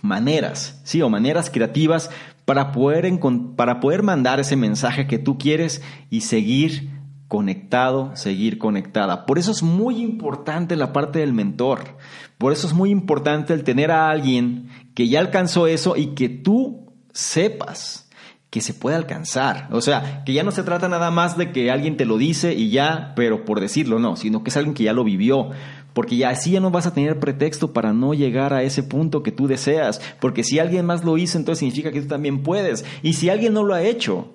maneras, 0.06 0.80
sí, 0.84 1.02
o 1.02 1.10
maneras 1.10 1.50
creativas 1.50 2.10
para 2.46 2.72
poder, 2.72 3.10
para 3.56 3.80
poder 3.80 4.02
mandar 4.02 4.40
ese 4.40 4.56
mensaje 4.56 5.06
que 5.06 5.18
tú 5.18 5.36
quieres 5.36 5.82
y 6.08 6.22
seguir 6.22 6.90
conectado, 7.28 8.14
seguir 8.14 8.58
conectada. 8.58 9.26
Por 9.26 9.38
eso 9.38 9.50
es 9.50 9.62
muy 9.62 10.00
importante 10.00 10.76
la 10.76 10.92
parte 10.92 11.18
del 11.18 11.32
mentor. 11.32 11.96
Por 12.38 12.52
eso 12.52 12.66
es 12.66 12.72
muy 12.72 12.90
importante 12.90 13.52
el 13.52 13.64
tener 13.64 13.90
a 13.90 14.10
alguien 14.10 14.68
que 14.94 15.08
ya 15.08 15.20
alcanzó 15.20 15.66
eso 15.66 15.96
y 15.96 16.14
que 16.14 16.28
tú 16.28 16.92
sepas 17.12 18.08
que 18.50 18.60
se 18.60 18.74
puede 18.74 18.96
alcanzar. 18.96 19.68
O 19.72 19.80
sea, 19.80 20.22
que 20.24 20.32
ya 20.32 20.44
no 20.44 20.52
se 20.52 20.62
trata 20.62 20.88
nada 20.88 21.10
más 21.10 21.36
de 21.36 21.50
que 21.50 21.70
alguien 21.70 21.96
te 21.96 22.04
lo 22.04 22.16
dice 22.16 22.54
y 22.54 22.70
ya, 22.70 23.12
pero 23.16 23.44
por 23.44 23.60
decirlo 23.60 23.98
no, 23.98 24.16
sino 24.16 24.44
que 24.44 24.50
es 24.50 24.56
alguien 24.56 24.74
que 24.74 24.84
ya 24.84 24.92
lo 24.92 25.04
vivió 25.04 25.50
porque 25.96 26.18
ya 26.18 26.28
así 26.28 26.50
ya 26.50 26.60
no 26.60 26.70
vas 26.70 26.86
a 26.86 26.92
tener 26.92 27.18
pretexto 27.18 27.72
para 27.72 27.94
no 27.94 28.12
llegar 28.12 28.52
a 28.52 28.62
ese 28.62 28.82
punto 28.82 29.22
que 29.22 29.32
tú 29.32 29.46
deseas, 29.46 30.02
porque 30.20 30.44
si 30.44 30.58
alguien 30.58 30.84
más 30.84 31.06
lo 31.06 31.16
hizo, 31.16 31.38
entonces 31.38 31.60
significa 31.60 31.90
que 31.90 32.02
tú 32.02 32.06
también 32.06 32.42
puedes, 32.42 32.84
y 33.02 33.14
si 33.14 33.30
alguien 33.30 33.54
no 33.54 33.62
lo 33.62 33.72
ha 33.72 33.80
hecho, 33.80 34.34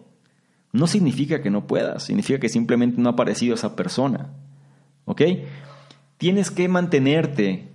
no 0.71 0.87
significa 0.87 1.43
que 1.43 1.51
no 1.51 1.67
puedas, 1.67 2.01
significa 2.01 2.39
que 2.39 2.49
simplemente 2.49 2.99
no 2.99 3.09
ha 3.09 3.11
aparecido 3.11 3.53
esa 3.53 3.75
persona, 3.75 4.33
¿ok? 5.05 5.21
Tienes 6.17 6.49
que 6.49 6.67
mantenerte 6.67 7.69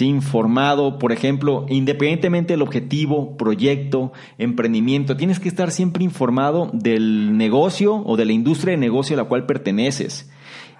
informado, 0.00 0.98
por 0.98 1.12
ejemplo, 1.12 1.66
independientemente 1.68 2.54
del 2.54 2.62
objetivo, 2.62 3.36
proyecto, 3.36 4.12
emprendimiento, 4.38 5.16
tienes 5.16 5.38
que 5.38 5.48
estar 5.48 5.70
siempre 5.70 6.02
informado 6.02 6.68
del 6.72 7.36
negocio 7.36 8.02
o 8.04 8.16
de 8.16 8.24
la 8.24 8.32
industria 8.32 8.72
de 8.72 8.78
negocio 8.78 9.14
a 9.14 9.22
la 9.22 9.28
cual 9.28 9.46
perteneces. 9.46 10.28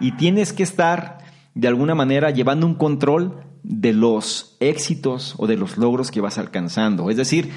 Y 0.00 0.16
tienes 0.16 0.52
que 0.52 0.64
estar 0.64 1.23
de 1.54 1.68
alguna 1.68 1.94
manera 1.94 2.30
llevando 2.30 2.66
un 2.66 2.74
control 2.74 3.40
de 3.62 3.92
los 3.92 4.56
éxitos 4.60 5.34
o 5.38 5.46
de 5.46 5.56
los 5.56 5.78
logros 5.78 6.10
que 6.10 6.20
vas 6.20 6.38
alcanzando. 6.38 7.10
Es 7.10 7.16
decir, 7.16 7.50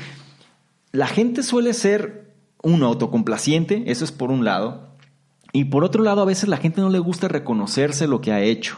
la 0.91 1.07
gente 1.07 1.43
suele 1.43 1.73
ser 1.73 2.33
un 2.63 2.83
autocomplaciente, 2.83 3.83
eso 3.87 4.05
es 4.05 4.11
por 4.11 4.31
un 4.31 4.45
lado, 4.45 4.95
y 5.53 5.65
por 5.65 5.83
otro 5.83 6.03
lado 6.03 6.21
a 6.21 6.25
veces 6.25 6.49
la 6.49 6.57
gente 6.57 6.81
no 6.81 6.89
le 6.89 6.99
gusta 6.99 7.27
reconocerse 7.27 8.07
lo 8.07 8.21
que 8.21 8.31
ha 8.31 8.41
hecho. 8.41 8.77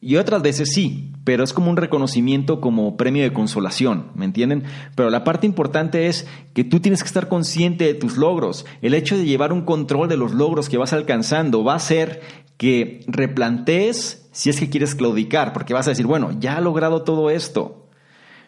Y 0.00 0.16
otras 0.16 0.42
veces 0.42 0.70
sí, 0.74 1.12
pero 1.24 1.44
es 1.44 1.54
como 1.54 1.70
un 1.70 1.78
reconocimiento 1.78 2.60
como 2.60 2.98
premio 2.98 3.22
de 3.22 3.32
consolación, 3.32 4.10
¿me 4.14 4.26
entienden? 4.26 4.64
Pero 4.94 5.08
la 5.08 5.24
parte 5.24 5.46
importante 5.46 6.08
es 6.08 6.26
que 6.52 6.62
tú 6.62 6.80
tienes 6.80 7.02
que 7.02 7.06
estar 7.06 7.26
consciente 7.26 7.84
de 7.84 7.94
tus 7.94 8.18
logros. 8.18 8.66
El 8.82 8.92
hecho 8.92 9.16
de 9.16 9.24
llevar 9.24 9.50
un 9.50 9.62
control 9.62 10.10
de 10.10 10.18
los 10.18 10.32
logros 10.34 10.68
que 10.68 10.76
vas 10.76 10.92
alcanzando 10.92 11.64
va 11.64 11.72
a 11.72 11.76
hacer 11.76 12.20
que 12.64 13.04
replantees 13.06 14.26
si 14.32 14.48
es 14.48 14.58
que 14.58 14.70
quieres 14.70 14.94
claudicar, 14.94 15.52
porque 15.52 15.74
vas 15.74 15.86
a 15.86 15.90
decir, 15.90 16.06
bueno, 16.06 16.30
ya 16.40 16.56
he 16.56 16.62
logrado 16.62 17.02
todo 17.02 17.28
esto, 17.28 17.90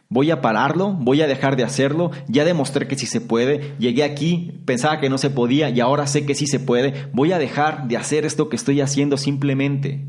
voy 0.09 0.31
a 0.31 0.41
pararlo, 0.41 0.95
voy 0.95 1.21
a 1.21 1.27
dejar 1.27 1.55
de 1.55 1.65
hacerlo, 1.65 2.13
ya 2.27 2.47
demostré 2.47 2.89
que 2.89 2.97
sí 2.97 3.05
se 3.05 3.21
puede, 3.21 3.75
llegué 3.79 4.05
aquí, 4.05 4.59
pensaba 4.65 5.01
que 5.01 5.11
no 5.11 5.19
se 5.19 5.29
podía 5.29 5.69
y 5.69 5.81
ahora 5.81 6.07
sé 6.07 6.25
que 6.25 6.35
sí 6.35 6.47
se 6.47 6.59
puede, 6.59 7.11
voy 7.13 7.33
a 7.33 7.39
dejar 7.39 7.89
de 7.89 7.99
hacer 7.99 8.25
esto 8.25 8.49
que 8.49 8.57
estoy 8.57 8.81
haciendo 8.81 9.19
simplemente 9.19 10.07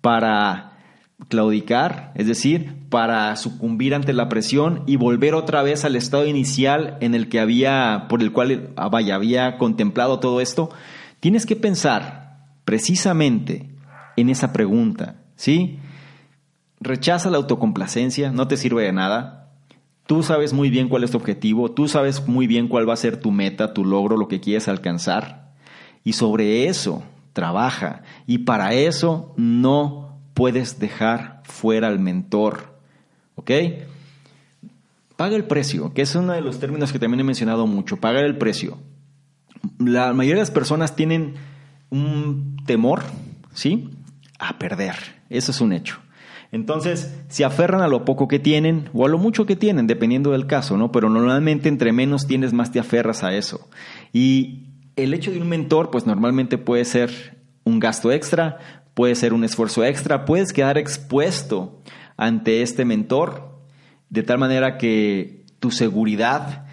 para 0.00 0.78
claudicar, 1.26 2.12
es 2.14 2.28
decir, 2.28 2.86
para 2.88 3.34
sucumbir 3.34 3.96
ante 3.96 4.12
la 4.12 4.28
presión 4.28 4.84
y 4.86 4.94
volver 4.94 5.34
otra 5.34 5.64
vez 5.64 5.84
al 5.84 5.96
estado 5.96 6.24
inicial 6.24 6.98
en 7.00 7.16
el 7.16 7.28
que 7.28 7.40
había, 7.40 8.06
por 8.08 8.22
el 8.22 8.30
cual 8.30 8.70
vaya, 8.76 9.16
había 9.16 9.58
contemplado 9.58 10.20
todo 10.20 10.40
esto, 10.40 10.70
tienes 11.18 11.46
que 11.46 11.56
pensar 11.56 12.23
precisamente 12.64 13.70
en 14.16 14.28
esa 14.30 14.52
pregunta, 14.52 15.16
¿sí? 15.36 15.78
Rechaza 16.80 17.30
la 17.30 17.38
autocomplacencia, 17.38 18.30
no 18.30 18.48
te 18.48 18.56
sirve 18.56 18.84
de 18.84 18.92
nada. 18.92 19.52
Tú 20.06 20.22
sabes 20.22 20.52
muy 20.52 20.70
bien 20.70 20.88
cuál 20.88 21.04
es 21.04 21.12
tu 21.12 21.16
objetivo, 21.16 21.70
tú 21.70 21.88
sabes 21.88 22.26
muy 22.28 22.46
bien 22.46 22.68
cuál 22.68 22.88
va 22.88 22.94
a 22.94 22.98
ser 22.98 23.16
tu 23.16 23.30
meta, 23.30 23.72
tu 23.72 23.84
logro, 23.84 24.16
lo 24.16 24.28
que 24.28 24.40
quieres 24.40 24.68
alcanzar. 24.68 25.54
Y 26.04 26.12
sobre 26.12 26.66
eso 26.68 27.02
trabaja. 27.32 28.02
Y 28.26 28.38
para 28.38 28.74
eso 28.74 29.34
no 29.36 30.18
puedes 30.34 30.78
dejar 30.78 31.42
fuera 31.44 31.88
al 31.88 31.98
mentor. 31.98 32.78
¿Ok? 33.34 33.50
Paga 35.16 35.36
el 35.36 35.44
precio, 35.44 35.92
que 35.94 36.02
es 36.02 36.14
uno 36.14 36.32
de 36.32 36.40
los 36.40 36.58
términos 36.58 36.92
que 36.92 36.98
también 36.98 37.20
he 37.20 37.24
mencionado 37.24 37.66
mucho. 37.66 37.98
Pagar 37.98 38.24
el 38.24 38.36
precio. 38.36 38.78
La 39.78 40.12
mayoría 40.12 40.36
de 40.36 40.42
las 40.42 40.50
personas 40.50 40.96
tienen 40.96 41.34
un 41.90 42.56
temor, 42.66 43.02
¿sí? 43.52 43.90
A 44.38 44.58
perder. 44.58 44.94
Eso 45.30 45.50
es 45.50 45.60
un 45.60 45.72
hecho. 45.72 45.98
Entonces, 46.52 47.12
se 47.28 47.44
aferran 47.44 47.80
a 47.80 47.88
lo 47.88 48.04
poco 48.04 48.28
que 48.28 48.38
tienen 48.38 48.88
o 48.92 49.04
a 49.04 49.08
lo 49.08 49.18
mucho 49.18 49.44
que 49.44 49.56
tienen, 49.56 49.88
dependiendo 49.88 50.30
del 50.30 50.46
caso, 50.46 50.76
¿no? 50.76 50.92
Pero 50.92 51.10
normalmente 51.10 51.68
entre 51.68 51.92
menos 51.92 52.28
tienes, 52.28 52.52
más 52.52 52.70
te 52.70 52.78
aferras 52.78 53.24
a 53.24 53.34
eso. 53.34 53.68
Y 54.12 54.68
el 54.94 55.14
hecho 55.14 55.32
de 55.32 55.40
un 55.40 55.48
mentor, 55.48 55.90
pues 55.90 56.06
normalmente 56.06 56.56
puede 56.56 56.84
ser 56.84 57.42
un 57.64 57.80
gasto 57.80 58.12
extra, 58.12 58.58
puede 58.94 59.16
ser 59.16 59.32
un 59.32 59.42
esfuerzo 59.42 59.84
extra, 59.84 60.24
puedes 60.24 60.52
quedar 60.52 60.78
expuesto 60.78 61.82
ante 62.16 62.62
este 62.62 62.84
mentor, 62.84 63.58
de 64.08 64.22
tal 64.22 64.38
manera 64.38 64.78
que 64.78 65.44
tu 65.58 65.72
seguridad, 65.72 66.63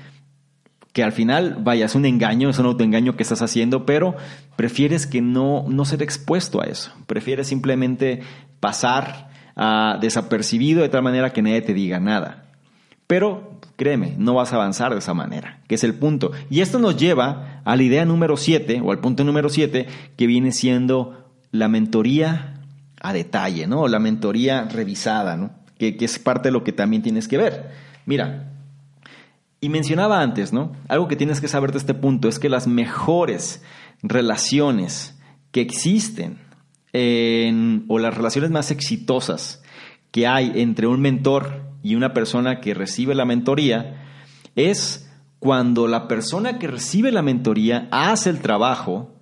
que 0.93 1.03
al 1.03 1.11
final, 1.13 1.57
vaya, 1.61 1.85
es 1.85 1.95
un 1.95 2.05
engaño, 2.05 2.49
es 2.49 2.59
un 2.59 2.65
autoengaño 2.65 3.15
que 3.15 3.23
estás 3.23 3.41
haciendo, 3.41 3.85
pero 3.85 4.15
prefieres 4.55 5.07
que 5.07 5.21
no, 5.21 5.65
no 5.67 5.85
ser 5.85 6.03
expuesto 6.03 6.61
a 6.61 6.65
eso. 6.65 6.91
Prefieres 7.07 7.47
simplemente 7.47 8.21
pasar 8.59 9.29
a 9.55 9.97
desapercibido 10.01 10.81
de 10.81 10.89
tal 10.89 11.03
manera 11.03 11.31
que 11.31 11.41
nadie 11.41 11.61
te 11.61 11.73
diga 11.73 11.99
nada. 11.99 12.45
Pero 13.07 13.59
créeme, 13.77 14.15
no 14.17 14.35
vas 14.35 14.51
a 14.51 14.57
avanzar 14.57 14.91
de 14.93 14.99
esa 14.99 15.13
manera, 15.13 15.59
que 15.67 15.75
es 15.75 15.83
el 15.83 15.95
punto. 15.95 16.31
Y 16.49 16.61
esto 16.61 16.77
nos 16.77 16.97
lleva 16.97 17.61
a 17.63 17.75
la 17.75 17.83
idea 17.83 18.05
número 18.05 18.37
7 18.37 18.81
o 18.83 18.91
al 18.91 18.99
punto 18.99 19.23
número 19.23 19.49
7 19.49 19.87
que 20.17 20.27
viene 20.27 20.51
siendo 20.51 21.29
la 21.51 21.67
mentoría 21.67 22.61
a 23.01 23.13
detalle, 23.13 23.65
¿no? 23.65 23.87
La 23.87 23.99
mentoría 23.99 24.65
revisada, 24.65 25.35
¿no? 25.37 25.51
Que, 25.77 25.97
que 25.97 26.05
es 26.05 26.19
parte 26.19 26.49
de 26.49 26.53
lo 26.53 26.63
que 26.63 26.73
también 26.73 27.01
tienes 27.01 27.27
que 27.27 27.37
ver. 27.37 27.71
Mira, 28.05 28.50
y 29.61 29.69
mencionaba 29.69 30.21
antes, 30.21 30.51
¿no? 30.51 30.71
Algo 30.87 31.07
que 31.07 31.15
tienes 31.15 31.39
que 31.39 31.47
saber 31.47 31.71
de 31.71 31.77
este 31.77 31.93
punto 31.93 32.27
es 32.27 32.39
que 32.39 32.49
las 32.49 32.65
mejores 32.65 33.63
relaciones 34.01 35.19
que 35.51 35.61
existen 35.61 36.39
en, 36.93 37.85
o 37.87 37.99
las 37.99 38.15
relaciones 38.15 38.49
más 38.49 38.71
exitosas 38.71 39.61
que 40.09 40.25
hay 40.25 40.51
entre 40.55 40.87
un 40.87 40.99
mentor 40.99 41.61
y 41.83 41.93
una 41.93 42.11
persona 42.11 42.59
que 42.59 42.73
recibe 42.73 43.13
la 43.13 43.25
mentoría 43.25 44.03
es 44.55 45.09
cuando 45.39 45.87
la 45.87 46.07
persona 46.07 46.57
que 46.57 46.67
recibe 46.67 47.11
la 47.11 47.21
mentoría 47.21 47.87
hace 47.91 48.31
el 48.31 48.39
trabajo 48.39 49.13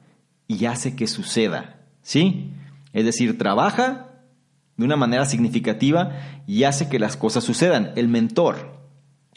y 0.47 0.65
hace 0.65 0.95
que 0.95 1.07
suceda, 1.07 1.81
¿sí? 2.01 2.53
Es 2.93 3.05
decir, 3.05 3.37
trabaja 3.37 4.09
de 4.77 4.85
una 4.85 4.95
manera 4.95 5.25
significativa 5.25 6.11
y 6.47 6.63
hace 6.63 6.87
que 6.89 6.97
las 6.97 7.17
cosas 7.17 7.43
sucedan. 7.43 7.91
El 7.95 8.07
mentor, 8.07 8.78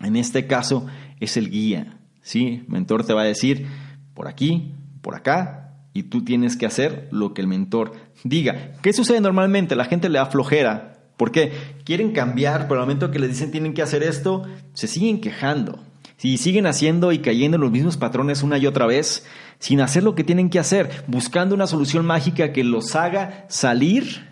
en 0.01 0.17
este 0.17 0.47
caso 0.47 0.87
es 1.21 1.37
el 1.37 1.51
guía. 1.51 1.99
¿sí? 2.23 2.63
El 2.67 2.73
mentor 2.73 3.05
te 3.05 3.15
va 3.15 3.23
a 3.23 3.27
decir 3.27 3.67
por 4.15 4.29
aquí, 4.29 4.75
por 5.01 5.15
acá, 5.15 5.63
y 5.95 6.05
tú 6.05 6.25
tienes 6.25 6.57
que 6.57 6.67
hacer 6.67 7.09
lo 7.11 7.35
que 7.35 7.43
el 7.43 7.49
mentor 7.49 7.93
diga. 8.25 8.73
¿Qué 8.83 8.93
sucede 8.93 9.21
normalmente? 9.21 9.77
La 9.77 9.85
gente 9.85 10.09
le 10.09 10.19
da 10.19 10.27
flojera. 10.27 10.99
¿Por 11.17 11.31
qué? 11.31 11.53
Quieren 11.85 12.13
cambiar, 12.13 12.67
pero 12.67 12.81
al 12.81 12.87
momento 12.87 13.11
que 13.11 13.19
les 13.19 13.31
dicen 13.31 13.51
tienen 13.51 13.75
que 13.75 13.83
hacer 13.83 14.03
esto, 14.03 14.45
se 14.73 14.87
siguen 14.89 15.21
quejando. 15.21 15.79
Si 16.17 16.37
siguen 16.37 16.67
haciendo 16.67 17.13
y 17.13 17.19
cayendo 17.19 17.57
en 17.57 17.63
los 17.63 17.73
mismos 17.73 17.97
patrones 17.97 18.43
una 18.43 18.57
y 18.57 18.67
otra 18.67 18.87
vez, 18.87 19.27
sin 19.59 19.81
hacer 19.81 20.03
lo 20.03 20.15
que 20.15 20.25
tienen 20.25 20.51
que 20.51 20.59
hacer, 20.59 21.05
buscando 21.09 21.55
una 21.55 21.67
solución 21.67 22.07
mágica 22.07 22.53
que 22.53 22.65
los 22.65 22.95
haga 22.95 23.45
salir 23.49 24.32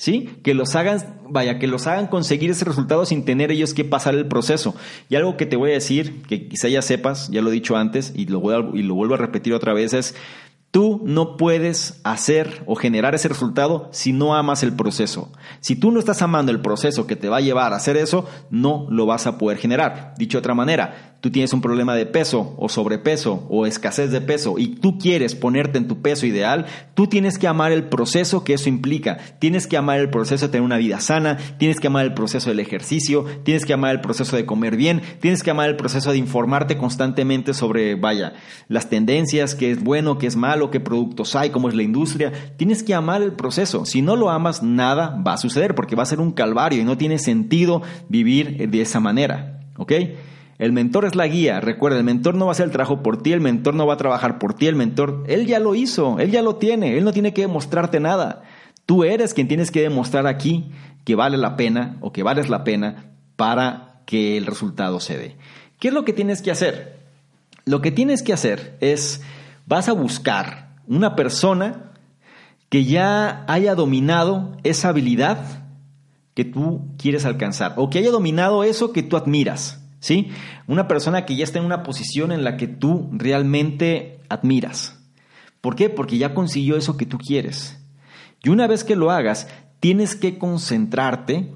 ¿sí? 0.00 0.30
Que 0.42 0.54
los 0.54 0.74
hagan, 0.76 1.20
vaya, 1.28 1.58
que 1.58 1.66
los 1.66 1.86
hagan 1.86 2.06
conseguir 2.06 2.50
ese 2.50 2.64
resultado 2.64 3.04
sin 3.04 3.26
tener 3.26 3.50
ellos 3.50 3.74
que 3.74 3.84
pasar 3.84 4.14
el 4.14 4.26
proceso. 4.26 4.74
Y 5.10 5.16
algo 5.16 5.36
que 5.36 5.44
te 5.44 5.56
voy 5.56 5.72
a 5.72 5.74
decir, 5.74 6.22
que 6.22 6.48
quizá 6.48 6.68
ya 6.68 6.80
sepas, 6.80 7.28
ya 7.28 7.42
lo 7.42 7.50
he 7.50 7.52
dicho 7.52 7.76
antes 7.76 8.14
y 8.16 8.24
lo, 8.24 8.40
y 8.74 8.82
lo 8.82 8.94
vuelvo 8.94 9.12
a 9.12 9.18
repetir 9.18 9.52
otra 9.52 9.74
vez, 9.74 9.92
es 9.92 10.14
Tú 10.70 11.02
no 11.04 11.36
puedes 11.36 12.00
hacer 12.04 12.62
o 12.64 12.76
generar 12.76 13.16
ese 13.16 13.26
resultado 13.26 13.88
si 13.90 14.12
no 14.12 14.36
amas 14.36 14.62
el 14.62 14.72
proceso. 14.72 15.32
Si 15.58 15.74
tú 15.74 15.90
no 15.90 15.98
estás 15.98 16.22
amando 16.22 16.52
el 16.52 16.60
proceso 16.60 17.08
que 17.08 17.16
te 17.16 17.28
va 17.28 17.38
a 17.38 17.40
llevar 17.40 17.72
a 17.72 17.76
hacer 17.76 17.96
eso, 17.96 18.28
no 18.50 18.86
lo 18.88 19.04
vas 19.04 19.26
a 19.26 19.36
poder 19.36 19.58
generar. 19.58 20.14
Dicho 20.16 20.38
de 20.38 20.40
otra 20.40 20.54
manera, 20.54 21.09
tú 21.20 21.30
tienes 21.30 21.52
un 21.52 21.60
problema 21.60 21.94
de 21.94 22.06
peso 22.06 22.54
o 22.58 22.68
sobrepeso 22.68 23.46
o 23.48 23.66
escasez 23.66 24.10
de 24.10 24.20
peso 24.20 24.58
y 24.58 24.68
tú 24.68 24.98
quieres 24.98 25.34
ponerte 25.34 25.78
en 25.78 25.86
tu 25.86 26.00
peso 26.00 26.26
ideal, 26.26 26.66
tú 26.94 27.06
tienes 27.06 27.38
que 27.38 27.46
amar 27.46 27.72
el 27.72 27.84
proceso 27.84 28.42
que 28.42 28.54
eso 28.54 28.68
implica. 28.68 29.18
Tienes 29.38 29.66
que 29.66 29.76
amar 29.76 30.00
el 30.00 30.10
proceso 30.10 30.46
de 30.46 30.52
tener 30.52 30.64
una 30.64 30.78
vida 30.78 31.00
sana, 31.00 31.36
tienes 31.58 31.78
que 31.78 31.88
amar 31.88 32.06
el 32.06 32.14
proceso 32.14 32.50
del 32.50 32.60
ejercicio, 32.60 33.24
tienes 33.44 33.64
que 33.64 33.72
amar 33.72 33.94
el 33.94 34.00
proceso 34.00 34.36
de 34.36 34.46
comer 34.46 34.76
bien, 34.76 35.02
tienes 35.20 35.42
que 35.42 35.50
amar 35.50 35.68
el 35.68 35.76
proceso 35.76 36.12
de 36.12 36.18
informarte 36.18 36.78
constantemente 36.78 37.54
sobre, 37.54 37.94
vaya, 37.94 38.32
las 38.68 38.88
tendencias, 38.88 39.54
qué 39.54 39.70
es 39.70 39.82
bueno, 39.82 40.18
qué 40.18 40.26
es 40.26 40.36
malo, 40.36 40.70
qué 40.70 40.80
productos 40.80 41.36
hay, 41.36 41.50
cómo 41.50 41.68
es 41.68 41.74
la 41.74 41.82
industria. 41.82 42.32
Tienes 42.56 42.82
que 42.82 42.94
amar 42.94 43.22
el 43.22 43.32
proceso. 43.32 43.84
Si 43.84 44.00
no 44.00 44.16
lo 44.16 44.30
amas, 44.30 44.62
nada 44.62 45.20
va 45.26 45.34
a 45.34 45.38
suceder 45.38 45.74
porque 45.74 45.96
va 45.96 46.04
a 46.04 46.06
ser 46.06 46.20
un 46.20 46.32
calvario 46.32 46.80
y 46.80 46.84
no 46.84 46.96
tiene 46.96 47.18
sentido 47.18 47.82
vivir 48.08 48.70
de 48.70 48.80
esa 48.80 49.00
manera. 49.00 49.60
¿Ok? 49.76 49.92
El 50.60 50.72
mentor 50.72 51.06
es 51.06 51.14
la 51.14 51.26
guía. 51.26 51.58
Recuerda, 51.58 51.96
el 51.96 52.04
mentor 52.04 52.34
no 52.34 52.44
va 52.44 52.50
a 52.50 52.52
hacer 52.52 52.66
el 52.66 52.70
trabajo 52.70 53.02
por 53.02 53.22
ti, 53.22 53.32
el 53.32 53.40
mentor 53.40 53.74
no 53.74 53.86
va 53.86 53.94
a 53.94 53.96
trabajar 53.96 54.38
por 54.38 54.52
ti, 54.52 54.66
el 54.66 54.76
mentor, 54.76 55.24
él 55.26 55.46
ya 55.46 55.58
lo 55.58 55.74
hizo, 55.74 56.18
él 56.18 56.30
ya 56.30 56.42
lo 56.42 56.56
tiene, 56.56 56.98
él 56.98 57.04
no 57.04 57.14
tiene 57.14 57.32
que 57.32 57.40
demostrarte 57.40 57.98
nada. 57.98 58.42
Tú 58.84 59.02
eres 59.02 59.32
quien 59.32 59.48
tienes 59.48 59.70
que 59.70 59.80
demostrar 59.80 60.26
aquí 60.26 60.70
que 61.06 61.14
vale 61.14 61.38
la 61.38 61.56
pena 61.56 61.96
o 62.02 62.12
que 62.12 62.22
vales 62.22 62.50
la 62.50 62.62
pena 62.62 63.06
para 63.36 64.02
que 64.04 64.36
el 64.36 64.44
resultado 64.44 65.00
se 65.00 65.16
dé. 65.16 65.36
¿Qué 65.78 65.88
es 65.88 65.94
lo 65.94 66.04
que 66.04 66.12
tienes 66.12 66.42
que 66.42 66.50
hacer? 66.50 66.98
Lo 67.64 67.80
que 67.80 67.90
tienes 67.90 68.22
que 68.22 68.34
hacer 68.34 68.76
es, 68.80 69.22
vas 69.64 69.88
a 69.88 69.94
buscar 69.94 70.74
una 70.86 71.16
persona 71.16 71.92
que 72.68 72.84
ya 72.84 73.46
haya 73.48 73.74
dominado 73.74 74.58
esa 74.62 74.90
habilidad 74.90 75.64
que 76.34 76.44
tú 76.44 76.82
quieres 76.98 77.24
alcanzar 77.24 77.72
o 77.76 77.88
que 77.88 77.98
haya 77.98 78.10
dominado 78.10 78.62
eso 78.62 78.92
que 78.92 79.02
tú 79.02 79.16
admiras. 79.16 79.79
¿Sí? 80.00 80.30
Una 80.66 80.88
persona 80.88 81.24
que 81.24 81.36
ya 81.36 81.44
está 81.44 81.58
en 81.58 81.66
una 81.66 81.82
posición 81.82 82.32
en 82.32 82.42
la 82.42 82.56
que 82.56 82.66
tú 82.66 83.08
realmente 83.12 84.20
admiras. 84.28 84.98
¿Por 85.60 85.76
qué? 85.76 85.90
Porque 85.90 86.18
ya 86.18 86.34
consiguió 86.34 86.76
eso 86.76 86.96
que 86.96 87.06
tú 87.06 87.18
quieres. 87.18 87.78
Y 88.42 88.48
una 88.48 88.66
vez 88.66 88.82
que 88.82 88.96
lo 88.96 89.10
hagas, 89.10 89.46
tienes 89.78 90.16
que 90.16 90.38
concentrarte 90.38 91.52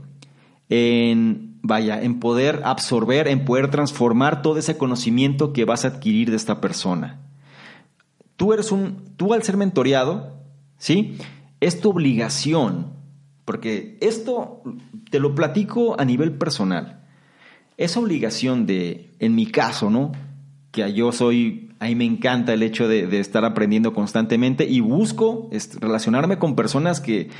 en, 0.69 1.59
vaya, 1.63 2.03
en 2.03 2.21
poder 2.21 2.61
absorber, 2.65 3.27
en 3.29 3.47
poder 3.47 3.71
transformar 3.71 4.43
todo 4.43 4.59
ese 4.59 4.77
conocimiento 4.77 5.53
que 5.53 5.65
vas 5.65 5.85
a 5.85 5.89
adquirir 5.89 6.31
de 6.31 6.37
esta 6.37 6.61
persona. 6.61 7.21
Tú 8.37 8.53
eres 8.53 8.71
un, 8.73 9.15
tú 9.17 9.33
al 9.33 9.43
ser 9.43 9.57
mentoreado, 9.57 10.39
¿sí? 10.77 11.17
Es 11.61 11.81
tu 11.81 11.91
obligación, 11.91 12.93
porque 13.47 13.97
esto 14.03 14.63
te 15.11 15.21
lo 15.21 15.35
platico 15.35 15.99
a 15.99 16.05
nivel 16.05 16.33
personal 16.37 17.04
esa 17.77 18.01
obligación 18.01 18.67
de, 18.67 19.11
en 19.19 19.35
mi 19.35 19.47
caso, 19.47 19.91
¿no? 19.91 20.13
Que 20.71 20.93
yo 20.93 21.13
soy, 21.13 21.71
a 21.81 21.87
mí 21.87 21.95
me 21.95 22.05
encanta 22.05 22.53
el 22.53 22.63
hecho 22.63 22.89
de, 22.89 23.19
estar 23.19 23.45
aprendiendo 23.45 23.93
constantemente 23.93 24.65
y 24.65 24.81
busco 24.81 25.49
relacionarme 25.81 26.39
con 26.39 26.55
personas 26.57 27.01
que, 27.01 27.31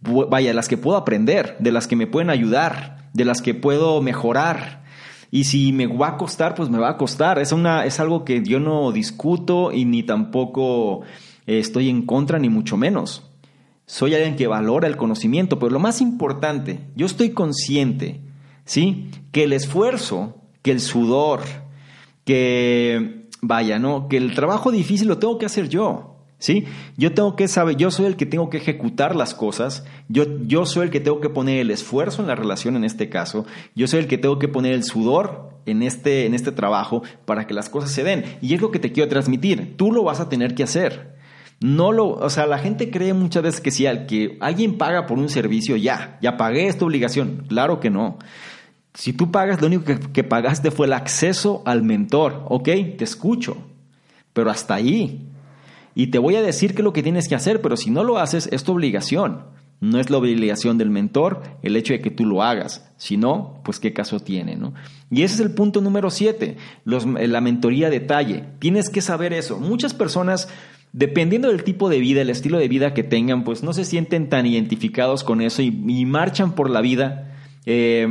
vaya, 0.00 0.54
las 0.54 0.68
que 0.68 0.76
puedo 0.76 0.96
aprender, 0.96 1.56
de 1.60 1.72
las 1.72 1.86
que 1.86 1.96
me 1.96 2.06
pueden 2.06 2.30
ayudar, 2.30 3.10
de 3.12 3.24
las 3.24 3.42
que 3.42 3.54
puedo 3.54 4.02
mejorar. 4.02 4.84
Y 5.30 5.44
si 5.44 5.72
me 5.72 5.86
va 5.86 6.08
a 6.08 6.16
costar, 6.16 6.54
pues 6.54 6.68
me 6.68 6.78
va 6.78 6.90
a 6.90 6.96
costar. 6.96 7.38
Es, 7.38 7.50
una, 7.52 7.84
es 7.84 7.98
algo 7.98 8.24
que 8.24 8.42
yo 8.44 8.60
no 8.60 8.92
discuto 8.92 9.72
y 9.72 9.84
ni 9.84 10.04
tampoco 10.04 11.02
eh, 11.46 11.58
estoy 11.58 11.90
en 11.90 12.06
contra, 12.06 12.38
ni 12.38 12.48
mucho 12.48 12.76
menos. 12.76 13.30
Soy 13.86 14.14
alguien 14.14 14.36
que 14.36 14.46
valora 14.46 14.86
el 14.86 14.96
conocimiento, 14.96 15.58
pero 15.58 15.70
lo 15.70 15.80
más 15.80 16.00
importante, 16.00 16.80
yo 16.94 17.04
estoy 17.04 17.30
consciente 17.30 18.23
¿sí? 18.64 19.10
Que 19.32 19.44
el 19.44 19.52
esfuerzo, 19.52 20.36
que 20.62 20.70
el 20.70 20.80
sudor, 20.80 21.42
que 22.24 23.26
vaya, 23.40 23.78
¿no? 23.78 24.08
Que 24.08 24.16
el 24.16 24.34
trabajo 24.34 24.72
difícil 24.72 25.08
lo 25.08 25.18
tengo 25.18 25.38
que 25.38 25.46
hacer 25.46 25.68
yo. 25.68 26.10
¿Sí? 26.38 26.66
Yo 26.98 27.14
tengo 27.14 27.36
que 27.36 27.48
saber, 27.48 27.76
yo 27.76 27.90
soy 27.90 28.04
el 28.04 28.16
que 28.16 28.26
tengo 28.26 28.50
que 28.50 28.58
ejecutar 28.58 29.16
las 29.16 29.34
cosas, 29.34 29.86
yo, 30.08 30.24
yo 30.42 30.66
soy 30.66 30.84
el 30.84 30.90
que 30.90 31.00
tengo 31.00 31.20
que 31.20 31.30
poner 31.30 31.58
el 31.58 31.70
esfuerzo 31.70 32.20
en 32.20 32.28
la 32.28 32.34
relación 32.34 32.76
en 32.76 32.84
este 32.84 33.08
caso, 33.08 33.46
yo 33.74 33.86
soy 33.86 34.00
el 34.00 34.08
que 34.08 34.18
tengo 34.18 34.38
que 34.38 34.48
poner 34.48 34.74
el 34.74 34.84
sudor 34.84 35.54
en 35.64 35.82
este, 35.82 36.26
en 36.26 36.34
este 36.34 36.52
trabajo 36.52 37.02
para 37.24 37.46
que 37.46 37.54
las 37.54 37.70
cosas 37.70 37.92
se 37.92 38.04
den. 38.04 38.24
Y 38.42 38.52
es 38.52 38.60
lo 38.60 38.70
que 38.70 38.78
te 38.78 38.92
quiero 38.92 39.08
transmitir, 39.08 39.76
tú 39.78 39.90
lo 39.90 40.02
vas 40.02 40.20
a 40.20 40.28
tener 40.28 40.54
que 40.54 40.64
hacer. 40.64 41.14
No 41.60 41.92
lo, 41.92 42.08
o 42.08 42.28
sea, 42.28 42.46
la 42.46 42.58
gente 42.58 42.90
cree 42.90 43.14
muchas 43.14 43.42
veces 43.42 43.60
que 43.62 43.70
si 43.70 43.84
que 44.06 44.36
alguien 44.40 44.76
paga 44.76 45.06
por 45.06 45.18
un 45.18 45.30
servicio, 45.30 45.76
ya, 45.76 46.18
ya 46.20 46.36
pagué 46.36 46.66
esta 46.66 46.84
obligación. 46.84 47.44
Claro 47.48 47.80
que 47.80 47.88
no. 47.88 48.18
Si 48.94 49.12
tú 49.12 49.32
pagas, 49.32 49.60
lo 49.60 49.66
único 49.66 49.84
que, 50.12 50.24
pagaste 50.24 50.70
fue 50.70 50.86
el 50.86 50.92
acceso 50.92 51.62
al 51.66 51.82
mentor. 51.82 52.44
Ok, 52.48 52.68
te 52.96 53.02
escucho, 53.02 53.56
pero 54.32 54.50
hasta 54.50 54.74
ahí. 54.74 55.28
Y 55.96 56.08
te 56.08 56.18
voy 56.18 56.36
a 56.36 56.42
decir 56.42 56.74
qué 56.74 56.80
es 56.80 56.84
lo 56.84 56.92
que 56.92 57.02
tienes 57.02 57.28
que 57.28 57.34
hacer, 57.34 57.60
pero 57.60 57.76
si 57.76 57.90
no 57.90 58.04
lo 58.04 58.18
haces, 58.18 58.48
es 58.52 58.62
tu 58.62 58.72
obligación. 58.72 59.42
No 59.80 59.98
es 59.98 60.10
la 60.10 60.18
obligación 60.18 60.78
del 60.78 60.90
mentor 60.90 61.42
el 61.62 61.76
hecho 61.76 61.92
de 61.92 62.00
que 62.00 62.10
tú 62.10 62.24
lo 62.24 62.42
hagas. 62.42 62.88
Si 62.96 63.16
no, 63.16 63.60
pues 63.64 63.80
qué 63.80 63.92
caso 63.92 64.20
tiene, 64.20 64.56
¿no? 64.56 64.74
Y 65.10 65.22
ese 65.24 65.34
es 65.34 65.40
el 65.40 65.50
punto 65.50 65.80
número 65.80 66.10
siete, 66.10 66.56
la 66.84 67.40
mentoría 67.40 67.90
detalle. 67.90 68.44
Tienes 68.60 68.90
que 68.90 69.00
saber 69.00 69.32
eso. 69.32 69.58
Muchas 69.58 69.92
personas, 69.92 70.48
dependiendo 70.92 71.48
del 71.48 71.64
tipo 71.64 71.88
de 71.88 71.98
vida, 71.98 72.22
el 72.22 72.30
estilo 72.30 72.58
de 72.58 72.68
vida 72.68 72.94
que 72.94 73.02
tengan, 73.02 73.42
pues 73.42 73.64
no 73.64 73.72
se 73.72 73.84
sienten 73.84 74.28
tan 74.28 74.46
identificados 74.46 75.24
con 75.24 75.40
eso 75.40 75.62
y, 75.62 75.72
marchan 76.06 76.54
por 76.54 76.70
la 76.70 76.80
vida. 76.80 77.32
Eh, 77.66 78.06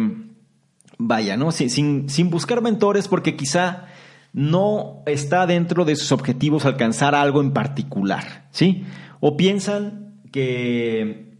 vaya, 0.98 1.38
¿no? 1.38 1.52
Sin, 1.52 2.10
sin, 2.10 2.30
buscar 2.30 2.62
mentores 2.62 3.08
porque 3.08 3.36
quizá 3.36 3.86
no 4.32 5.04
está 5.06 5.46
dentro 5.46 5.86
de 5.86 5.96
sus 5.96 6.12
objetivos 6.12 6.66
alcanzar 6.66 7.16
algo 7.16 7.42
en 7.42 7.52
particular, 7.52 8.48
¿sí? 8.52 8.84
O 9.20 9.38
piensan 9.38 10.22
que, 10.32 11.34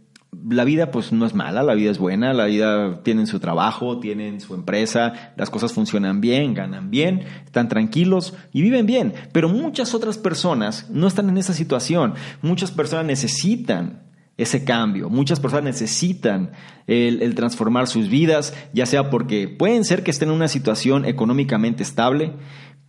la 0.48 0.64
vida 0.64 0.90
pues 0.90 1.12
no 1.12 1.26
es 1.26 1.34
mala, 1.34 1.62
la 1.62 1.74
vida 1.74 1.90
es 1.90 1.98
buena, 1.98 2.32
la 2.32 2.46
vida 2.46 3.02
tienen 3.02 3.26
su 3.26 3.40
trabajo, 3.40 3.98
tienen 4.00 4.40
su 4.40 4.54
empresa, 4.54 5.32
las 5.36 5.50
cosas 5.50 5.72
funcionan 5.72 6.20
bien, 6.20 6.54
ganan 6.54 6.90
bien, 6.90 7.24
están 7.44 7.68
tranquilos 7.68 8.34
y 8.52 8.62
viven 8.62 8.86
bien. 8.86 9.14
Pero 9.32 9.48
muchas 9.48 9.94
otras 9.94 10.18
personas 10.18 10.90
no 10.90 11.06
están 11.06 11.28
en 11.28 11.38
esa 11.38 11.54
situación. 11.54 12.14
Muchas 12.42 12.70
personas 12.70 13.06
necesitan 13.06 14.02
ese 14.36 14.64
cambio. 14.64 15.10
Muchas 15.10 15.40
personas 15.40 15.64
necesitan 15.64 16.50
el, 16.86 17.22
el, 17.22 17.34
transformar 17.34 17.86
sus 17.86 18.08
vidas, 18.08 18.54
ya 18.72 18.86
sea 18.86 19.10
porque 19.10 19.48
pueden 19.48 19.84
ser 19.84 20.02
que 20.02 20.10
estén 20.10 20.28
en 20.28 20.34
una 20.34 20.48
situación 20.48 21.04
económicamente 21.04 21.82
estable, 21.82 22.32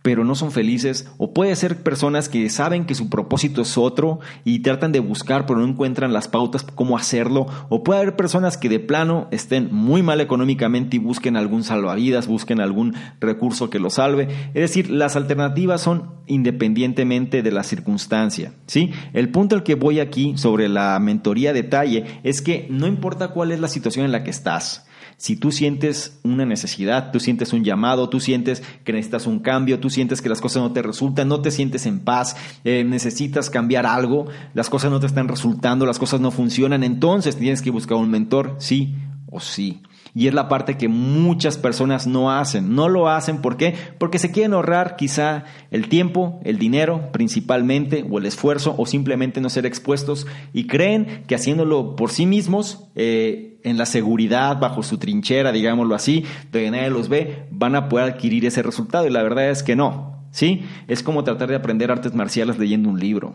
pero 0.06 0.22
no 0.22 0.36
son 0.36 0.52
felices, 0.52 1.10
o 1.18 1.34
puede 1.34 1.56
ser 1.56 1.82
personas 1.82 2.28
que 2.28 2.48
saben 2.48 2.86
que 2.86 2.94
su 2.94 3.10
propósito 3.10 3.62
es 3.62 3.76
otro 3.76 4.20
y 4.44 4.60
tratan 4.60 4.92
de 4.92 5.00
buscar 5.00 5.46
pero 5.46 5.58
no 5.58 5.66
encuentran 5.66 6.12
las 6.12 6.28
pautas 6.28 6.62
cómo 6.62 6.96
hacerlo, 6.96 7.48
o 7.70 7.82
puede 7.82 8.02
haber 8.02 8.14
personas 8.14 8.56
que 8.56 8.68
de 8.68 8.78
plano 8.78 9.26
estén 9.32 9.68
muy 9.72 10.04
mal 10.04 10.20
económicamente 10.20 10.94
y 10.94 11.00
busquen 11.00 11.36
algún 11.36 11.64
salvavidas, 11.64 12.28
busquen 12.28 12.60
algún 12.60 12.94
recurso 13.18 13.68
que 13.68 13.80
los 13.80 13.94
salve. 13.94 14.28
Es 14.54 14.62
decir, 14.62 14.90
las 14.90 15.16
alternativas 15.16 15.80
son 15.80 16.12
independientemente 16.28 17.42
de 17.42 17.50
la 17.50 17.64
circunstancia, 17.64 18.52
¿sí? 18.68 18.92
El 19.12 19.30
punto 19.30 19.56
al 19.56 19.64
que 19.64 19.74
voy 19.74 19.98
aquí 19.98 20.38
sobre 20.38 20.68
la 20.68 20.96
mentoría 21.00 21.52
detalle 21.52 22.20
es 22.22 22.42
que 22.42 22.68
no 22.70 22.86
importa 22.86 23.32
cuál 23.32 23.50
es 23.50 23.58
la 23.58 23.66
situación 23.66 24.04
en 24.04 24.12
la 24.12 24.22
que 24.22 24.30
estás, 24.30 24.86
si 25.16 25.36
tú 25.36 25.50
sientes 25.50 26.18
una 26.24 26.44
necesidad, 26.44 27.10
tú 27.10 27.20
sientes 27.20 27.52
un 27.52 27.64
llamado, 27.64 28.08
tú 28.08 28.20
sientes 28.20 28.62
que 28.84 28.92
necesitas 28.92 29.26
un 29.26 29.38
cambio, 29.38 29.80
tú 29.80 29.88
sientes 29.88 30.20
que 30.20 30.28
las 30.28 30.40
cosas 30.40 30.62
no 30.62 30.72
te 30.72 30.82
resultan, 30.82 31.28
no 31.28 31.40
te 31.40 31.50
sientes 31.50 31.86
en 31.86 32.00
paz, 32.00 32.36
eh, 32.64 32.84
necesitas 32.84 33.48
cambiar 33.48 33.86
algo, 33.86 34.26
las 34.54 34.68
cosas 34.68 34.90
no 34.90 35.00
te 35.00 35.06
están 35.06 35.28
resultando, 35.28 35.86
las 35.86 35.98
cosas 35.98 36.20
no 36.20 36.30
funcionan, 36.30 36.84
entonces 36.84 37.36
tienes 37.36 37.62
que 37.62 37.70
buscar 37.70 37.96
un 37.96 38.10
mentor, 38.10 38.56
sí 38.58 38.94
o 39.30 39.40
sí. 39.40 39.82
Y 40.16 40.28
es 40.28 40.34
la 40.34 40.48
parte 40.48 40.78
que 40.78 40.88
muchas 40.88 41.58
personas 41.58 42.06
no 42.06 42.32
hacen. 42.32 42.74
No 42.74 42.88
lo 42.88 43.10
hacen. 43.10 43.42
Porque 43.42 43.74
se 44.18 44.30
quieren 44.30 44.54
ahorrar 44.54 44.96
quizá 44.96 45.44
el 45.70 45.90
tiempo, 45.90 46.40
el 46.42 46.58
dinero 46.58 47.12
principalmente, 47.12 48.02
o 48.10 48.18
el 48.18 48.24
esfuerzo, 48.24 48.74
o 48.78 48.86
simplemente 48.86 49.42
no 49.42 49.50
ser 49.50 49.66
expuestos 49.66 50.26
y 50.54 50.68
creen 50.68 51.24
que 51.26 51.34
haciéndolo 51.34 51.96
por 51.96 52.10
sí 52.10 52.24
mismos, 52.24 52.88
eh, 52.94 53.58
en 53.62 53.76
la 53.76 53.84
seguridad, 53.84 54.58
bajo 54.58 54.82
su 54.82 54.96
trinchera, 54.96 55.52
digámoslo 55.52 55.94
así, 55.94 56.24
donde 56.50 56.70
nadie 56.70 56.88
los 56.88 57.10
ve, 57.10 57.44
van 57.50 57.74
a 57.76 57.90
poder 57.90 58.12
adquirir 58.12 58.46
ese 58.46 58.62
resultado. 58.62 59.06
Y 59.06 59.10
la 59.10 59.22
verdad 59.22 59.50
es 59.50 59.62
que 59.62 59.76
no. 59.76 60.24
¿Sí? 60.30 60.62
Es 60.88 61.02
como 61.02 61.24
tratar 61.24 61.50
de 61.50 61.56
aprender 61.56 61.90
artes 61.90 62.14
marciales 62.14 62.58
leyendo 62.58 62.88
un 62.88 62.98
libro 62.98 63.34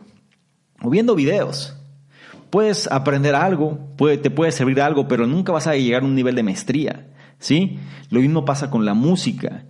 o 0.82 0.90
viendo 0.90 1.14
videos 1.14 1.78
puedes 2.52 2.92
aprender 2.92 3.34
algo, 3.34 3.80
te 3.98 4.30
puede 4.30 4.52
servir 4.52 4.82
algo, 4.82 5.08
pero 5.08 5.26
nunca 5.26 5.52
vas 5.52 5.68
a 5.68 5.76
llegar 5.76 6.04
a 6.04 6.06
un 6.06 6.16
nivel 6.16 6.36
de 6.36 6.44
maestría, 6.44 7.08
¿sí? 7.40 7.80
Lo 8.10 8.20
mismo 8.20 8.46
pasa 8.46 8.70
con 8.70 8.86
la 8.86 8.94
música, 8.94 9.66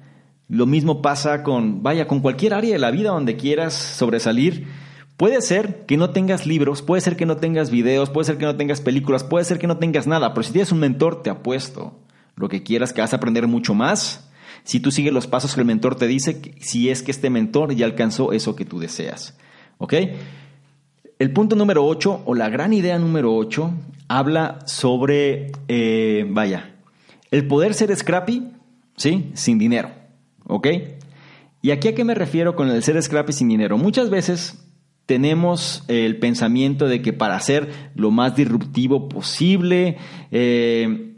lo 0.49 0.65
mismo 0.65 1.01
pasa 1.01 1.43
con, 1.43 1.83
vaya, 1.83 2.07
con 2.07 2.19
cualquier 2.19 2.53
área 2.53 2.73
de 2.73 2.79
la 2.79 2.91
vida 2.91 3.11
donde 3.11 3.37
quieras 3.37 3.73
sobresalir. 3.73 4.67
Puede 5.15 5.41
ser 5.41 5.85
que 5.85 5.97
no 5.97 6.09
tengas 6.09 6.45
libros, 6.45 6.81
puede 6.81 7.01
ser 7.01 7.15
que 7.15 7.27
no 7.27 7.37
tengas 7.37 7.69
videos, 7.69 8.09
puede 8.09 8.25
ser 8.25 8.37
que 8.37 8.45
no 8.45 8.57
tengas 8.57 8.81
películas, 8.81 9.23
puede 9.23 9.45
ser 9.45 9.59
que 9.59 9.67
no 9.67 9.77
tengas 9.77 10.07
nada, 10.07 10.33
pero 10.33 10.43
si 10.43 10.51
tienes 10.51 10.71
un 10.71 10.79
mentor, 10.79 11.21
te 11.21 11.29
apuesto 11.29 11.99
lo 12.35 12.49
que 12.49 12.63
quieras 12.63 12.91
que 12.91 13.01
vas 13.01 13.13
a 13.13 13.17
aprender 13.17 13.47
mucho 13.47 13.75
más 13.75 14.27
si 14.63 14.79
tú 14.79 14.91
sigues 14.91 15.13
los 15.13 15.27
pasos 15.27 15.53
que 15.53 15.61
el 15.61 15.67
mentor 15.67 15.95
te 15.95 16.07
dice, 16.07 16.41
si 16.59 16.89
es 16.89 17.01
que 17.03 17.11
este 17.11 17.29
mentor 17.29 17.73
ya 17.73 17.85
alcanzó 17.85 18.31
eso 18.31 18.55
que 18.55 18.65
tú 18.65 18.79
deseas. 18.79 19.37
¿Ok? 19.77 19.93
El 21.21 21.29
punto 21.33 21.55
número 21.55 21.85
8 21.85 22.23
o 22.25 22.33
la 22.33 22.49
gran 22.49 22.73
idea 22.73 22.97
número 22.97 23.35
8 23.35 23.71
habla 24.07 24.57
sobre, 24.65 25.51
eh, 25.67 26.25
vaya, 26.27 26.77
el 27.29 27.45
poder 27.45 27.75
ser 27.75 27.95
scrappy, 27.95 28.47
¿sí? 28.97 29.29
Sin 29.35 29.59
dinero, 29.59 29.91
¿ok? 30.47 30.67
¿Y 31.61 31.69
aquí 31.69 31.89
a 31.89 31.93
qué 31.93 32.03
me 32.03 32.15
refiero 32.15 32.55
con 32.55 32.71
el 32.71 32.81
ser 32.81 32.99
scrappy 32.99 33.33
sin 33.33 33.49
dinero? 33.49 33.77
Muchas 33.77 34.09
veces 34.09 34.65
tenemos 35.05 35.83
el 35.89 36.17
pensamiento 36.17 36.87
de 36.87 37.03
que 37.03 37.13
para 37.13 37.39
ser 37.39 37.91
lo 37.93 38.09
más 38.09 38.35
disruptivo 38.35 39.07
posible, 39.07 39.99
eh, 40.31 41.17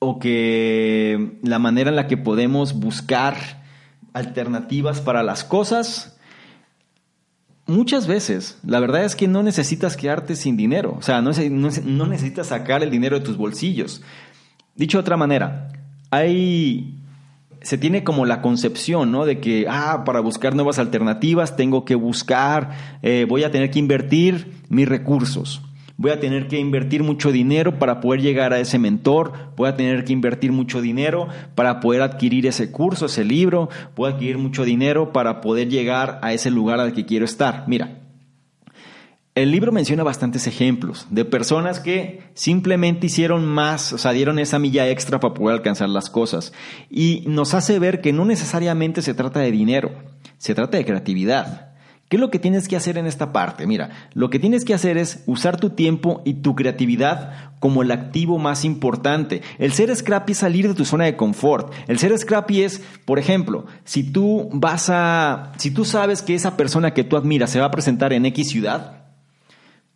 o 0.00 0.18
que 0.18 1.38
la 1.44 1.60
manera 1.60 1.90
en 1.90 1.96
la 1.96 2.08
que 2.08 2.16
podemos 2.16 2.74
buscar 2.74 3.36
alternativas 4.14 5.00
para 5.00 5.22
las 5.22 5.44
cosas, 5.44 6.17
muchas 7.68 8.08
veces, 8.08 8.58
la 8.66 8.80
verdad 8.80 9.04
es 9.04 9.14
que 9.14 9.28
no 9.28 9.44
necesitas 9.44 9.96
quedarte 9.96 10.34
sin 10.34 10.56
dinero, 10.56 10.96
o 10.98 11.02
sea, 11.02 11.22
no, 11.22 11.30
no, 11.30 12.06
necesitas 12.06 12.48
sacar 12.48 12.82
el 12.82 12.90
dinero 12.90 13.18
de 13.18 13.24
tus 13.24 13.36
bolsillos. 13.36 14.02
Dicho 14.74 14.98
de 14.98 15.02
otra 15.02 15.16
manera, 15.16 15.68
hay 16.10 16.94
se 17.60 17.76
tiene 17.76 18.04
como 18.04 18.24
la 18.24 18.40
concepción, 18.40 19.10
¿no? 19.10 19.26
De 19.26 19.40
que, 19.40 19.66
ah, 19.68 20.04
para 20.04 20.20
buscar 20.20 20.54
nuevas 20.54 20.78
alternativas 20.78 21.56
tengo 21.56 21.84
que 21.84 21.96
buscar, 21.96 22.70
eh, 23.02 23.26
voy 23.28 23.44
a 23.44 23.50
tener 23.50 23.70
que 23.70 23.80
invertir 23.80 24.62
mis 24.68 24.88
recursos 24.88 25.60
voy 25.98 26.12
a 26.12 26.20
tener 26.20 26.46
que 26.46 26.58
invertir 26.58 27.02
mucho 27.02 27.30
dinero 27.32 27.78
para 27.78 28.00
poder 28.00 28.22
llegar 28.22 28.54
a 28.54 28.60
ese 28.60 28.78
mentor, 28.78 29.32
voy 29.56 29.68
a 29.68 29.76
tener 29.76 30.04
que 30.04 30.12
invertir 30.14 30.52
mucho 30.52 30.80
dinero 30.80 31.28
para 31.54 31.80
poder 31.80 32.02
adquirir 32.02 32.46
ese 32.46 32.70
curso, 32.70 33.06
ese 33.06 33.24
libro, 33.24 33.68
voy 33.94 34.10
a 34.10 34.14
adquirir 34.14 34.38
mucho 34.38 34.64
dinero 34.64 35.12
para 35.12 35.40
poder 35.42 35.68
llegar 35.68 36.20
a 36.22 36.32
ese 36.32 36.50
lugar 36.50 36.80
al 36.80 36.94
que 36.94 37.04
quiero 37.04 37.24
estar. 37.24 37.64
Mira, 37.66 37.98
el 39.34 39.50
libro 39.50 39.72
menciona 39.72 40.04
bastantes 40.04 40.46
ejemplos 40.46 41.06
de 41.10 41.24
personas 41.24 41.80
que 41.80 42.22
simplemente 42.34 43.06
hicieron 43.06 43.44
más, 43.44 43.92
o 43.92 43.98
sea, 43.98 44.12
dieron 44.12 44.38
esa 44.38 44.60
milla 44.60 44.88
extra 44.88 45.18
para 45.18 45.34
poder 45.34 45.56
alcanzar 45.56 45.88
las 45.88 46.10
cosas. 46.10 46.52
Y 46.88 47.24
nos 47.26 47.54
hace 47.54 47.78
ver 47.80 48.00
que 48.00 48.12
no 48.12 48.24
necesariamente 48.24 49.02
se 49.02 49.14
trata 49.14 49.40
de 49.40 49.50
dinero, 49.50 49.92
se 50.38 50.54
trata 50.54 50.78
de 50.78 50.84
creatividad. 50.84 51.67
¿Qué 52.08 52.16
es 52.16 52.20
lo 52.20 52.30
que 52.30 52.38
tienes 52.38 52.68
que 52.68 52.76
hacer 52.76 52.96
en 52.96 53.06
esta 53.06 53.32
parte? 53.34 53.66
Mira, 53.66 53.90
lo 54.14 54.30
que 54.30 54.38
tienes 54.38 54.64
que 54.64 54.72
hacer 54.72 54.96
es 54.96 55.22
usar 55.26 55.60
tu 55.60 55.70
tiempo 55.70 56.22
y 56.24 56.34
tu 56.34 56.54
creatividad 56.54 57.52
como 57.60 57.82
el 57.82 57.90
activo 57.90 58.38
más 58.38 58.64
importante. 58.64 59.42
El 59.58 59.72
ser 59.72 59.94
scrappy 59.94 60.32
es 60.32 60.38
salir 60.38 60.68
de 60.68 60.74
tu 60.74 60.86
zona 60.86 61.04
de 61.04 61.16
confort. 61.16 61.70
El 61.86 61.98
ser 61.98 62.16
scrappy 62.16 62.62
es, 62.62 62.82
por 63.04 63.18
ejemplo, 63.18 63.66
si 63.84 64.04
tú 64.04 64.48
vas 64.54 64.88
a, 64.88 65.52
si 65.58 65.70
tú 65.70 65.84
sabes 65.84 66.22
que 66.22 66.34
esa 66.34 66.56
persona 66.56 66.94
que 66.94 67.04
tú 67.04 67.16
admiras 67.16 67.50
se 67.50 67.60
va 67.60 67.66
a 67.66 67.70
presentar 67.70 68.14
en 68.14 68.24
X 68.24 68.48
ciudad, 68.48 69.02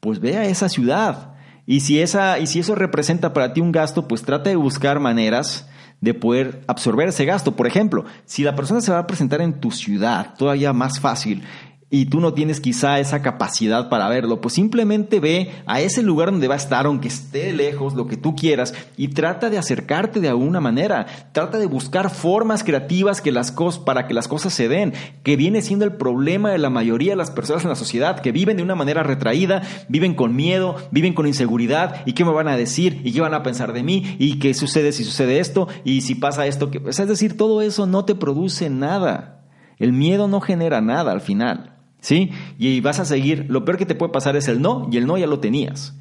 pues 0.00 0.20
ve 0.20 0.36
a 0.36 0.44
esa 0.44 0.68
ciudad. 0.68 1.32
Y 1.64 1.80
si 1.80 1.98
esa, 2.00 2.38
y 2.38 2.46
si 2.46 2.58
eso 2.58 2.74
representa 2.74 3.32
para 3.32 3.54
ti 3.54 3.62
un 3.62 3.72
gasto, 3.72 4.06
pues 4.06 4.22
trata 4.22 4.50
de 4.50 4.56
buscar 4.56 5.00
maneras 5.00 5.66
de 6.02 6.12
poder 6.12 6.62
absorber 6.66 7.08
ese 7.08 7.24
gasto. 7.24 7.54
Por 7.54 7.66
ejemplo, 7.66 8.04
si 8.26 8.42
la 8.42 8.56
persona 8.56 8.80
se 8.80 8.90
va 8.90 8.98
a 8.98 9.06
presentar 9.06 9.40
en 9.40 9.60
tu 9.60 9.70
ciudad, 9.70 10.34
todavía 10.36 10.72
más 10.72 10.98
fácil, 10.98 11.44
y 11.94 12.06
tú 12.06 12.20
no 12.20 12.32
tienes 12.32 12.58
quizá 12.58 12.98
esa 13.00 13.20
capacidad 13.20 13.90
para 13.90 14.08
verlo, 14.08 14.40
pues 14.40 14.54
simplemente 14.54 15.20
ve 15.20 15.50
a 15.66 15.82
ese 15.82 16.02
lugar 16.02 16.30
donde 16.30 16.48
va 16.48 16.54
a 16.54 16.56
estar, 16.56 16.86
aunque 16.86 17.08
esté 17.08 17.52
lejos, 17.52 17.92
lo 17.92 18.06
que 18.06 18.16
tú 18.16 18.34
quieras, 18.34 18.72
y 18.96 19.08
trata 19.08 19.50
de 19.50 19.58
acercarte 19.58 20.18
de 20.18 20.30
alguna 20.30 20.58
manera, 20.58 21.04
trata 21.32 21.58
de 21.58 21.66
buscar 21.66 22.08
formas 22.08 22.64
creativas 22.64 23.20
que 23.20 23.30
las 23.30 23.52
cosas, 23.52 23.78
para 23.78 24.06
que 24.06 24.14
las 24.14 24.26
cosas 24.26 24.54
se 24.54 24.68
den, 24.68 24.94
que 25.22 25.36
viene 25.36 25.60
siendo 25.60 25.84
el 25.84 25.92
problema 25.92 26.50
de 26.50 26.56
la 26.56 26.70
mayoría 26.70 27.12
de 27.12 27.16
las 27.16 27.30
personas 27.30 27.62
en 27.64 27.68
la 27.68 27.76
sociedad, 27.76 28.20
que 28.20 28.32
viven 28.32 28.56
de 28.56 28.62
una 28.62 28.74
manera 28.74 29.02
retraída, 29.02 29.60
viven 29.90 30.14
con 30.14 30.34
miedo, 30.34 30.76
viven 30.92 31.12
con 31.12 31.26
inseguridad, 31.26 32.04
y 32.06 32.14
qué 32.14 32.24
me 32.24 32.32
van 32.32 32.48
a 32.48 32.56
decir, 32.56 33.02
y 33.04 33.12
qué 33.12 33.20
van 33.20 33.34
a 33.34 33.42
pensar 33.42 33.74
de 33.74 33.82
mí, 33.82 34.16
y 34.18 34.38
qué 34.38 34.54
sucede 34.54 34.92
si 34.92 35.04
sucede 35.04 35.40
esto, 35.40 35.68
y 35.84 36.00
si 36.00 36.14
pasa 36.14 36.46
esto, 36.46 36.70
que... 36.70 36.80
es 36.88 36.96
decir, 37.06 37.36
todo 37.36 37.60
eso 37.60 37.86
no 37.86 38.06
te 38.06 38.14
produce 38.14 38.70
nada. 38.70 39.42
El 39.78 39.92
miedo 39.92 40.26
no 40.26 40.40
genera 40.40 40.80
nada 40.80 41.12
al 41.12 41.20
final. 41.20 41.71
¿Sí? 42.02 42.32
Y 42.58 42.80
vas 42.80 43.00
a 43.00 43.06
seguir, 43.06 43.46
lo 43.48 43.64
peor 43.64 43.78
que 43.78 43.86
te 43.86 43.94
puede 43.94 44.12
pasar 44.12 44.36
es 44.36 44.48
el 44.48 44.60
no, 44.60 44.88
y 44.92 44.98
el 44.98 45.06
no 45.06 45.16
ya 45.16 45.26
lo 45.26 45.40
tenías. 45.40 45.96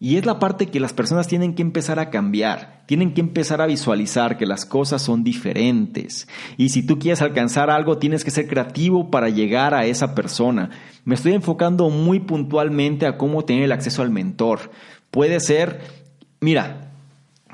Y 0.00 0.16
es 0.16 0.26
la 0.26 0.38
parte 0.38 0.66
que 0.66 0.78
las 0.78 0.92
personas 0.92 1.26
tienen 1.26 1.54
que 1.54 1.62
empezar 1.62 1.98
a 1.98 2.10
cambiar, 2.10 2.82
tienen 2.86 3.14
que 3.14 3.20
empezar 3.20 3.60
a 3.60 3.66
visualizar 3.66 4.36
que 4.36 4.46
las 4.46 4.64
cosas 4.64 5.02
son 5.02 5.24
diferentes. 5.24 6.28
Y 6.56 6.68
si 6.68 6.86
tú 6.86 7.00
quieres 7.00 7.20
alcanzar 7.20 7.68
algo, 7.70 7.98
tienes 7.98 8.22
que 8.22 8.30
ser 8.30 8.46
creativo 8.46 9.10
para 9.10 9.28
llegar 9.28 9.74
a 9.74 9.86
esa 9.86 10.14
persona. 10.14 10.70
Me 11.04 11.16
estoy 11.16 11.32
enfocando 11.32 11.90
muy 11.90 12.20
puntualmente 12.20 13.06
a 13.06 13.16
cómo 13.16 13.44
tener 13.44 13.64
el 13.64 13.72
acceso 13.72 14.02
al 14.02 14.10
mentor. 14.10 14.70
Puede 15.10 15.40
ser, 15.40 15.80
mira, 16.40 16.92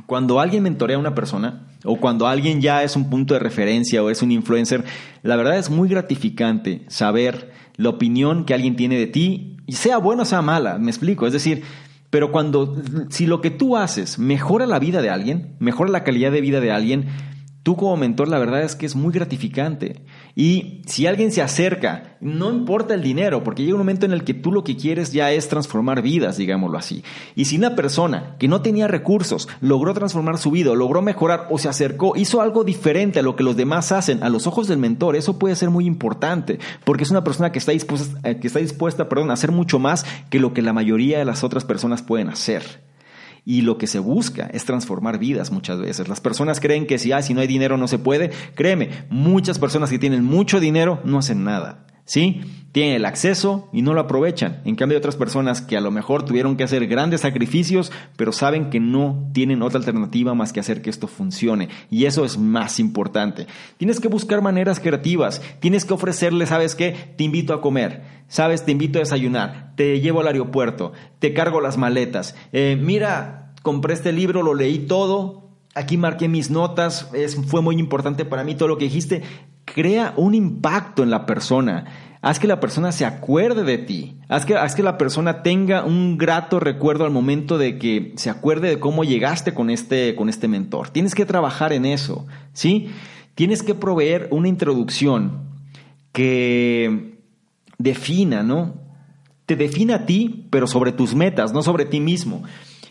cuando 0.05 0.39
alguien 0.39 0.65
mentorea 0.65 0.97
a 0.97 1.01
una 1.01 1.15
persona, 1.15 1.69
o 1.85 1.97
cuando 1.97 2.27
alguien 2.27 2.61
ya 2.61 2.83
es 2.83 2.97
un 2.97 3.11
punto 3.11 3.35
de 3.35 3.41
referencia 3.41 4.03
o 4.03 4.11
es 4.11 4.23
un 4.23 4.33
influencer, 4.33 4.85
la 5.23 5.37
verdad 5.37 5.59
es 5.59 5.71
muy 5.71 5.89
gratificante 5.89 6.83
saber 6.89 7.53
la 7.77 7.89
opinión 7.89 8.45
que 8.45 8.55
alguien 8.55 8.77
tiene 8.77 8.99
de 8.99 9.07
ti, 9.07 9.57
y 9.67 9.73
sea 9.73 9.99
buena 9.99 10.23
o 10.23 10.27
sea 10.27 10.43
mala, 10.43 10.79
me 10.79 10.91
explico, 10.91 11.27
es 11.27 11.33
decir, 11.33 11.63
pero 12.11 12.31
cuando, 12.31 12.77
si 13.09 13.27
lo 13.27 13.41
que 13.41 13.51
tú 13.51 13.77
haces 13.77 14.19
mejora 14.19 14.67
la 14.67 14.79
vida 14.79 15.03
de 15.03 15.11
alguien, 15.11 15.57
mejora 15.59 15.91
la 15.91 16.05
calidad 16.05 16.31
de 16.31 16.41
vida 16.41 16.61
de 16.61 16.71
alguien, 16.71 17.07
tú 17.65 17.77
como 17.77 17.97
mentor 17.97 18.29
la 18.29 18.39
verdad 18.39 18.63
es 18.63 18.77
que 18.77 18.87
es 18.87 18.95
muy 18.95 19.13
gratificante. 19.13 20.03
Y 20.37 20.83
si 20.87 21.07
alguien 21.07 21.31
se 21.31 21.43
acerca, 21.43 22.17
no 22.21 22.51
importa 22.51 22.95
el 22.95 23.03
dinero, 23.03 23.45
porque 23.45 23.63
llega 23.63 23.77
un 23.77 23.83
momento 23.83 24.05
en 24.05 24.13
el 24.13 24.25
que 24.25 24.35
tú 24.35 24.51
lo 24.51 24.65
que 24.65 24.77
quieres 24.77 25.13
ya 25.13 25.31
es 25.31 25.49
transformar 25.49 26.03
vidas, 26.03 26.37
digámoslo 26.37 26.77
así. 26.77 27.05
Y 27.37 27.45
si 27.45 27.57
una 27.57 27.77
persona 27.77 28.35
que 28.39 28.49
no 28.49 28.61
tenía 28.61 28.89
recursos 28.89 29.49
logró 29.61 29.95
transformar 29.95 30.39
su 30.39 30.51
vida, 30.51 30.75
logró 30.75 31.03
mejorar 31.03 31.47
o 31.51 31.59
se 31.59 31.69
acercó, 31.69 32.17
hizo 32.17 32.41
algo 32.41 32.65
diferente 32.65 33.21
a 33.21 33.23
lo 33.23 33.37
que 33.37 33.45
los 33.45 33.57
demás 33.57 33.93
hacen, 33.93 34.25
a 34.25 34.29
los 34.29 34.49
ojos 34.49 34.67
del 34.67 34.79
mentor, 34.79 35.15
eso 35.15 35.39
puede 35.39 35.55
ser 35.55 35.71
muy 35.71 35.87
importante, 35.87 36.59
porque 36.85 37.05
es 37.05 37.11
una 37.13 37.23
persona 37.23 37.53
que 37.53 37.61
está 37.61 37.71
dispuesta, 37.71 38.19
eh, 38.29 38.39
que 38.41 38.49
está 38.49 38.59
dispuesta 38.59 39.09
perdón, 39.09 39.31
a 39.31 39.35
hacer 39.35 39.53
mucho 39.53 39.79
más 39.79 40.05
que 40.31 40.41
lo 40.41 40.53
que 40.53 40.63
la 40.63 40.73
mayoría 40.73 41.19
de 41.19 41.25
las 41.25 41.45
otras 41.45 41.65
personas 41.65 42.03
pueden 42.03 42.29
hacer. 42.29 42.83
Y 43.45 43.63
lo 43.63 43.77
que 43.77 43.87
se 43.87 43.99
busca 43.99 44.47
es 44.47 44.65
transformar 44.65 45.19
vidas 45.19 45.51
muchas 45.51 45.79
veces. 45.79 46.09
Las 46.09 46.21
personas 46.21 46.61
creen 46.61 46.87
que 46.87 46.99
si, 46.99 47.13
ah, 47.13 47.23
si 47.23 47.35
no 47.35 47.41
hay 47.41 47.47
dinero 47.47 47.77
no 47.77 47.89
se 47.89 47.99
puede. 47.99 48.31
Créeme, 48.55 49.07
muchas 49.11 49.59
personas 49.59 49.91
que 49.91 49.99
tienen 49.99 50.25
mucho 50.25 50.61
dinero 50.61 51.01
no 51.05 51.19
hacen 51.19 51.45
nada. 51.45 51.87
¿Sí? 52.05 52.43
Tienen 52.73 52.97
el 52.97 53.05
acceso 53.05 53.69
y 53.73 53.83
no 53.83 53.95
lo 53.95 54.01
aprovechan. 54.01 54.61
En 54.65 54.75
cambio, 54.75 54.97
hay 54.97 54.99
otras 54.99 55.17
personas 55.17 55.63
que 55.63 55.77
a 55.77 55.81
lo 55.81 55.91
mejor 55.91 56.25
tuvieron 56.25 56.57
que 56.57 56.65
hacer 56.65 56.87
grandes 56.87 57.23
sacrificios, 57.23 57.93
pero 58.17 58.33
saben 58.33 58.69
que 58.69 58.81
no 58.81 59.31
tienen 59.33 59.63
otra 59.63 59.79
alternativa 59.79 60.35
más 60.35 60.53
que 60.53 60.61
hacer 60.61 60.83
que 60.83 60.91
esto 60.91 61.07
funcione. 61.07 61.69
Y 61.89 62.07
eso 62.07 62.25
es 62.25 62.37
más 62.37 62.81
importante. 62.81 63.47
Tienes 63.79 64.01
que 64.01 64.09
buscar 64.09 64.43
maneras 64.43 64.81
creativas. 64.81 65.41
Tienes 65.61 65.85
que 65.85 65.95
ofrecerle, 65.95 66.47
¿sabes 66.47 66.75
qué? 66.75 67.15
Te 67.17 67.25
invito 67.25 67.55
a 67.55 67.61
comer. 67.61 68.03
¿Sabes? 68.27 68.65
Te 68.65 68.73
invito 68.73 68.99
a 68.99 69.03
desayunar. 69.03 69.73
Te 69.77 70.01
llevo 70.01 70.21
al 70.21 70.27
aeropuerto. 70.27 70.93
Te 71.21 71.33
cargo 71.33 71.61
las 71.61 71.79
maletas. 71.79 72.35
Eh, 72.53 72.77
mira, 72.79 73.55
compré 73.63 73.95
este 73.95 74.13
libro, 74.13 74.43
lo 74.43 74.55
leí 74.55 74.81
todo. 74.81 75.49
Aquí 75.77 75.97
marqué 75.97 76.29
mis 76.29 76.51
notas. 76.51 77.09
Es, 77.15 77.37
fue 77.37 77.63
muy 77.63 77.77
importante 77.77 78.25
para 78.25 78.43
mí 78.43 78.57
todo 78.57 78.69
lo 78.69 78.79
que 78.79 78.87
dijiste 78.87 79.23
crea 79.75 80.15
un 80.17 80.35
impacto 80.35 81.03
en 81.03 81.11
la 81.11 81.27
persona. 81.27 81.85
Haz 82.23 82.39
que 82.39 82.47
la 82.47 82.61
persona 82.61 82.93
se 82.93 83.05
acuerde 83.05 83.65
de 83.65 83.77
ti. 83.77 84.17
Haz 84.29 84.47
que, 84.47 84.55
haz 84.55 84.75
que 84.75 84.83
la 84.83 84.97
persona 84.97 85.43
tenga 85.43 85.85
un 85.85 86.17
grato 86.17 86.61
recuerdo 86.61 87.05
al 87.05 87.11
momento 87.11 87.59
de 87.59 87.79
que 87.79 88.15
se 88.17 88.31
acuerde 88.31 88.69
de 88.69 88.79
cómo 88.79 89.05
llegaste 89.05 89.53
con 89.53 89.69
este, 89.69 90.15
con 90.15 90.29
este 90.29 90.49
mentor. 90.49 90.89
Tienes 90.89 91.15
que 91.15 91.27
trabajar 91.27 91.73
en 91.73 91.85
eso, 91.85 92.27
¿sí? 92.53 92.89
Tienes 93.35 93.63
que 93.63 93.75
proveer 93.75 94.29
una 94.31 94.49
introducción 94.49 95.43
que 96.13 97.19
defina, 97.77 98.43
¿no? 98.45 98.77
Te 99.45 99.57
defina 99.57 99.97
a 99.97 100.07
ti, 100.07 100.47
pero 100.51 100.67
sobre 100.69 100.93
tus 100.93 101.15
metas, 101.15 101.53
no 101.53 101.63
sobre 101.63 101.85
ti 101.85 102.01
mismo. 102.01 102.45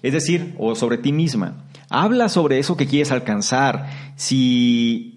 Es 0.03 0.11
decir, 0.11 0.53
o 0.59 0.75
sobre 0.75 0.97
ti 0.97 1.13
misma. 1.13 1.63
Habla 1.89 2.27
sobre 2.27 2.59
eso 2.59 2.75
que 2.75 2.87
quieres 2.87 3.11
alcanzar. 3.11 3.89
Si 4.17 5.12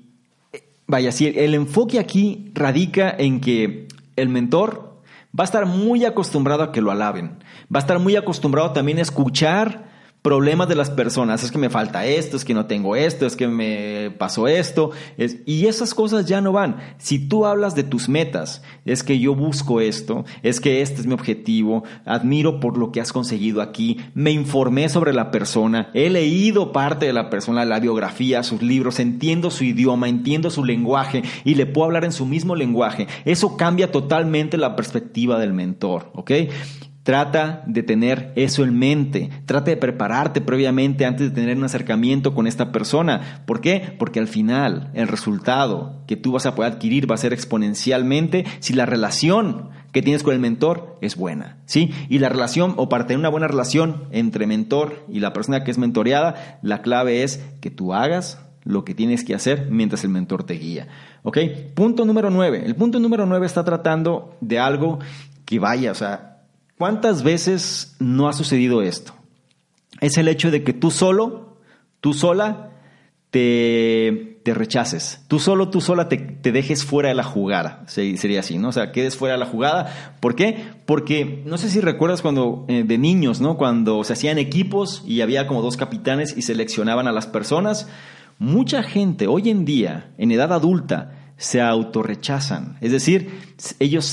Vaya, 0.86 1.10
si 1.12 1.26
el 1.26 1.54
enfoque 1.54 1.98
aquí 1.98 2.50
radica 2.54 3.14
en 3.16 3.40
que 3.40 3.88
el 4.14 4.28
mentor 4.28 5.00
va 5.38 5.42
a 5.42 5.44
estar 5.44 5.66
muy 5.66 6.04
acostumbrado 6.04 6.62
a 6.62 6.72
que 6.72 6.80
lo 6.80 6.90
alaben, 6.90 7.38
va 7.74 7.78
a 7.78 7.82
estar 7.82 7.98
muy 7.98 8.16
acostumbrado 8.16 8.72
también 8.72 8.98
a 8.98 9.02
escuchar 9.02 9.95
problemas 10.26 10.68
de 10.68 10.74
las 10.74 10.90
personas. 10.90 11.44
Es 11.44 11.52
que 11.52 11.58
me 11.58 11.70
falta 11.70 12.04
esto, 12.04 12.36
es 12.36 12.44
que 12.44 12.52
no 12.52 12.66
tengo 12.66 12.96
esto, 12.96 13.26
es 13.26 13.36
que 13.36 13.46
me 13.46 14.10
pasó 14.18 14.48
esto. 14.48 14.90
y 15.46 15.66
esas 15.66 15.94
cosas 15.94 16.26
ya 16.26 16.40
no 16.40 16.50
van. 16.50 16.78
Si 16.98 17.20
tú 17.28 17.46
hablas 17.46 17.76
de 17.76 17.84
tus 17.84 18.08
metas, 18.08 18.60
es 18.84 19.04
que 19.04 19.20
yo 19.20 19.36
busco 19.36 19.80
esto, 19.80 20.24
es 20.42 20.60
que 20.60 20.82
este 20.82 21.00
es 21.00 21.06
mi 21.06 21.14
objetivo, 21.14 21.84
admiro 22.04 22.58
por 22.58 22.76
lo 22.76 22.90
que 22.90 23.00
has 23.00 23.12
conseguido 23.12 23.62
aquí, 23.62 23.98
me 24.14 24.32
informé 24.32 24.88
sobre 24.88 25.12
la 25.12 25.30
persona, 25.30 25.90
he 25.94 26.10
leído 26.10 26.72
parte 26.72 27.06
de 27.06 27.12
la 27.12 27.30
persona, 27.30 27.64
la 27.64 27.78
biografía, 27.78 28.42
sus 28.42 28.62
libros, 28.62 28.98
entiendo 28.98 29.52
su 29.52 29.62
idioma, 29.62 30.08
entiendo 30.08 30.50
su 30.50 30.64
lenguaje 30.64 31.22
y 31.44 31.54
le 31.54 31.66
puedo 31.66 31.84
hablar 31.84 32.04
en 32.04 32.10
su 32.10 32.26
mismo 32.26 32.56
lenguaje. 32.56 33.06
Eso 33.24 33.56
cambia 33.56 33.92
totalmente 33.92 34.56
la 34.56 34.74
perspectiva 34.74 35.38
del 35.38 35.52
mentor, 35.52 36.10
¿ok? 36.14 36.32
Trata 37.06 37.62
de 37.68 37.84
tener 37.84 38.32
eso 38.34 38.64
en 38.64 38.76
mente, 38.76 39.30
trata 39.44 39.70
de 39.70 39.76
prepararte 39.76 40.40
previamente 40.40 41.06
antes 41.06 41.28
de 41.28 41.40
tener 41.40 41.56
un 41.56 41.62
acercamiento 41.62 42.34
con 42.34 42.48
esta 42.48 42.72
persona. 42.72 43.44
¿Por 43.46 43.60
qué? 43.60 43.94
Porque 43.96 44.18
al 44.18 44.26
final 44.26 44.90
el 44.92 45.06
resultado 45.06 46.02
que 46.08 46.16
tú 46.16 46.32
vas 46.32 46.46
a 46.46 46.56
poder 46.56 46.72
adquirir 46.72 47.08
va 47.08 47.14
a 47.14 47.18
ser 47.18 47.32
exponencialmente 47.32 48.44
si 48.58 48.72
la 48.72 48.86
relación 48.86 49.68
que 49.92 50.02
tienes 50.02 50.24
con 50.24 50.34
el 50.34 50.40
mentor 50.40 50.98
es 51.00 51.14
buena, 51.14 51.58
¿sí? 51.64 51.92
Y 52.08 52.18
la 52.18 52.28
relación, 52.28 52.74
o 52.76 52.88
para 52.88 53.06
tener 53.06 53.20
una 53.20 53.28
buena 53.28 53.46
relación 53.46 54.08
entre 54.10 54.48
mentor 54.48 55.06
y 55.08 55.20
la 55.20 55.32
persona 55.32 55.62
que 55.62 55.70
es 55.70 55.78
mentoreada, 55.78 56.58
la 56.60 56.82
clave 56.82 57.22
es 57.22 57.40
que 57.60 57.70
tú 57.70 57.94
hagas 57.94 58.40
lo 58.64 58.84
que 58.84 58.96
tienes 58.96 59.22
que 59.22 59.36
hacer 59.36 59.68
mientras 59.70 60.02
el 60.02 60.10
mentor 60.10 60.42
te 60.42 60.54
guía, 60.54 60.88
¿ok? 61.22 61.38
Punto 61.74 62.04
número 62.04 62.30
nueve. 62.30 62.64
El 62.66 62.74
punto 62.74 62.98
número 62.98 63.26
nueve 63.26 63.46
está 63.46 63.62
tratando 63.62 64.36
de 64.40 64.58
algo 64.58 64.98
que 65.44 65.60
vaya, 65.60 65.92
o 65.92 65.94
sea, 65.94 66.32
¿Cuántas 66.78 67.22
veces 67.22 67.96
no 67.98 68.28
ha 68.28 68.32
sucedido 68.32 68.82
esto? 68.82 69.14
Es 70.00 70.18
el 70.18 70.28
hecho 70.28 70.50
de 70.50 70.62
que 70.62 70.74
tú 70.74 70.90
solo, 70.90 71.56
tú 72.00 72.12
sola, 72.12 72.70
te, 73.30 74.40
te 74.42 74.54
rechaces. 74.54 75.22
Tú 75.26 75.38
solo, 75.38 75.70
tú 75.70 75.80
sola 75.80 76.08
te, 76.08 76.18
te, 76.18 76.52
dejes 76.52 76.84
fuera 76.84 77.08
de 77.08 77.14
la 77.14 77.24
jugada. 77.24 77.82
Sería 77.86 78.40
así, 78.40 78.58
¿no? 78.58 78.68
O 78.68 78.72
sea, 78.72 78.92
quedes 78.92 79.16
fuera 79.16 79.34
de 79.34 79.40
la 79.40 79.46
jugada. 79.46 80.16
¿Por 80.20 80.34
qué? 80.34 80.64
Porque 80.84 81.42
no 81.46 81.58
sé 81.58 81.70
si 81.70 81.80
recuerdas 81.80 82.22
cuando 82.22 82.64
eh, 82.68 82.84
de 82.86 82.98
niños, 82.98 83.40
¿no? 83.40 83.56
Cuando 83.56 84.04
se 84.04 84.12
hacían 84.12 84.38
equipos 84.38 85.02
y 85.06 85.22
había 85.22 85.46
como 85.46 85.62
dos 85.62 85.76
capitanes 85.76 86.36
y 86.36 86.42
seleccionaban 86.42 87.08
a 87.08 87.12
las 87.12 87.26
personas. 87.26 87.88
Mucha 88.38 88.82
gente 88.82 89.26
hoy 89.26 89.48
en 89.48 89.64
día, 89.64 90.12
en 90.18 90.30
edad 90.30 90.52
adulta, 90.52 91.32
se 91.38 91.60
autorrechazan. 91.60 92.76
Es 92.80 92.92
decir, 92.92 93.30
ellos 93.78 94.04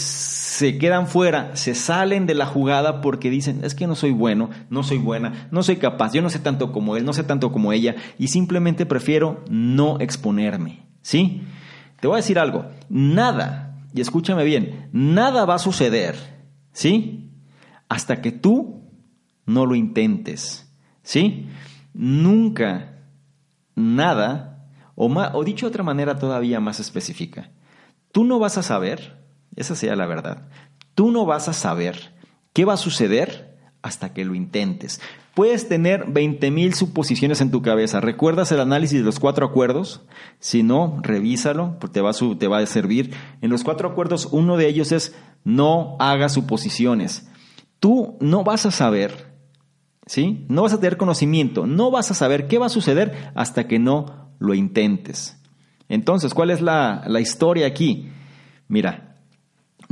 se 0.54 0.78
quedan 0.78 1.08
fuera, 1.08 1.56
se 1.56 1.74
salen 1.74 2.28
de 2.28 2.36
la 2.36 2.46
jugada 2.46 3.02
porque 3.02 3.32
dicen, 3.32 3.62
es 3.64 3.74
que 3.74 3.88
no 3.88 3.96
soy 3.96 4.12
bueno, 4.12 4.52
no 4.70 4.84
soy 4.84 5.00
buena, 5.00 5.48
no 5.50 5.64
soy 5.64 5.78
capaz, 5.78 6.14
yo 6.14 6.22
no 6.22 6.30
sé 6.30 6.38
tanto 6.38 6.72
como 6.72 6.96
él, 6.96 7.06
no 7.06 7.14
sé 7.14 7.24
tanto 7.24 7.52
como 7.52 7.74
ella, 7.74 7.96
y 8.20 8.28
simplemente 8.28 8.86
prefiero 8.86 9.44
no 9.50 10.00
exponerme. 10.00 10.86
¿Sí? 11.02 11.42
Te 12.00 12.08
voy 12.08 12.18
a 12.18 12.18
decir 12.18 12.38
algo, 12.38 12.68
nada, 12.88 13.80
y 13.96 14.02
escúchame 14.02 14.44
bien, 14.44 14.90
nada 14.92 15.46
va 15.46 15.56
a 15.56 15.60
suceder, 15.60 16.16
¿sí? 16.72 17.32
Hasta 17.90 18.22
que 18.22 18.32
tú 18.32 18.92
no 19.48 19.66
lo 19.66 19.74
intentes, 19.74 20.72
¿sí? 21.02 21.48
Nunca, 21.96 23.00
nada 23.74 24.68
o, 24.94 25.08
o 25.08 25.44
dicho 25.44 25.66
de 25.66 25.72
otra 25.72 25.84
manera 25.84 26.20
todavía 26.20 26.60
más 26.60 26.80
específica, 26.80 27.50
tú 28.12 28.24
no 28.24 28.38
vas 28.38 28.60
a 28.60 28.62
saber, 28.64 29.23
esa 29.56 29.76
sea 29.76 29.96
la 29.96 30.06
verdad, 30.06 30.48
tú 30.96 31.12
no 31.12 31.26
vas 31.26 31.48
a 31.48 31.54
saber 31.54 32.14
qué 32.54 32.66
va 32.66 32.74
a 32.74 32.78
suceder 32.78 33.54
hasta 33.82 34.14
que 34.14 34.26
lo 34.26 34.34
intentes. 34.34 35.02
Puedes 35.36 35.68
tener 35.68 36.06
20.000 36.06 36.74
suposiciones 36.74 37.42
en 37.42 37.52
tu 37.52 37.62
cabeza. 37.62 38.00
¿Recuerdas 38.00 38.52
el 38.52 38.60
análisis 38.60 39.00
de 39.00 39.06
los 39.06 39.20
cuatro 39.20 39.46
acuerdos? 39.46 40.02
Si 40.40 40.64
no, 40.64 41.00
revísalo, 41.02 41.78
porque 41.80 41.96
te 41.96 42.02
va, 42.02 42.12
a, 42.12 42.38
te 42.38 42.48
va 42.48 42.60
a 42.60 42.66
servir. 42.66 43.14
En 43.42 43.50
los 43.50 43.64
cuatro 43.64 43.90
acuerdos, 43.90 44.30
uno 44.32 44.58
de 44.58 44.68
ellos 44.68 44.92
es 44.92 45.16
no 45.44 45.98
hagas 46.00 46.34
suposiciones. 46.34 47.28
Tú 47.80 48.18
no 48.22 48.44
vas 48.44 48.66
a 48.66 48.72
saber, 48.72 49.36
¿sí? 50.06 50.46
No 50.50 50.62
vas 50.62 50.74
a 50.74 50.80
tener 50.80 50.98
conocimiento, 50.98 51.66
no 51.66 51.92
vas 51.92 52.12
a 52.12 52.14
saber 52.14 52.48
qué 52.48 52.60
va 52.60 52.68
a 52.68 52.70
suceder 52.70 53.32
hasta 53.36 53.68
que 53.68 53.80
no 53.80 54.32
lo 54.40 54.54
intentes. 54.54 55.42
Entonces, 55.90 56.34
¿cuál 56.34 56.52
es 56.52 56.62
la, 56.62 57.04
la 57.08 57.20
historia 57.20 57.68
aquí? 57.68 58.10
Mira, 58.68 59.13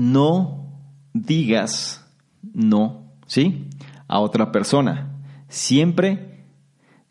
no 0.02 0.66
digas 1.14 2.04
no, 2.54 3.14
¿sí? 3.28 3.68
A 4.08 4.20
otra 4.20 4.52
persona. 4.52 5.12
Siempre 5.48 6.46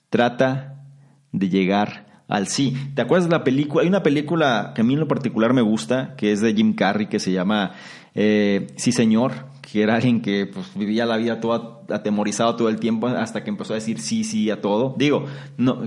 trata 0.09 0.83
de 1.31 1.49
llegar 1.49 2.25
al 2.27 2.49
sí. 2.49 2.77
¿Te 2.97 3.03
acuerdas 3.03 3.29
de 3.29 3.37
la 3.37 3.45
película? 3.45 3.83
Hay 3.83 3.89
una 3.89 4.03
película 4.03 4.73
que 4.75 4.81
a 4.81 4.85
mí 4.85 4.95
en 4.95 5.01
lo 5.01 5.07
particular 5.07 5.53
me 5.53 5.63
gusta, 5.63 6.17
que 6.17 6.33
es 6.33 6.41
de 6.41 6.53
Jim 6.53 6.75
Carrey, 6.75 7.07
que 7.07 7.21
se 7.21 7.31
llama 7.31 7.73
eh, 8.15 8.69
Sí 8.77 8.93
Señor, 8.93 9.51
que 9.71 9.83
era 9.83 9.97
alguien 9.97 10.21
que 10.21 10.47
pues, 10.47 10.67
vivía 10.75 11.07
la 11.07 11.17
vida 11.17 11.41
todo 11.41 11.85
atemorizado 11.91 12.57
todo 12.57 12.69
el 12.69 12.81
tiempo 12.81 13.07
hasta 13.07 13.45
que 13.45 13.51
empezó 13.51 13.73
a 13.73 13.77
decir 13.77 14.01
sí, 14.01 14.25
sí 14.25 14.51
a 14.51 14.61
todo. 14.61 14.95
Digo, 14.99 15.27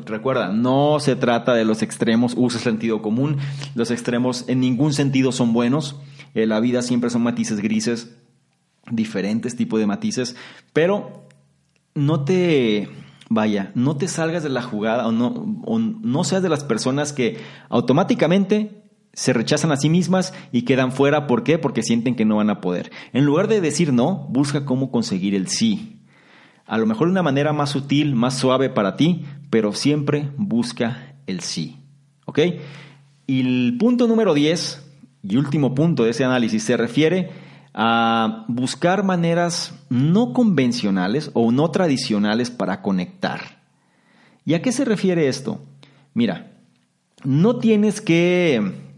recuerda, 0.05 0.49
no 0.49 0.99
se 0.99 1.15
trata 1.15 1.53
de 1.53 1.65
los 1.65 1.81
extremos, 1.81 2.33
usa 2.37 2.59
sentido 2.59 3.01
común, 3.01 3.37
los 3.75 3.91
extremos 3.91 4.45
en 4.47 4.61
ningún 4.61 4.93
sentido 4.93 5.31
son 5.31 5.53
buenos, 5.53 5.99
eh, 6.33 6.45
la 6.45 6.59
vida 6.59 6.81
siempre 6.81 7.09
son 7.09 7.23
matices 7.23 7.59
grises, 7.59 8.15
diferentes 8.89 9.55
tipos 9.55 9.79
de 9.79 9.87
matices, 9.87 10.35
pero 10.71 11.27
no 11.93 12.23
te, 12.23 12.89
vaya, 13.29 13.71
no 13.75 13.97
te 13.97 14.07
salgas 14.07 14.43
de 14.43 14.49
la 14.49 14.61
jugada 14.61 15.07
o 15.07 15.11
no 15.11 16.23
seas 16.23 16.41
de 16.41 16.49
las 16.49 16.63
personas 16.63 17.11
que 17.11 17.37
automáticamente 17.69 18.82
se 19.13 19.31
rechazan 19.31 19.71
a 19.71 19.77
sí 19.77 19.89
mismas 19.89 20.33
y 20.51 20.63
quedan 20.63 20.91
fuera. 20.91 21.27
¿Por 21.27 21.43
qué? 21.43 21.59
Porque 21.59 21.83
sienten 21.83 22.15
que 22.15 22.25
no 22.25 22.37
van 22.37 22.49
a 22.49 22.61
poder. 22.61 22.91
En 23.13 23.25
lugar 23.25 23.47
de 23.47 23.61
decir 23.61 23.93
no, 23.93 24.27
busca 24.29 24.65
cómo 24.65 24.91
conseguir 24.91 25.35
el 25.35 25.47
sí. 25.47 25.99
A 26.65 26.77
lo 26.77 26.85
mejor 26.85 27.07
de 27.07 27.11
una 27.11 27.23
manera 27.23 27.53
más 27.53 27.69
sutil, 27.69 28.15
más 28.15 28.37
suave 28.37 28.69
para 28.69 28.95
ti, 28.95 29.25
pero 29.49 29.73
siempre 29.73 30.31
busca 30.37 31.15
el 31.27 31.41
sí. 31.41 31.77
¿Ok? 32.25 32.39
Y 33.27 33.41
el 33.41 33.77
punto 33.77 34.07
número 34.07 34.33
10 34.33 34.83
y 35.23 35.37
último 35.37 35.75
punto 35.75 36.03
de 36.03 36.09
ese 36.09 36.23
análisis 36.23 36.63
se 36.63 36.75
refiere 36.75 37.29
a 37.73 38.45
buscar 38.47 39.03
maneras 39.03 39.73
no 39.89 40.33
convencionales 40.33 41.31
o 41.33 41.51
no 41.51 41.71
tradicionales 41.71 42.49
para 42.51 42.81
conectar. 42.81 43.61
¿Y 44.45 44.55
a 44.55 44.61
qué 44.61 44.71
se 44.71 44.85
refiere 44.85 45.27
esto? 45.27 45.63
Mira, 46.13 46.51
no 47.23 47.57
tienes 47.57 48.01
que 48.01 48.92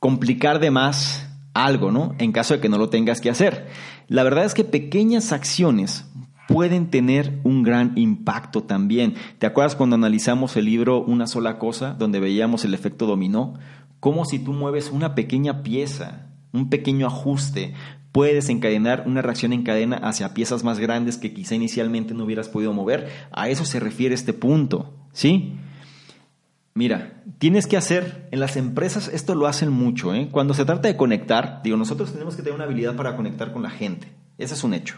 complicar 0.00 0.60
de 0.60 0.70
más 0.70 1.28
algo, 1.54 1.90
¿no? 1.90 2.14
En 2.18 2.32
caso 2.32 2.54
de 2.54 2.60
que 2.60 2.68
no 2.68 2.78
lo 2.78 2.88
tengas 2.88 3.20
que 3.20 3.30
hacer. 3.30 3.68
La 4.06 4.22
verdad 4.22 4.44
es 4.44 4.54
que 4.54 4.64
pequeñas 4.64 5.32
acciones 5.32 6.06
pueden 6.48 6.90
tener 6.90 7.40
un 7.44 7.62
gran 7.62 7.92
impacto 7.96 8.62
también. 8.62 9.14
¿Te 9.38 9.46
acuerdas 9.46 9.76
cuando 9.76 9.96
analizamos 9.96 10.56
el 10.56 10.64
libro 10.64 11.04
Una 11.04 11.26
sola 11.26 11.58
cosa, 11.58 11.94
donde 11.94 12.20
veíamos 12.20 12.64
el 12.64 12.74
efecto 12.74 13.06
dominó? 13.06 13.54
Como 14.00 14.24
si 14.24 14.38
tú 14.38 14.52
mueves 14.52 14.90
una 14.90 15.14
pequeña 15.14 15.62
pieza, 15.62 16.28
un 16.52 16.70
pequeño 16.70 17.06
ajuste, 17.06 17.74
puede 18.12 18.34
desencadenar 18.34 19.04
una 19.06 19.20
reacción 19.20 19.52
en 19.52 19.62
cadena 19.62 19.96
hacia 19.96 20.32
piezas 20.32 20.64
más 20.64 20.78
grandes 20.78 21.18
que 21.18 21.34
quizá 21.34 21.54
inicialmente 21.54 22.14
no 22.14 22.24
hubieras 22.24 22.48
podido 22.48 22.72
mover. 22.72 23.08
A 23.30 23.48
eso 23.48 23.64
se 23.64 23.80
refiere 23.80 24.14
este 24.14 24.32
punto, 24.32 24.94
¿sí? 25.12 25.58
Mira, 26.78 27.24
tienes 27.38 27.66
que 27.66 27.76
hacer, 27.76 28.28
en 28.30 28.38
las 28.38 28.56
empresas 28.56 29.10
esto 29.12 29.34
lo 29.34 29.48
hacen 29.48 29.68
mucho, 29.68 30.14
¿eh? 30.14 30.28
cuando 30.30 30.54
se 30.54 30.64
trata 30.64 30.86
de 30.86 30.96
conectar, 30.96 31.60
digo, 31.64 31.76
nosotros 31.76 32.12
tenemos 32.12 32.36
que 32.36 32.42
tener 32.42 32.54
una 32.54 32.66
habilidad 32.66 32.94
para 32.94 33.16
conectar 33.16 33.52
con 33.52 33.64
la 33.64 33.70
gente, 33.70 34.12
ese 34.38 34.54
es 34.54 34.62
un 34.62 34.74
hecho. 34.74 34.94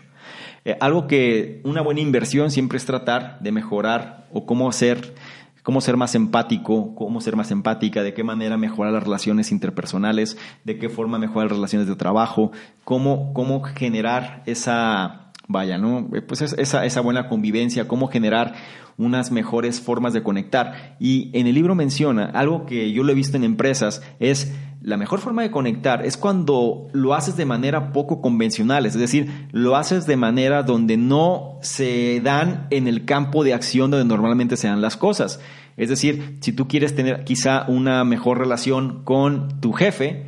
Eh, 0.67 0.77
algo 0.79 1.07
que 1.07 1.63
una 1.65 1.81
buena 1.81 2.03
inversión 2.03 2.51
siempre 2.51 2.77
es 2.77 2.85
tratar 2.85 3.41
de 3.41 3.51
mejorar 3.51 4.29
o 4.31 4.45
cómo 4.45 4.69
hacer 4.69 5.15
cómo 5.63 5.81
ser 5.81 5.97
más 5.97 6.15
empático, 6.15 6.95
cómo 6.95 7.23
ser 7.23 7.35
más 7.35 7.51
empática, 7.51 8.03
de 8.03 8.13
qué 8.13 8.25
manera 8.25 8.59
mejorar 8.59 8.93
las 8.93 9.05
relaciones 9.05 9.51
interpersonales, 9.51 10.37
de 10.65 10.79
qué 10.79 10.91
forma 10.91 11.19
mejorar 11.19 11.49
las 11.49 11.57
relaciones 11.57 11.89
de 11.89 11.97
trabajo, 11.97 12.53
cómo, 12.85 13.33
cómo 13.33 13.63
generar 13.63 14.43
esa, 14.45 15.33
vaya, 15.49 15.79
¿no? 15.79 16.11
Eh, 16.15 16.21
pues 16.21 16.43
esa, 16.43 16.85
esa 16.85 17.01
buena 17.01 17.29
convivencia, 17.29 17.89
cómo 17.89 18.09
generar 18.09 18.55
unas 19.01 19.33
mejores 19.33 19.81
formas 19.81 20.13
de 20.13 20.23
conectar. 20.23 20.97
Y 21.01 21.31
en 21.33 21.47
el 21.47 21.55
libro 21.55 21.75
menciona 21.75 22.27
algo 22.27 22.67
que 22.67 22.93
yo 22.93 23.03
lo 23.03 23.13
he 23.13 23.15
visto 23.15 23.37
en 23.37 23.45
empresas, 23.45 24.03
es 24.21 24.53
la 24.83 24.97
mejor 24.97 25.21
forma 25.21 25.43
de 25.43 25.51
conectar 25.51 26.07
es 26.07 26.17
cuando 26.17 26.89
lo 26.93 27.13
haces 27.13 27.37
de 27.37 27.45
manera 27.45 27.93
poco 27.93 28.23
convencional, 28.23 28.87
es 28.87 28.95
decir, 28.95 29.49
lo 29.53 29.77
haces 29.77 30.07
de 30.07 30.17
manera 30.17 30.63
donde 30.63 30.97
no 30.97 31.59
se 31.61 32.21
dan 32.23 32.67
en 32.71 32.87
el 32.87 33.05
campo 33.05 33.45
de 33.45 33.53
acción 33.53 33.91
donde 33.91 34.07
normalmente 34.07 34.57
se 34.57 34.69
dan 34.69 34.81
las 34.81 34.97
cosas. 34.97 35.41
Es 35.77 35.91
decir, 35.91 36.39
si 36.41 36.53
tú 36.53 36.67
quieres 36.67 36.95
tener 36.95 37.25
quizá 37.25 37.65
una 37.69 38.05
mejor 38.05 38.39
relación 38.39 39.03
con 39.05 39.61
tu 39.61 39.73
jefe, 39.73 40.27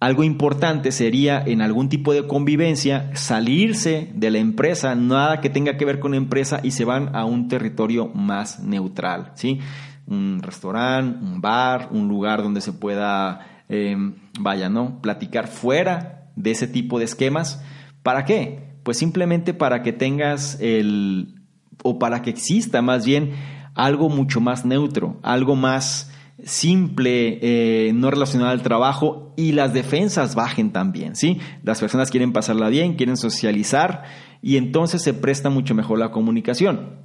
algo 0.00 0.24
importante 0.24 0.92
sería 0.92 1.42
en 1.44 1.62
algún 1.62 1.88
tipo 1.88 2.12
de 2.12 2.26
convivencia 2.26 3.10
salirse 3.14 4.10
de 4.14 4.30
la 4.30 4.38
empresa, 4.38 4.94
nada 4.94 5.40
que 5.40 5.50
tenga 5.50 5.76
que 5.76 5.84
ver 5.84 6.00
con 6.00 6.14
empresa 6.14 6.60
y 6.62 6.72
se 6.72 6.84
van 6.84 7.14
a 7.14 7.24
un 7.24 7.48
territorio 7.48 8.08
más 8.08 8.60
neutral, 8.60 9.32
¿sí? 9.34 9.60
Un 10.06 10.40
restaurante, 10.42 11.24
un 11.24 11.40
bar, 11.40 11.88
un 11.90 12.08
lugar 12.08 12.42
donde 12.42 12.60
se 12.60 12.72
pueda 12.72 13.56
Em, 13.68 14.14
vaya, 14.38 14.68
¿no? 14.68 15.00
Platicar 15.00 15.48
fuera 15.48 16.30
de 16.36 16.52
ese 16.52 16.68
tipo 16.68 16.98
de 16.98 17.04
esquemas. 17.04 17.62
¿Para 18.02 18.24
qué? 18.24 18.76
Pues 18.84 18.98
simplemente 18.98 19.54
para 19.54 19.82
que 19.82 19.92
tengas 19.92 20.58
el, 20.60 21.34
o 21.82 21.98
para 21.98 22.22
que 22.22 22.30
exista 22.30 22.80
más 22.82 23.04
bien 23.04 23.32
algo 23.74 24.08
mucho 24.08 24.40
más 24.40 24.64
neutro, 24.64 25.18
algo 25.22 25.56
más 25.56 26.12
simple, 26.44 27.38
eh, 27.40 27.92
no 27.92 28.10
relacionado 28.10 28.50
al 28.50 28.62
trabajo 28.62 29.32
y 29.36 29.52
las 29.52 29.72
defensas 29.72 30.34
bajen 30.34 30.70
también, 30.70 31.16
¿sí? 31.16 31.38
Las 31.62 31.80
personas 31.80 32.10
quieren 32.10 32.32
pasarla 32.32 32.68
bien, 32.68 32.94
quieren 32.94 33.16
socializar 33.16 34.04
y 34.42 34.56
entonces 34.56 35.02
se 35.02 35.14
presta 35.14 35.48
mucho 35.48 35.74
mejor 35.74 35.98
la 35.98 36.10
comunicación. 36.10 36.96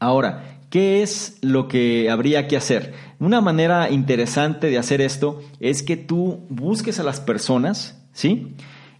Ahora, 0.00 0.58
¿qué 0.70 1.02
es 1.02 1.38
lo 1.42 1.68
que 1.68 2.10
habría 2.10 2.48
que 2.48 2.56
hacer? 2.56 2.94
Una 3.18 3.40
manera 3.40 3.90
interesante 3.90 4.68
de 4.68 4.78
hacer 4.78 5.00
esto 5.00 5.40
es 5.60 5.82
que 5.82 5.96
tú 5.96 6.46
busques 6.48 6.98
a 6.98 7.04
las 7.04 7.20
personas, 7.20 8.02
¿sí? 8.12 8.54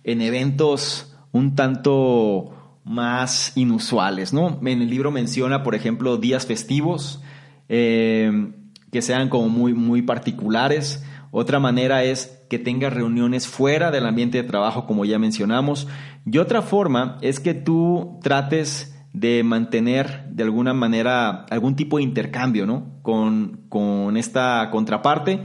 En 0.04 0.20
eventos 0.20 1.16
un 1.32 1.54
tanto 1.54 2.78
más 2.84 3.52
inusuales, 3.56 4.34
¿no? 4.34 4.60
En 4.62 4.82
el 4.82 4.90
libro 4.90 5.10
menciona, 5.10 5.62
por 5.62 5.74
ejemplo, 5.74 6.18
días 6.18 6.46
festivos 6.46 7.22
eh, 7.68 8.52
que 8.92 9.02
sean 9.02 9.30
como 9.30 9.48
muy, 9.48 9.72
muy 9.72 10.02
particulares. 10.02 11.02
Otra 11.30 11.58
manera 11.58 12.04
es 12.04 12.44
que 12.50 12.58
tengas 12.58 12.92
reuniones 12.92 13.48
fuera 13.48 13.90
del 13.90 14.06
ambiente 14.06 14.40
de 14.40 14.46
trabajo, 14.46 14.86
como 14.86 15.06
ya 15.06 15.18
mencionamos. 15.18 15.88
Y 16.30 16.36
otra 16.36 16.60
forma 16.60 17.16
es 17.22 17.40
que 17.40 17.54
tú 17.54 18.20
trates 18.22 18.94
de 19.14 19.42
mantener 19.44 20.26
de 20.28 20.42
alguna 20.42 20.74
manera 20.74 21.46
algún 21.50 21.74
tipo 21.74 21.96
de 21.96 22.02
intercambio 22.02 22.66
¿no? 22.66 23.00
con, 23.00 23.62
con 23.70 24.18
esta 24.18 24.68
contraparte, 24.70 25.40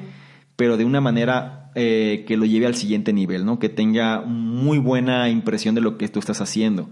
pero 0.57 0.75
de 0.75 0.83
una 0.83 0.99
manera 0.99 1.71
eh, 1.73 2.25
que 2.27 2.35
lo 2.35 2.45
lleve 2.45 2.65
al 2.65 2.75
siguiente 2.75 3.13
nivel, 3.13 3.45
¿no? 3.45 3.59
que 3.59 3.69
tenga 3.69 4.21
muy 4.21 4.77
buena 4.77 5.29
impresión 5.29 5.73
de 5.73 5.81
lo 5.81 5.97
que 5.97 6.09
tú 6.09 6.19
estás 6.19 6.41
haciendo. 6.41 6.89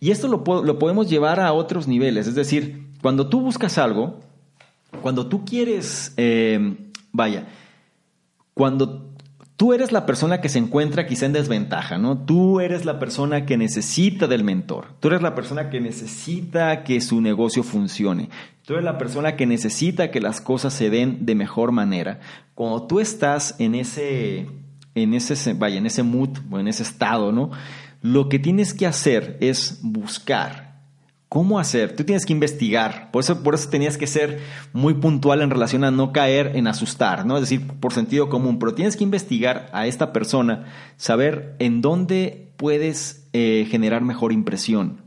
Y 0.00 0.10
esto 0.10 0.26
lo, 0.26 0.64
lo 0.64 0.78
podemos 0.80 1.08
llevar 1.08 1.38
a 1.38 1.52
otros 1.52 1.86
niveles, 1.86 2.26
es 2.26 2.34
decir, 2.34 2.88
cuando 3.00 3.28
tú 3.28 3.40
buscas 3.40 3.78
algo, 3.78 4.23
cuando 5.04 5.26
tú 5.26 5.44
quieres, 5.44 6.14
eh, 6.16 6.78
vaya, 7.12 7.46
cuando 8.54 9.10
Tú 9.56 9.72
eres 9.72 9.92
la 9.92 10.04
persona 10.04 10.40
que 10.40 10.48
se 10.48 10.58
encuentra 10.58 11.06
quizá 11.06 11.26
en 11.26 11.32
desventaja, 11.32 11.96
¿no? 11.96 12.18
Tú 12.18 12.58
eres 12.58 12.84
la 12.84 12.98
persona 12.98 13.46
que 13.46 13.56
necesita 13.56 14.26
del 14.26 14.42
mentor. 14.42 14.96
Tú 14.98 15.06
eres 15.08 15.22
la 15.22 15.36
persona 15.36 15.70
que 15.70 15.80
necesita 15.80 16.82
que 16.82 17.00
su 17.00 17.20
negocio 17.20 17.62
funcione. 17.62 18.30
Tú 18.64 18.72
eres 18.72 18.84
la 18.84 18.98
persona 18.98 19.36
que 19.36 19.46
necesita 19.46 20.10
que 20.10 20.20
las 20.20 20.40
cosas 20.40 20.74
se 20.74 20.90
den 20.90 21.24
de 21.24 21.36
mejor 21.36 21.70
manera. 21.70 22.18
Cuando 22.56 22.88
tú 22.88 22.98
estás 22.98 23.54
en 23.60 23.76
ese, 23.76 24.48
en 24.96 25.14
ese, 25.14 25.54
vaya, 25.54 25.78
en 25.78 25.86
ese 25.86 26.02
mood 26.02 26.30
o 26.50 26.58
en 26.58 26.66
ese 26.66 26.82
estado, 26.82 27.30
¿no? 27.30 27.52
Lo 28.02 28.28
que 28.28 28.40
tienes 28.40 28.74
que 28.74 28.88
hacer 28.88 29.36
es 29.40 29.78
buscar 29.82 30.63
¿Cómo 31.34 31.58
hacer? 31.58 31.96
Tú 31.96 32.04
tienes 32.04 32.26
que 32.26 32.32
investigar. 32.32 33.10
Por 33.10 33.18
eso, 33.18 33.42
por 33.42 33.56
eso 33.56 33.68
tenías 33.68 33.98
que 33.98 34.06
ser 34.06 34.38
muy 34.72 34.94
puntual 34.94 35.42
en 35.42 35.50
relación 35.50 35.82
a 35.82 35.90
no 35.90 36.12
caer 36.12 36.52
en 36.54 36.68
asustar, 36.68 37.26
¿no? 37.26 37.34
Es 37.34 37.40
decir, 37.40 37.66
por 37.66 37.92
sentido 37.92 38.28
común. 38.28 38.60
Pero 38.60 38.74
tienes 38.74 38.96
que 38.96 39.02
investigar 39.02 39.68
a 39.72 39.88
esta 39.88 40.12
persona, 40.12 40.66
saber 40.96 41.56
en 41.58 41.80
dónde 41.80 42.52
puedes 42.56 43.28
eh, 43.32 43.66
generar 43.68 44.02
mejor 44.02 44.32
impresión. 44.32 45.02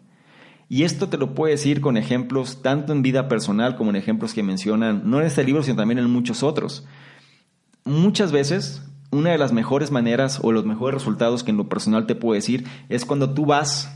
Y 0.67 0.84
esto 0.84 1.07
te 1.07 1.17
lo 1.17 1.34
puedo 1.34 1.49
decir 1.49 1.80
con 1.80 1.95
ejemplos 1.95 2.61
tanto 2.61 2.91
en 2.91 3.03
vida 3.03 3.30
personal 3.30 3.78
como 3.78 3.91
en 3.91 3.95
ejemplos 3.95 4.34
que 4.34 4.43
mencionan, 4.43 5.03
no 5.05 5.21
en 5.21 5.28
este 5.28 5.45
libro, 5.45 5.63
sino 5.63 5.78
también 5.78 5.99
en 5.99 6.11
muchos 6.11 6.43
otros. 6.43 6.86
Muchas 7.86 8.34
veces, 8.34 8.84
una 9.11 9.30
de 9.30 9.38
las 9.38 9.53
mejores 9.53 9.91
maneras 9.91 10.41
o 10.43 10.51
los 10.51 10.65
mejores 10.65 10.95
resultados 10.95 11.45
que 11.45 11.51
en 11.51 11.57
lo 11.57 11.69
personal 11.69 12.05
te 12.05 12.15
puedo 12.15 12.34
decir 12.34 12.65
es 12.89 13.05
cuando 13.05 13.34
tú 13.34 13.45
vas 13.45 13.93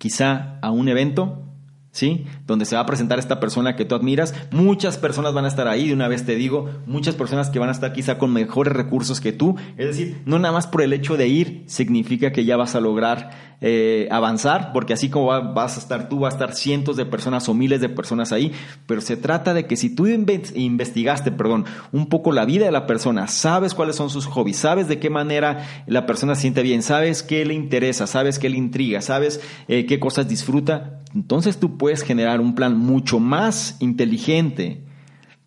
quizá 0.00 0.58
a 0.62 0.70
un 0.70 0.88
evento, 0.88 1.49
¿sí? 1.92 2.26
Donde 2.46 2.64
se 2.64 2.76
va 2.76 2.82
a 2.82 2.86
presentar 2.86 3.18
esta 3.18 3.40
persona 3.40 3.76
que 3.76 3.84
tú 3.84 3.94
admiras. 3.94 4.34
Muchas 4.50 4.96
personas 4.96 5.34
van 5.34 5.44
a 5.44 5.48
estar 5.48 5.68
ahí, 5.68 5.88
de 5.88 5.94
una 5.94 6.08
vez 6.08 6.24
te 6.24 6.36
digo, 6.36 6.70
muchas 6.86 7.14
personas 7.14 7.50
que 7.50 7.58
van 7.58 7.68
a 7.68 7.72
estar 7.72 7.92
quizá 7.92 8.18
con 8.18 8.32
mejores 8.32 8.72
recursos 8.72 9.20
que 9.20 9.32
tú. 9.32 9.56
Es 9.76 9.86
decir, 9.86 10.22
no 10.24 10.38
nada 10.38 10.52
más 10.52 10.66
por 10.66 10.82
el 10.82 10.92
hecho 10.92 11.16
de 11.16 11.28
ir 11.28 11.64
significa 11.66 12.32
que 12.32 12.44
ya 12.44 12.56
vas 12.56 12.74
a 12.74 12.80
lograr 12.80 13.50
eh, 13.62 14.08
avanzar, 14.10 14.72
porque 14.72 14.94
así 14.94 15.10
como 15.10 15.26
vas 15.52 15.76
a 15.76 15.80
estar 15.80 16.08
tú, 16.08 16.20
va 16.20 16.28
a 16.28 16.30
estar 16.30 16.54
cientos 16.54 16.96
de 16.96 17.04
personas 17.04 17.46
o 17.46 17.52
miles 17.52 17.82
de 17.82 17.90
personas 17.90 18.32
ahí, 18.32 18.52
pero 18.86 19.02
se 19.02 19.18
trata 19.18 19.52
de 19.52 19.66
que 19.66 19.76
si 19.76 19.94
tú 19.94 20.06
investigaste, 20.06 21.30
perdón, 21.30 21.66
un 21.92 22.06
poco 22.06 22.32
la 22.32 22.46
vida 22.46 22.64
de 22.64 22.72
la 22.72 22.86
persona, 22.86 23.28
sabes 23.28 23.74
cuáles 23.74 23.96
son 23.96 24.08
sus 24.08 24.24
hobbies, 24.24 24.56
sabes 24.56 24.88
de 24.88 24.98
qué 24.98 25.10
manera 25.10 25.84
la 25.86 26.06
persona 26.06 26.36
siente 26.36 26.62
bien, 26.62 26.82
sabes 26.82 27.22
qué 27.22 27.44
le 27.44 27.52
interesa, 27.52 28.06
sabes 28.06 28.38
qué 28.38 28.48
le 28.48 28.56
intriga, 28.56 29.02
sabes 29.02 29.42
eh, 29.68 29.84
qué 29.84 30.00
cosas 30.00 30.26
disfruta, 30.26 30.99
entonces 31.14 31.58
tú 31.58 31.76
puedes 31.76 32.02
generar 32.02 32.40
un 32.40 32.54
plan 32.54 32.78
mucho 32.78 33.18
más 33.18 33.76
inteligente 33.80 34.84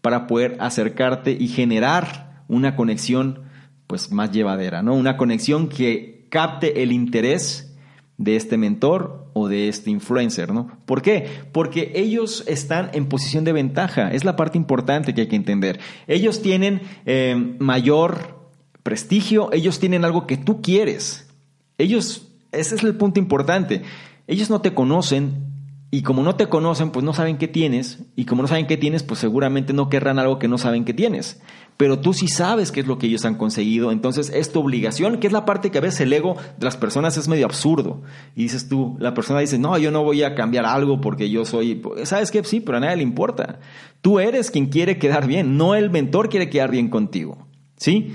para 0.02 0.28
poder 0.28 0.58
acercarte 0.60 1.32
y 1.32 1.48
generar 1.48 2.44
una 2.48 2.76
conexión 2.76 3.44
pues 3.88 4.12
más 4.12 4.32
llevadera, 4.32 4.82
¿no? 4.82 4.96
Una 4.96 5.18
conexión 5.18 5.70
que 5.70 6.28
capte 6.30 6.84
el 6.84 6.92
interés 6.92 7.76
de 8.18 8.36
este 8.36 8.58
mentor 8.58 9.30
o 9.34 9.48
de 9.48 9.70
este 9.70 9.90
influencer, 9.90 10.54
¿no? 10.54 10.78
¿Por 10.86 11.02
qué? 11.02 11.28
Porque 11.52 11.92
ellos 11.96 12.44
están 12.48 12.90
en 12.94 13.08
posición 13.08 13.44
de 13.44 13.54
ventaja, 13.54 14.12
es 14.12 14.26
la 14.26 14.36
parte 14.36 14.58
importante 14.58 15.14
que 15.14 15.22
hay 15.22 15.28
que 15.28 15.36
entender. 15.36 15.80
Ellos 16.08 16.42
tienen 16.42 16.82
eh, 17.06 17.56
mayor 17.60 18.50
prestigio, 18.84 19.52
ellos 19.54 19.80
tienen 19.80 20.06
algo 20.06 20.28
que 20.28 20.38
tú 20.38 20.62
quieres. 20.62 21.30
Ellos, 21.78 22.30
ese 22.52 22.76
es 22.76 22.84
el 22.84 22.96
punto 22.96 23.20
importante. 23.20 23.82
Ellos 24.28 24.50
no 24.50 24.62
te 24.62 24.74
conocen, 24.74 25.53
y 25.94 26.02
como 26.02 26.24
no 26.24 26.36
te 26.36 26.48
conocen, 26.48 26.90
pues 26.90 27.06
no 27.06 27.14
saben 27.14 27.38
qué 27.38 27.48
tienes. 27.48 28.00
Y 28.16 28.26
como 28.26 28.42
no 28.42 28.48
saben 28.48 28.66
qué 28.66 28.78
tienes, 28.78 29.04
pues 29.04 29.20
seguramente 29.20 29.74
no 29.74 29.90
querrán 29.90 30.18
algo 30.18 30.40
que 30.40 30.48
no 30.48 30.58
saben 30.58 30.86
qué 30.86 30.94
tienes. 30.96 31.40
Pero 31.78 32.00
tú 32.00 32.14
sí 32.14 32.28
sabes 32.28 32.72
qué 32.72 32.80
es 32.80 32.88
lo 32.88 32.98
que 32.98 33.06
ellos 33.06 33.26
han 33.26 33.36
conseguido. 33.36 33.92
Entonces 33.92 34.32
es 34.34 34.52
tu 34.52 34.62
obligación, 34.62 35.20
que 35.20 35.28
es 35.28 35.34
la 35.34 35.46
parte 35.46 35.70
que 35.70 35.78
a 35.78 35.82
veces 35.82 36.02
el 36.02 36.12
ego 36.12 36.36
de 36.58 36.66
las 36.66 36.78
personas 36.78 37.16
es 37.18 37.28
medio 37.28 37.46
absurdo. 37.46 38.02
Y 38.36 38.42
dices 38.42 38.68
tú, 38.68 38.98
la 39.00 39.14
persona 39.14 39.42
dice, 39.42 39.60
no, 39.60 39.78
yo 39.78 39.92
no 39.92 40.04
voy 40.04 40.24
a 40.24 40.34
cambiar 40.34 40.66
algo 40.66 41.00
porque 41.00 41.30
yo 41.30 41.46
soy... 41.46 41.84
¿Sabes 42.06 42.32
qué? 42.32 42.44
Sí, 42.44 42.60
pero 42.60 42.80
a 42.80 42.82
nadie 42.82 42.96
le 42.96 43.04
importa. 43.04 43.60
Tú 44.02 44.20
eres 44.20 44.50
quien 44.50 44.70
quiere 44.70 44.98
quedar 44.98 45.28
bien, 45.28 45.58
no 45.58 45.76
el 45.76 45.92
mentor 45.92 46.28
quiere 46.28 46.50
quedar 46.50 46.72
bien 46.72 46.90
contigo. 46.90 47.46
¿Sí? 47.78 48.14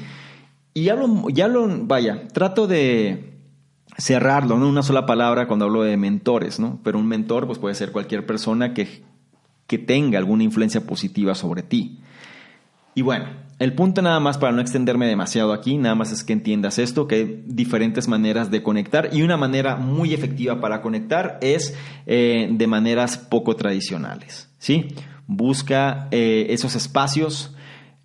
Y 0.74 0.83
ya 0.83 0.97
lo, 0.97 1.29
ya 1.29 1.47
lo, 1.47 1.68
vaya, 1.87 2.26
trato 2.33 2.66
de 2.66 3.28
cerrarlo, 3.99 4.57
no 4.59 4.69
una 4.69 4.83
sola 4.83 5.07
palabra 5.07 5.49
cuando 5.49 5.65
hablo 5.65 5.83
de 5.83 5.97
mentores, 5.97 6.61
¿no? 6.61 6.79
Pero 6.85 6.99
un 6.99 7.07
mentor 7.07 7.47
pues 7.47 7.59
puede 7.59 7.75
ser 7.75 7.91
cualquier 7.91 8.25
persona 8.25 8.73
que, 8.73 9.03
que 9.67 9.79
tenga 9.79 10.19
alguna 10.19 10.45
influencia 10.45 10.87
positiva 10.87 11.35
sobre 11.35 11.63
ti. 11.63 11.99
Y 12.95 13.03
bueno, 13.03 13.27
el 13.59 13.75
punto 13.75 14.03
nada 14.03 14.21
más 14.21 14.39
para 14.39 14.53
no 14.53 14.61
extenderme 14.61 15.07
demasiado 15.07 15.53
aquí, 15.53 15.79
nada 15.79 15.97
más 15.97 16.13
es 16.13 16.23
que 16.23 16.33
entiendas 16.33 16.79
esto, 16.79 17.09
que 17.09 17.15
hay 17.17 17.43
diferentes 17.47 18.07
maneras 18.07 18.53
de 18.53 18.63
conectar 18.63 19.11
y 19.13 19.23
una 19.23 19.37
manera 19.37 19.77
muy 19.77 20.15
efectiva 20.15 20.61
para 20.61 20.81
conectar 20.81 21.39
es 21.43 21.77
eh, 22.07 22.49
de 22.51 22.67
maneras 22.69 23.19
poco 23.19 23.57
tradicionales, 23.57 24.49
¿sí? 24.59 24.89
Busca 25.27 26.09
eh, 26.13 26.47
esos 26.51 26.77
espacios. 26.77 27.55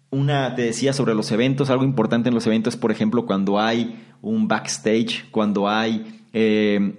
Una, 0.10 0.54
te 0.56 0.64
decía 0.64 0.94
sobre 0.94 1.16
los 1.16 1.32
eventos, 1.32 1.70
algo 1.70 1.84
importante 1.84 2.30
en 2.30 2.36
los 2.36 2.46
eventos, 2.46 2.78
por 2.78 2.92
ejemplo, 2.92 3.26
cuando 3.26 3.60
hay 3.60 3.96
un 4.24 4.48
backstage, 4.48 5.30
cuando 5.30 5.70
hay 5.70 6.22
eh, 6.34 6.96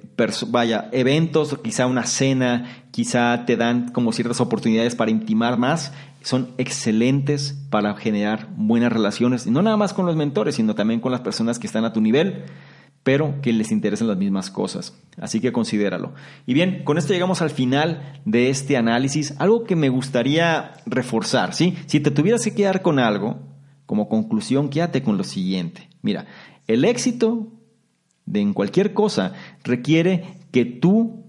vaya, 0.48 0.88
eventos, 0.92 1.58
quizá 1.62 1.86
una 1.86 2.04
cena, 2.04 2.84
quizá 2.92 3.44
te 3.46 3.56
dan 3.56 3.90
como 3.90 4.12
ciertas 4.12 4.40
oportunidades 4.40 4.94
para 4.94 5.10
intimar 5.10 5.58
más, 5.58 5.92
son 6.22 6.50
excelentes 6.56 7.58
para 7.68 7.94
generar 7.96 8.48
buenas 8.56 8.92
relaciones, 8.92 9.46
no 9.48 9.60
nada 9.60 9.76
más 9.76 9.92
con 9.92 10.06
los 10.06 10.14
mentores, 10.14 10.54
sino 10.54 10.76
también 10.76 11.00
con 11.00 11.10
las 11.10 11.20
personas 11.20 11.58
que 11.58 11.66
están 11.66 11.84
a 11.84 11.92
tu 11.92 12.00
nivel, 12.00 12.44
pero 13.02 13.40
que 13.42 13.52
les 13.52 13.72
interesan 13.72 14.08
las 14.08 14.16
mismas 14.16 14.50
cosas. 14.50 14.96
Así 15.20 15.40
que 15.40 15.52
considéralo. 15.52 16.14
Y 16.46 16.54
bien, 16.54 16.84
con 16.84 16.96
esto 16.96 17.12
llegamos 17.12 17.42
al 17.42 17.50
final 17.50 18.20
de 18.24 18.48
este 18.48 18.78
análisis. 18.78 19.34
Algo 19.38 19.64
que 19.64 19.76
me 19.76 19.90
gustaría 19.90 20.72
reforzar, 20.86 21.52
¿sí? 21.52 21.76
Si 21.84 22.00
te 22.00 22.10
tuvieras 22.10 22.42
que 22.42 22.54
quedar 22.54 22.80
con 22.80 22.98
algo, 22.98 23.40
como 23.84 24.08
conclusión, 24.08 24.70
quédate 24.70 25.02
con 25.02 25.18
lo 25.18 25.24
siguiente. 25.24 25.90
Mira, 26.00 26.26
el 26.66 26.84
éxito 26.84 27.48
en 28.32 28.54
cualquier 28.54 28.94
cosa 28.94 29.32
requiere 29.62 30.38
que 30.50 30.64
tú 30.64 31.24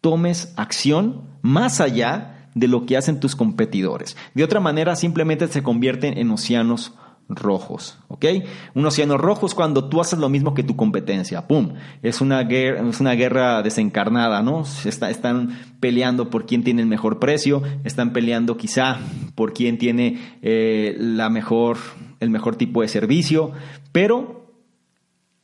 tomes 0.00 0.52
acción 0.56 1.22
más 1.42 1.80
allá 1.80 2.48
de 2.54 2.68
lo 2.68 2.84
que 2.86 2.96
hacen 2.96 3.20
tus 3.20 3.36
competidores. 3.36 4.16
De 4.34 4.44
otra 4.44 4.60
manera, 4.60 4.96
simplemente 4.96 5.48
se 5.48 5.62
convierten 5.62 6.18
en 6.18 6.30
océanos 6.30 6.94
rojos, 7.28 7.98
¿ok? 8.08 8.26
Un 8.74 8.84
océano 8.84 9.16
rojo 9.16 9.46
es 9.46 9.54
cuando 9.54 9.88
tú 9.88 10.00
haces 10.00 10.18
lo 10.18 10.28
mismo 10.28 10.54
que 10.54 10.62
tu 10.62 10.76
competencia, 10.76 11.46
¡pum! 11.46 11.74
Es 12.02 12.20
una 12.20 12.42
guerra, 12.42 12.86
es 12.86 13.00
una 13.00 13.12
guerra 13.12 13.62
desencarnada, 13.62 14.42
¿no? 14.42 14.64
están 14.84 15.58
peleando 15.80 16.28
por 16.28 16.44
quién 16.44 16.62
tiene 16.62 16.82
el 16.82 16.88
mejor 16.88 17.18
precio, 17.20 17.62
están 17.84 18.12
peleando 18.12 18.56
quizá 18.56 18.98
por 19.34 19.54
quién 19.54 19.78
tiene 19.78 20.38
eh, 20.42 20.94
la 20.98 21.30
mejor, 21.30 21.78
el 22.20 22.28
mejor 22.28 22.56
tipo 22.56 22.82
de 22.82 22.88
servicio, 22.88 23.52
pero 23.92 24.41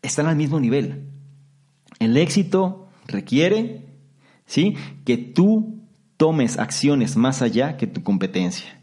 están 0.02 0.26
al 0.26 0.36
mismo 0.36 0.60
nivel. 0.60 1.04
El 1.98 2.16
éxito 2.16 2.88
requiere, 3.06 3.86
¿sí? 4.46 4.76
Que 5.04 5.16
tú 5.16 5.80
tomes 6.16 6.58
acciones 6.58 7.16
más 7.16 7.42
allá 7.42 7.76
que 7.76 7.86
tu 7.86 8.02
competencia. 8.02 8.80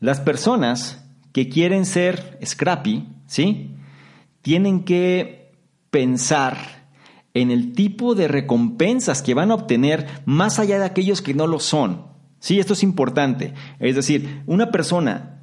Las 0.00 0.20
personas 0.20 1.04
que 1.32 1.48
quieren 1.48 1.86
ser 1.86 2.38
scrappy, 2.44 3.08
¿sí? 3.26 3.74
Tienen 4.42 4.84
que 4.84 5.52
pensar 5.90 6.56
en 7.34 7.50
el 7.50 7.72
tipo 7.72 8.14
de 8.14 8.28
recompensas 8.28 9.22
que 9.22 9.34
van 9.34 9.50
a 9.50 9.54
obtener 9.54 10.06
más 10.24 10.58
allá 10.58 10.78
de 10.78 10.86
aquellos 10.86 11.20
que 11.22 11.34
no 11.34 11.46
lo 11.46 11.60
son. 11.60 12.06
Sí, 12.38 12.58
esto 12.58 12.72
es 12.72 12.82
importante. 12.82 13.54
Es 13.78 13.96
decir, 13.96 14.42
una 14.46 14.70
persona 14.70 15.35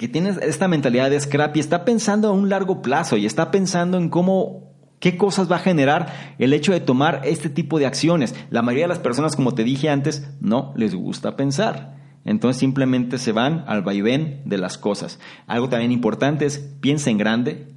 que 0.00 0.08
tiene 0.08 0.30
esta 0.40 0.66
mentalidad 0.66 1.10
de 1.10 1.20
scrappy 1.20 1.60
está 1.60 1.84
pensando 1.84 2.28
a 2.28 2.32
un 2.32 2.48
largo 2.48 2.80
plazo 2.80 3.18
y 3.18 3.26
está 3.26 3.50
pensando 3.50 3.98
en 3.98 4.08
cómo 4.08 4.70
¿Qué 4.98 5.18
cosas 5.18 5.50
va 5.50 5.56
a 5.56 5.60
generar 5.60 6.34
el 6.38 6.54
hecho 6.54 6.72
de 6.72 6.80
tomar 6.80 7.20
este 7.24 7.50
tipo 7.50 7.78
de 7.78 7.84
acciones? 7.84 8.34
La 8.48 8.62
mayoría 8.62 8.84
de 8.84 8.94
las 8.94 8.98
personas, 8.98 9.36
como 9.36 9.54
te 9.54 9.62
dije 9.62 9.90
antes, 9.90 10.30
no 10.40 10.72
les 10.74 10.94
gusta 10.94 11.36
pensar. 11.36 11.96
Entonces 12.24 12.58
simplemente 12.60 13.18
se 13.18 13.32
van 13.32 13.64
al 13.66 13.82
vaivén 13.82 14.40
de 14.46 14.56
las 14.56 14.78
cosas. 14.78 15.20
Algo 15.46 15.68
también 15.68 15.92
importante 15.92 16.46
es 16.46 16.58
piensa 16.80 17.10
en 17.10 17.18
grande, 17.18 17.68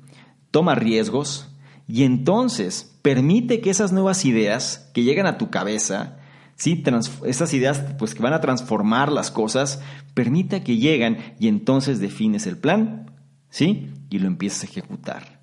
toma 0.49 0.75
riesgos 0.75 1.53
y 1.87 2.03
entonces 2.03 2.97
permite 3.01 3.59
que 3.59 3.69
esas 3.69 3.91
nuevas 3.91 4.23
ideas 4.23 4.89
que 4.93 5.03
llegan 5.03 5.25
a 5.25 5.37
tu 5.37 5.49
cabeza, 5.49 6.19
¿sí? 6.55 6.83
esas 7.25 7.53
ideas 7.53 7.79
pues, 7.97 8.15
que 8.15 8.23
van 8.23 8.33
a 8.33 8.41
transformar 8.41 9.11
las 9.11 9.31
cosas, 9.31 9.81
permita 10.13 10.63
que 10.63 10.77
lleguen 10.77 11.17
y 11.39 11.47
entonces 11.47 11.99
defines 11.99 12.47
el 12.47 12.57
plan 12.57 13.11
¿sí? 13.49 13.91
y 14.09 14.19
lo 14.19 14.27
empiezas 14.27 14.63
a 14.63 14.67
ejecutar. 14.67 15.41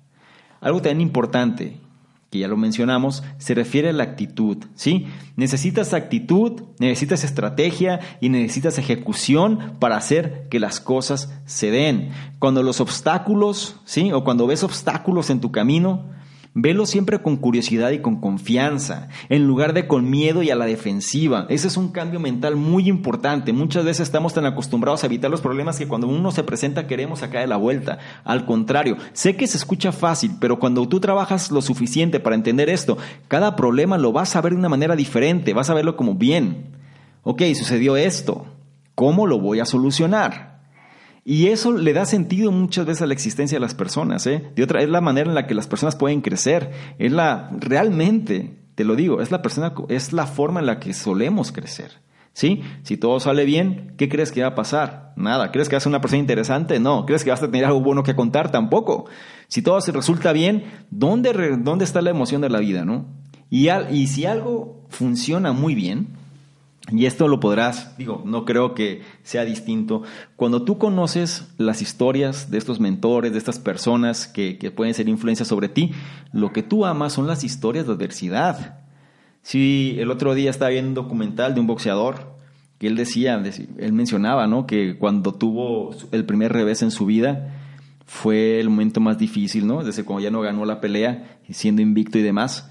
Algo 0.59 0.81
también 0.81 1.01
importante 1.01 1.79
que 2.31 2.39
ya 2.39 2.47
lo 2.47 2.55
mencionamos, 2.55 3.23
se 3.39 3.53
refiere 3.53 3.89
a 3.89 3.93
la 3.93 4.03
actitud, 4.03 4.57
¿sí? 4.73 5.07
Necesitas 5.35 5.93
actitud, 5.93 6.63
necesitas 6.79 7.25
estrategia 7.25 7.99
y 8.21 8.29
necesitas 8.29 8.77
ejecución 8.77 9.73
para 9.79 9.97
hacer 9.97 10.47
que 10.49 10.61
las 10.61 10.79
cosas 10.79 11.29
se 11.45 11.71
den. 11.71 12.11
Cuando 12.39 12.63
los 12.63 12.79
obstáculos, 12.79 13.81
¿sí? 13.83 14.13
O 14.13 14.23
cuando 14.23 14.47
ves 14.47 14.63
obstáculos 14.63 15.29
en 15.29 15.41
tu 15.41 15.51
camino, 15.51 16.05
Velo 16.53 16.85
siempre 16.85 17.21
con 17.21 17.37
curiosidad 17.37 17.91
y 17.91 17.99
con 17.99 18.19
confianza, 18.19 19.07
en 19.29 19.47
lugar 19.47 19.71
de 19.71 19.87
con 19.87 20.09
miedo 20.09 20.43
y 20.43 20.49
a 20.49 20.55
la 20.55 20.65
defensiva. 20.65 21.45
Ese 21.47 21.69
es 21.69 21.77
un 21.77 21.93
cambio 21.93 22.19
mental 22.19 22.57
muy 22.57 22.89
importante. 22.89 23.53
Muchas 23.53 23.85
veces 23.85 24.01
estamos 24.01 24.33
tan 24.33 24.45
acostumbrados 24.45 25.01
a 25.01 25.05
evitar 25.05 25.31
los 25.31 25.39
problemas 25.39 25.77
que 25.77 25.87
cuando 25.87 26.07
uno 26.07 26.29
se 26.31 26.43
presenta 26.43 26.87
queremos 26.87 27.19
sacar 27.19 27.39
de 27.39 27.47
la 27.47 27.55
vuelta. 27.55 27.99
Al 28.25 28.45
contrario, 28.45 28.97
sé 29.13 29.37
que 29.37 29.47
se 29.47 29.55
escucha 29.55 29.93
fácil, 29.93 30.31
pero 30.41 30.59
cuando 30.59 30.89
tú 30.89 30.99
trabajas 30.99 31.51
lo 31.51 31.61
suficiente 31.61 32.19
para 32.19 32.35
entender 32.35 32.69
esto, 32.69 32.97
cada 33.29 33.55
problema 33.55 33.97
lo 33.97 34.11
vas 34.11 34.35
a 34.35 34.41
ver 34.41 34.51
de 34.51 34.59
una 34.59 34.67
manera 34.67 34.97
diferente, 34.97 35.53
vas 35.53 35.69
a 35.69 35.73
verlo 35.73 35.95
como 35.95 36.15
bien. 36.15 36.75
Ok, 37.23 37.43
sucedió 37.53 37.95
esto. 37.95 38.45
¿Cómo 38.93 39.25
lo 39.25 39.39
voy 39.39 39.61
a 39.61 39.65
solucionar? 39.65 40.50
Y 41.23 41.47
eso 41.47 41.71
le 41.71 41.93
da 41.93 42.05
sentido 42.05 42.51
muchas 42.51 42.85
veces 42.85 43.03
a 43.03 43.07
la 43.07 43.13
existencia 43.13 43.57
de 43.57 43.61
las 43.61 43.75
personas. 43.75 44.25
¿eh? 44.25 44.51
De 44.55 44.63
otra, 44.63 44.81
es 44.81 44.89
la 44.89 45.01
manera 45.01 45.29
en 45.29 45.35
la 45.35 45.45
que 45.45 45.53
las 45.53 45.67
personas 45.67 45.95
pueden 45.95 46.21
crecer. 46.21 46.71
Es 46.97 47.11
la, 47.11 47.51
realmente, 47.59 48.57
te 48.75 48.83
lo 48.83 48.95
digo, 48.95 49.21
es 49.21 49.29
la, 49.29 49.41
persona, 49.41 49.73
es 49.89 50.13
la 50.13 50.25
forma 50.25 50.59
en 50.59 50.65
la 50.65 50.79
que 50.79 50.93
solemos 50.93 51.51
crecer. 51.51 51.91
¿Sí? 52.33 52.61
Si 52.83 52.95
todo 52.95 53.19
sale 53.19 53.43
bien, 53.43 53.93
¿qué 53.97 54.07
crees 54.07 54.31
que 54.31 54.41
va 54.41 54.47
a 54.47 54.55
pasar? 54.55 55.13
Nada. 55.17 55.51
¿Crees 55.51 55.67
que 55.67 55.75
vas 55.75 55.83
a 55.83 55.85
ser 55.85 55.89
una 55.91 56.01
persona 56.01 56.21
interesante? 56.21 56.79
No. 56.79 57.05
¿Crees 57.05 57.25
que 57.25 57.29
vas 57.29 57.43
a 57.43 57.51
tener 57.51 57.65
algo 57.65 57.81
bueno 57.81 58.03
que 58.03 58.15
contar? 58.15 58.51
Tampoco. 58.51 59.05
Si 59.47 59.61
todo 59.61 59.81
se 59.81 59.91
resulta 59.91 60.31
bien, 60.31 60.63
¿dónde, 60.89 61.57
dónde 61.59 61.83
está 61.83 62.01
la 62.01 62.09
emoción 62.09 62.41
de 62.41 62.49
la 62.49 62.59
vida? 62.59 62.85
¿no? 62.85 63.05
Y, 63.49 63.69
y 63.69 64.07
si 64.07 64.25
algo 64.25 64.85
funciona 64.87 65.51
muy 65.51 65.75
bien, 65.75 66.20
y 66.89 67.05
esto 67.05 67.27
lo 67.27 67.39
podrás, 67.39 67.95
digo, 67.97 68.23
no 68.25 68.43
creo 68.43 68.73
que 68.73 69.01
sea 69.23 69.45
distinto. 69.45 70.01
Cuando 70.35 70.63
tú 70.63 70.77
conoces 70.77 71.53
las 71.57 71.81
historias 71.81 72.49
de 72.49 72.57
estos 72.57 72.79
mentores, 72.79 73.31
de 73.31 73.37
estas 73.37 73.59
personas 73.59 74.27
que, 74.27 74.57
pueden 74.75 74.93
ser 74.93 75.07
influencias 75.07 75.47
sobre 75.47 75.69
ti, 75.69 75.91
lo 76.33 76.51
que 76.51 76.63
tú 76.63 76.85
amas 76.85 77.13
son 77.13 77.27
las 77.27 77.43
historias 77.43 77.85
de 77.85 77.93
adversidad. 77.93 78.79
Sí, 79.43 79.95
el 79.99 80.09
otro 80.09 80.33
día 80.33 80.49
estaba 80.49 80.71
viendo 80.71 80.89
un 80.89 80.95
documental 80.95 81.53
de 81.53 81.61
un 81.61 81.67
boxeador 81.67 82.35
que 82.79 82.87
él 82.87 82.95
decía, 82.95 83.41
él 83.77 83.93
mencionaba, 83.93 84.47
¿no? 84.47 84.65
Que 84.65 84.97
cuando 84.97 85.35
tuvo 85.35 85.95
el 86.11 86.25
primer 86.25 86.51
revés 86.51 86.81
en 86.81 86.89
su 86.89 87.05
vida 87.05 87.59
fue 88.07 88.59
el 88.59 88.69
momento 88.69 88.99
más 88.99 89.19
difícil, 89.19 89.67
¿no? 89.67 89.83
Desde 89.83 90.03
cuando 90.03 90.23
ya 90.23 90.31
no 90.31 90.41
ganó 90.41 90.65
la 90.65 90.81
pelea, 90.81 91.39
siendo 91.49 91.83
invicto 91.83 92.17
y 92.17 92.23
demás 92.23 92.70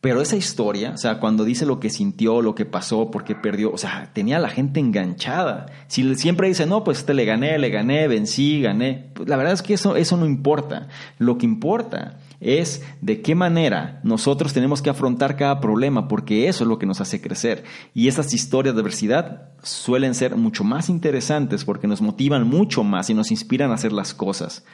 pero 0.00 0.20
esa 0.20 0.36
historia, 0.36 0.92
o 0.92 0.96
sea, 0.96 1.18
cuando 1.18 1.44
dice 1.44 1.66
lo 1.66 1.80
que 1.80 1.90
sintió, 1.90 2.40
lo 2.40 2.54
que 2.54 2.64
pasó, 2.64 3.10
por 3.10 3.24
qué 3.24 3.34
perdió, 3.34 3.72
o 3.72 3.78
sea, 3.78 4.10
tenía 4.12 4.36
a 4.36 4.40
la 4.40 4.48
gente 4.48 4.78
enganchada. 4.78 5.66
Si 5.88 6.14
siempre 6.14 6.46
dice, 6.46 6.66
no, 6.66 6.84
pues 6.84 6.98
este 6.98 7.14
le 7.14 7.24
gané, 7.24 7.58
le 7.58 7.68
gané, 7.68 8.06
vencí, 8.06 8.62
gané, 8.62 9.10
pues 9.14 9.28
la 9.28 9.36
verdad 9.36 9.54
es 9.54 9.62
que 9.62 9.74
eso, 9.74 9.96
eso 9.96 10.16
no 10.16 10.24
importa. 10.24 10.86
Lo 11.18 11.36
que 11.36 11.46
importa 11.46 12.20
es 12.40 12.84
de 13.00 13.22
qué 13.22 13.34
manera 13.34 13.98
nosotros 14.04 14.52
tenemos 14.52 14.82
que 14.82 14.90
afrontar 14.90 15.36
cada 15.36 15.58
problema, 15.60 16.06
porque 16.06 16.46
eso 16.46 16.62
es 16.62 16.68
lo 16.68 16.78
que 16.78 16.86
nos 16.86 17.00
hace 17.00 17.20
crecer. 17.20 17.64
Y 17.92 18.06
esas 18.06 18.32
historias 18.32 18.76
de 18.76 18.82
adversidad 18.82 19.48
suelen 19.64 20.14
ser 20.14 20.36
mucho 20.36 20.62
más 20.62 20.88
interesantes 20.88 21.64
porque 21.64 21.88
nos 21.88 22.02
motivan 22.02 22.46
mucho 22.46 22.84
más 22.84 23.10
y 23.10 23.14
nos 23.14 23.32
inspiran 23.32 23.72
a 23.72 23.74
hacer 23.74 23.92
las 23.92 24.14
cosas. 24.14 24.64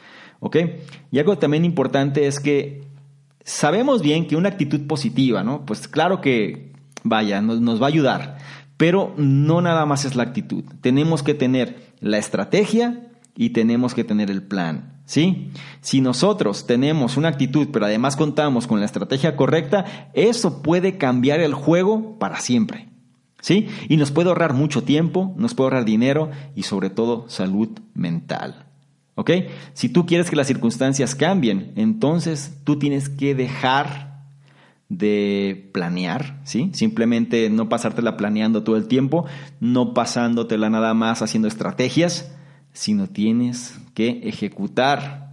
¿Ok? 0.41 0.57
Y 1.11 1.18
algo 1.18 1.39
también 1.39 1.64
importante 1.64 2.27
es 2.27 2.41
que 2.41 2.93
sabemos 3.45 4.03
bien 4.03 4.26
que 4.26 4.36
una 4.36 4.49
actitud 4.49 4.86
positiva, 4.86 5.45
¿no? 5.45 5.64
Pues 5.64 5.86
claro 5.86 6.20
que 6.20 6.72
vaya, 7.05 7.40
nos, 7.40 7.80
va 7.80 7.86
a 7.86 7.88
ayudar. 7.88 8.38
Pero 8.76 9.14
no 9.16 9.61
nada 9.61 9.86
más 9.86 10.05
es 10.05 10.16
la 10.16 10.24
actitud. 10.24 10.64
Tenemos 10.80 11.22
que 11.22 11.34
tener 11.34 11.92
la 12.01 12.18
estrategia 12.18 13.09
y 13.36 13.51
tenemos 13.51 13.95
que 13.95 14.03
tener 14.03 14.30
el 14.30 14.42
plan. 14.42 14.90
¿Sí? 15.07 15.51
Si 15.82 16.01
nosotros 16.01 16.66
tenemos 16.66 17.18
una 17.18 17.28
actitud, 17.28 17.68
pero 17.70 17.84
además 17.84 18.16
contamos 18.16 18.66
con 18.66 18.80
la 18.80 18.86
estrategia 18.86 19.36
correcta, 19.36 20.11
eso 20.14 20.62
puede 20.62 20.97
cambiar 20.97 21.40
el 21.40 21.53
juego 21.53 22.18
para 22.18 22.40
siempre. 22.40 22.88
¿Sí? 23.40 23.68
Y 23.90 23.99
nos 23.99 24.11
puede 24.11 24.30
ahorrar 24.30 24.55
mucho 24.55 24.82
tiempo, 24.82 25.34
nos 25.36 25.55
puede 25.55 25.66
ahorrar 25.66 25.84
dinero 25.84 26.30
y 26.57 26.62
sobre 26.62 26.88
todo 26.88 27.28
salud 27.28 27.68
mental. 27.92 28.64
¿Ok? 29.17 29.31
Si 29.75 29.89
tú 29.89 30.07
quieres 30.07 30.29
que 30.29 30.37
las 30.37 30.47
circunstancias 30.47 31.15
cambien, 31.15 31.73
entonces 31.77 32.59
tú 32.65 32.79
tienes 32.79 33.09
que 33.09 33.35
dejar 33.35 34.15
de 34.89 35.71
planear, 35.73 36.41
¿sí? 36.45 36.71
Simplemente 36.75 37.49
no 37.51 37.69
pasártela 37.69 38.17
planeando 38.17 38.65
todo 38.65 38.77
el 38.77 38.87
tiempo, 38.87 39.27
no 39.61 39.95
pasándotela 39.95 40.69
nada 40.71 40.95
más 40.95 41.23
haciendo 41.23 41.49
estrategias, 41.49 42.35
sino 42.73 43.09
tienes 43.09 43.79
que 43.95 44.21
ejecutar. 44.25 45.25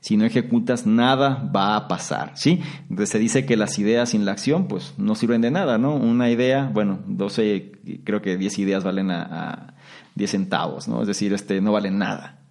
Si 0.00 0.16
no 0.16 0.24
ejecutas, 0.24 0.86
nada 0.86 1.50
va 1.54 1.76
a 1.76 1.88
pasar, 1.88 2.32
¿sí? 2.34 2.60
Entonces 2.82 3.08
se 3.10 3.18
dice 3.18 3.46
que 3.46 3.56
las 3.56 3.78
ideas 3.78 4.10
sin 4.10 4.24
la 4.24 4.32
acción, 4.32 4.68
pues 4.68 4.94
no 4.98 5.14
sirven 5.14 5.40
de 5.40 5.50
nada, 5.50 5.78
¿no? 5.78 5.94
Una 5.94 6.30
idea, 6.30 6.70
bueno, 6.72 7.00
12, 7.06 7.72
creo 8.04 8.20
que 8.20 8.36
10 8.36 8.58
ideas 8.58 8.84
valen 8.84 9.10
a, 9.10 9.74
10 10.14 10.30
centavos, 10.30 10.88
¿no? 10.88 11.00
Es 11.00 11.08
decir, 11.08 11.32
este, 11.32 11.60
no 11.60 11.72
valen 11.72 11.98
nada. 11.98 12.43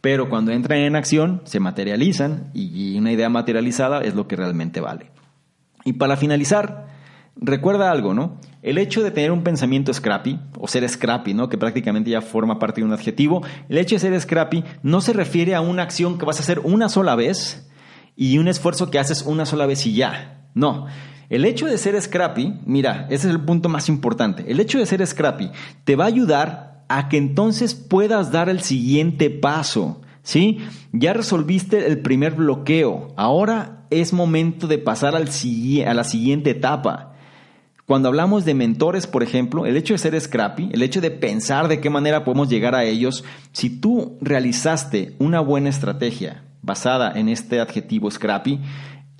Pero 0.00 0.28
cuando 0.28 0.52
entran 0.52 0.78
en 0.80 0.96
acción, 0.96 1.42
se 1.44 1.60
materializan 1.60 2.50
y 2.54 2.96
una 2.98 3.12
idea 3.12 3.28
materializada 3.28 4.00
es 4.00 4.14
lo 4.14 4.28
que 4.28 4.36
realmente 4.36 4.80
vale. 4.80 5.10
Y 5.84 5.94
para 5.94 6.16
finalizar, 6.16 6.86
recuerda 7.36 7.90
algo, 7.90 8.14
¿no? 8.14 8.38
El 8.62 8.78
hecho 8.78 9.02
de 9.02 9.10
tener 9.10 9.32
un 9.32 9.42
pensamiento 9.42 9.92
scrappy, 9.94 10.38
o 10.58 10.66
ser 10.66 10.88
scrappy, 10.88 11.34
¿no? 11.34 11.48
Que 11.48 11.58
prácticamente 11.58 12.10
ya 12.10 12.20
forma 12.20 12.58
parte 12.58 12.80
de 12.80 12.86
un 12.86 12.92
adjetivo, 12.92 13.42
el 13.68 13.78
hecho 13.78 13.94
de 13.94 14.00
ser 14.00 14.20
scrappy 14.20 14.64
no 14.82 15.00
se 15.00 15.12
refiere 15.12 15.54
a 15.54 15.60
una 15.60 15.82
acción 15.82 16.18
que 16.18 16.26
vas 16.26 16.38
a 16.38 16.42
hacer 16.42 16.60
una 16.60 16.88
sola 16.88 17.14
vez 17.14 17.68
y 18.16 18.38
un 18.38 18.48
esfuerzo 18.48 18.90
que 18.90 18.98
haces 18.98 19.22
una 19.22 19.46
sola 19.46 19.66
vez 19.66 19.86
y 19.86 19.94
ya. 19.94 20.48
No. 20.54 20.86
El 21.30 21.44
hecho 21.44 21.66
de 21.66 21.78
ser 21.78 22.00
scrappy, 22.00 22.60
mira, 22.64 23.06
ese 23.10 23.28
es 23.28 23.34
el 23.34 23.40
punto 23.40 23.68
más 23.68 23.88
importante. 23.88 24.50
El 24.50 24.60
hecho 24.60 24.78
de 24.78 24.86
ser 24.86 25.06
scrappy 25.06 25.50
te 25.84 25.94
va 25.94 26.04
a 26.04 26.08
ayudar 26.08 26.67
a 26.88 27.08
que 27.08 27.16
entonces 27.16 27.74
puedas 27.74 28.32
dar 28.32 28.48
el 28.48 28.60
siguiente 28.60 29.30
paso. 29.30 30.00
¿Sí? 30.22 30.58
Ya 30.92 31.14
resolviste 31.14 31.86
el 31.86 32.00
primer 32.00 32.34
bloqueo. 32.34 33.14
Ahora 33.16 33.86
es 33.90 34.12
momento 34.12 34.66
de 34.66 34.76
pasar 34.76 35.14
al, 35.14 35.28
a 35.28 35.94
la 35.94 36.04
siguiente 36.04 36.50
etapa. 36.50 37.14
Cuando 37.86 38.08
hablamos 38.08 38.44
de 38.44 38.52
mentores, 38.52 39.06
por 39.06 39.22
ejemplo, 39.22 39.64
el 39.64 39.74
hecho 39.74 39.94
de 39.94 39.98
ser 39.98 40.20
scrappy, 40.20 40.68
el 40.72 40.82
hecho 40.82 41.00
de 41.00 41.10
pensar 41.10 41.68
de 41.68 41.80
qué 41.80 41.88
manera 41.88 42.22
podemos 42.22 42.50
llegar 42.50 42.74
a 42.74 42.84
ellos, 42.84 43.24
si 43.52 43.70
tú 43.70 44.18
realizaste 44.20 45.14
una 45.18 45.40
buena 45.40 45.70
estrategia 45.70 46.44
basada 46.60 47.18
en 47.18 47.30
este 47.30 47.60
adjetivo 47.60 48.10
scrappy, 48.10 48.60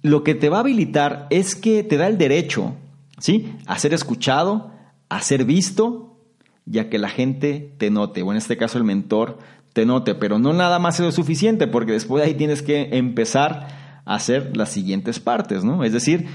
lo 0.02 0.22
que 0.22 0.34
te 0.34 0.50
va 0.50 0.58
a 0.58 0.60
habilitar 0.60 1.26
es 1.30 1.54
que 1.54 1.82
te 1.82 1.96
da 1.96 2.08
el 2.08 2.18
derecho, 2.18 2.74
¿sí? 3.18 3.54
A 3.66 3.78
ser 3.78 3.94
escuchado, 3.94 4.70
a 5.08 5.22
ser 5.22 5.46
visto 5.46 6.07
y 6.70 6.78
a 6.78 6.90
que 6.90 6.98
la 6.98 7.08
gente 7.08 7.72
te 7.78 7.90
note, 7.90 8.22
o 8.22 8.30
en 8.30 8.38
este 8.38 8.56
caso 8.56 8.78
el 8.78 8.84
mentor 8.84 9.38
te 9.72 9.86
note, 9.86 10.14
pero 10.14 10.38
no 10.38 10.52
nada 10.52 10.78
más 10.78 11.00
es 11.00 11.14
suficiente, 11.14 11.66
porque 11.66 11.92
después 11.92 12.22
de 12.22 12.28
ahí 12.28 12.34
tienes 12.34 12.62
que 12.62 12.90
empezar 12.92 14.02
a 14.04 14.14
hacer 14.14 14.56
las 14.56 14.70
siguientes 14.70 15.20
partes, 15.20 15.64
¿no? 15.64 15.84
Es 15.84 15.92
decir, 15.92 16.26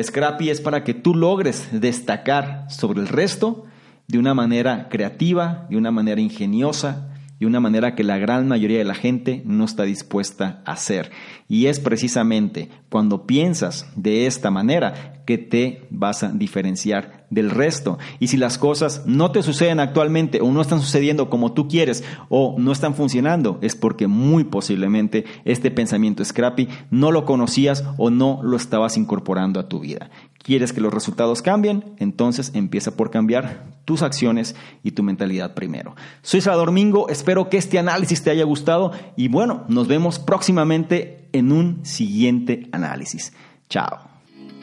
Scrappy 0.00 0.50
es 0.50 0.60
para 0.60 0.84
que 0.84 0.94
tú 0.94 1.14
logres 1.14 1.68
destacar 1.72 2.66
sobre 2.70 3.00
el 3.00 3.08
resto 3.08 3.64
de 4.06 4.18
una 4.18 4.34
manera 4.34 4.88
creativa, 4.88 5.66
de 5.70 5.76
una 5.76 5.90
manera 5.90 6.20
ingeniosa, 6.20 7.07
de 7.38 7.46
una 7.46 7.60
manera 7.60 7.94
que 7.94 8.04
la 8.04 8.18
gran 8.18 8.48
mayoría 8.48 8.78
de 8.78 8.84
la 8.84 8.94
gente 8.94 9.42
no 9.44 9.64
está 9.64 9.84
dispuesta 9.84 10.62
a 10.64 10.72
hacer. 10.72 11.10
Y 11.48 11.66
es 11.66 11.80
precisamente 11.80 12.68
cuando 12.88 13.26
piensas 13.26 13.86
de 13.96 14.26
esta 14.26 14.50
manera 14.50 15.22
que 15.24 15.38
te 15.38 15.86
vas 15.90 16.22
a 16.22 16.32
diferenciar 16.32 17.26
del 17.30 17.50
resto. 17.50 17.98
Y 18.18 18.28
si 18.28 18.36
las 18.36 18.58
cosas 18.58 19.02
no 19.06 19.30
te 19.30 19.42
suceden 19.42 19.80
actualmente 19.80 20.40
o 20.40 20.50
no 20.50 20.62
están 20.62 20.80
sucediendo 20.80 21.28
como 21.28 21.52
tú 21.52 21.68
quieres 21.68 22.02
o 22.28 22.56
no 22.58 22.72
están 22.72 22.94
funcionando, 22.94 23.58
es 23.60 23.76
porque 23.76 24.06
muy 24.06 24.44
posiblemente 24.44 25.24
este 25.44 25.70
pensamiento 25.70 26.24
scrappy 26.24 26.68
no 26.90 27.12
lo 27.12 27.24
conocías 27.24 27.84
o 27.98 28.10
no 28.10 28.40
lo 28.42 28.56
estabas 28.56 28.96
incorporando 28.96 29.60
a 29.60 29.68
tu 29.68 29.80
vida. 29.80 30.10
¿Quieres 30.48 30.72
que 30.72 30.80
los 30.80 30.94
resultados 30.94 31.42
cambien? 31.42 31.84
Entonces 31.98 32.52
empieza 32.54 32.96
por 32.96 33.10
cambiar 33.10 33.64
tus 33.84 34.00
acciones 34.00 34.56
y 34.82 34.92
tu 34.92 35.02
mentalidad 35.02 35.52
primero. 35.52 35.94
Soy 36.22 36.40
Salvador 36.40 36.72
Mingo, 36.72 37.10
espero 37.10 37.50
que 37.50 37.58
este 37.58 37.78
análisis 37.78 38.22
te 38.22 38.30
haya 38.30 38.44
gustado 38.44 38.92
y 39.14 39.28
bueno, 39.28 39.66
nos 39.68 39.88
vemos 39.88 40.18
próximamente 40.18 41.28
en 41.34 41.52
un 41.52 41.84
siguiente 41.84 42.66
análisis. 42.72 43.34
Chao. 43.68 44.17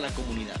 la 0.00 0.10
comunidad. 0.10 0.60